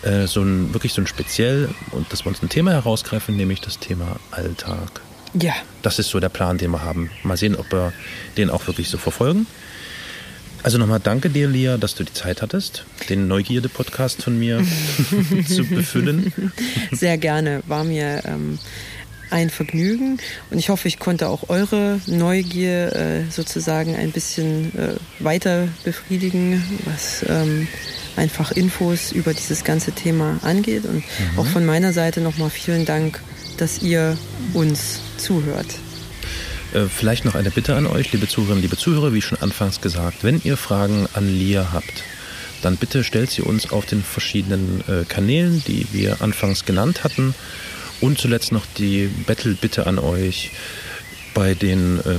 [0.03, 3.61] äh, so ein, wirklich so ein speziell, und dass wir uns ein Thema herausgreifen, nämlich
[3.61, 5.01] das Thema Alltag.
[5.35, 5.55] Ja.
[5.83, 7.11] Das ist so der Plan, den wir haben.
[7.23, 7.93] Mal sehen, ob wir
[8.37, 9.47] den auch wirklich so verfolgen.
[10.65, 14.65] Also nochmal danke dir, Lia, dass du die Zeit hattest, den Neugierde-Podcast von mir
[15.47, 16.33] zu befüllen.
[16.91, 17.63] Sehr gerne.
[17.67, 18.59] War mir ähm,
[19.31, 20.19] ein Vergnügen
[20.51, 26.65] und ich hoffe, ich konnte auch eure Neugier äh, sozusagen ein bisschen äh, weiter befriedigen,
[26.87, 27.69] was ähm,
[28.17, 30.87] einfach Infos über dieses ganze Thema angeht.
[30.87, 31.39] Und mhm.
[31.39, 33.21] auch von meiner Seite nochmal vielen Dank,
[33.59, 34.17] dass ihr
[34.55, 35.67] uns zuhört.
[36.75, 40.25] Äh, vielleicht noch eine Bitte an euch, liebe Zuhörerinnen, liebe Zuhörer, wie schon anfangs gesagt,
[40.25, 42.03] wenn ihr Fragen an Lia habt,
[42.63, 47.35] dann bitte stellt sie uns auf den verschiedenen äh, Kanälen, die wir anfangs genannt hatten.
[48.01, 50.51] Und zuletzt noch die Battle-Bitte an euch
[51.33, 52.19] bei den äh,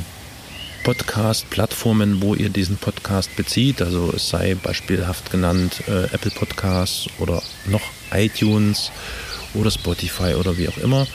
[0.84, 3.82] Podcast-Plattformen, wo ihr diesen Podcast bezieht.
[3.82, 7.82] Also es sei beispielhaft genannt äh, Apple Podcasts oder noch
[8.14, 8.91] iTunes
[9.53, 11.07] oder Spotify oder wie auch immer.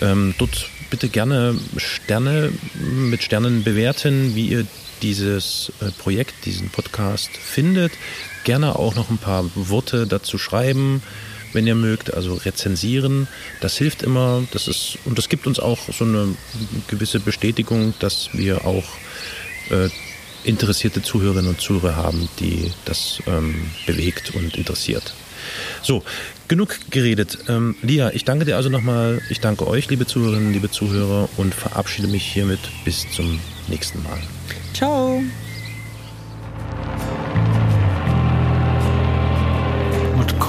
[0.00, 4.64] Ähm, dort bitte gerne Sterne mit Sternen bewerten, wie ihr
[5.02, 7.90] dieses äh, Projekt, diesen Podcast findet.
[8.44, 11.02] Gerne auch noch ein paar Worte dazu schreiben
[11.52, 13.28] wenn ihr mögt, also rezensieren.
[13.60, 14.42] Das hilft immer.
[14.52, 16.36] Das ist, und das gibt uns auch so eine
[16.88, 18.84] gewisse Bestätigung, dass wir auch
[19.70, 19.88] äh,
[20.44, 25.14] interessierte Zuhörerinnen und Zuhörer haben, die das ähm, bewegt und interessiert.
[25.82, 26.02] So,
[26.48, 27.38] genug geredet.
[27.48, 29.20] Ähm, Lia, ich danke dir also nochmal.
[29.30, 34.18] Ich danke euch, liebe Zuhörerinnen, liebe Zuhörer, und verabschiede mich hiermit bis zum nächsten Mal.
[34.72, 35.22] Ciao.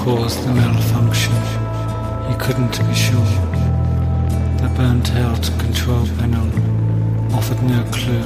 [0.06, 1.34] caused the malfunction.
[2.28, 3.26] He couldn't be sure.
[4.62, 6.46] The burnt out control panel
[7.34, 8.22] offered no clue.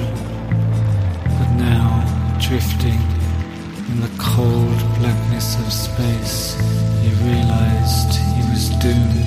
[1.39, 1.89] But now,
[2.39, 3.01] drifting
[3.91, 6.55] in the cold blackness of space,
[7.03, 9.20] he realized he was doomed.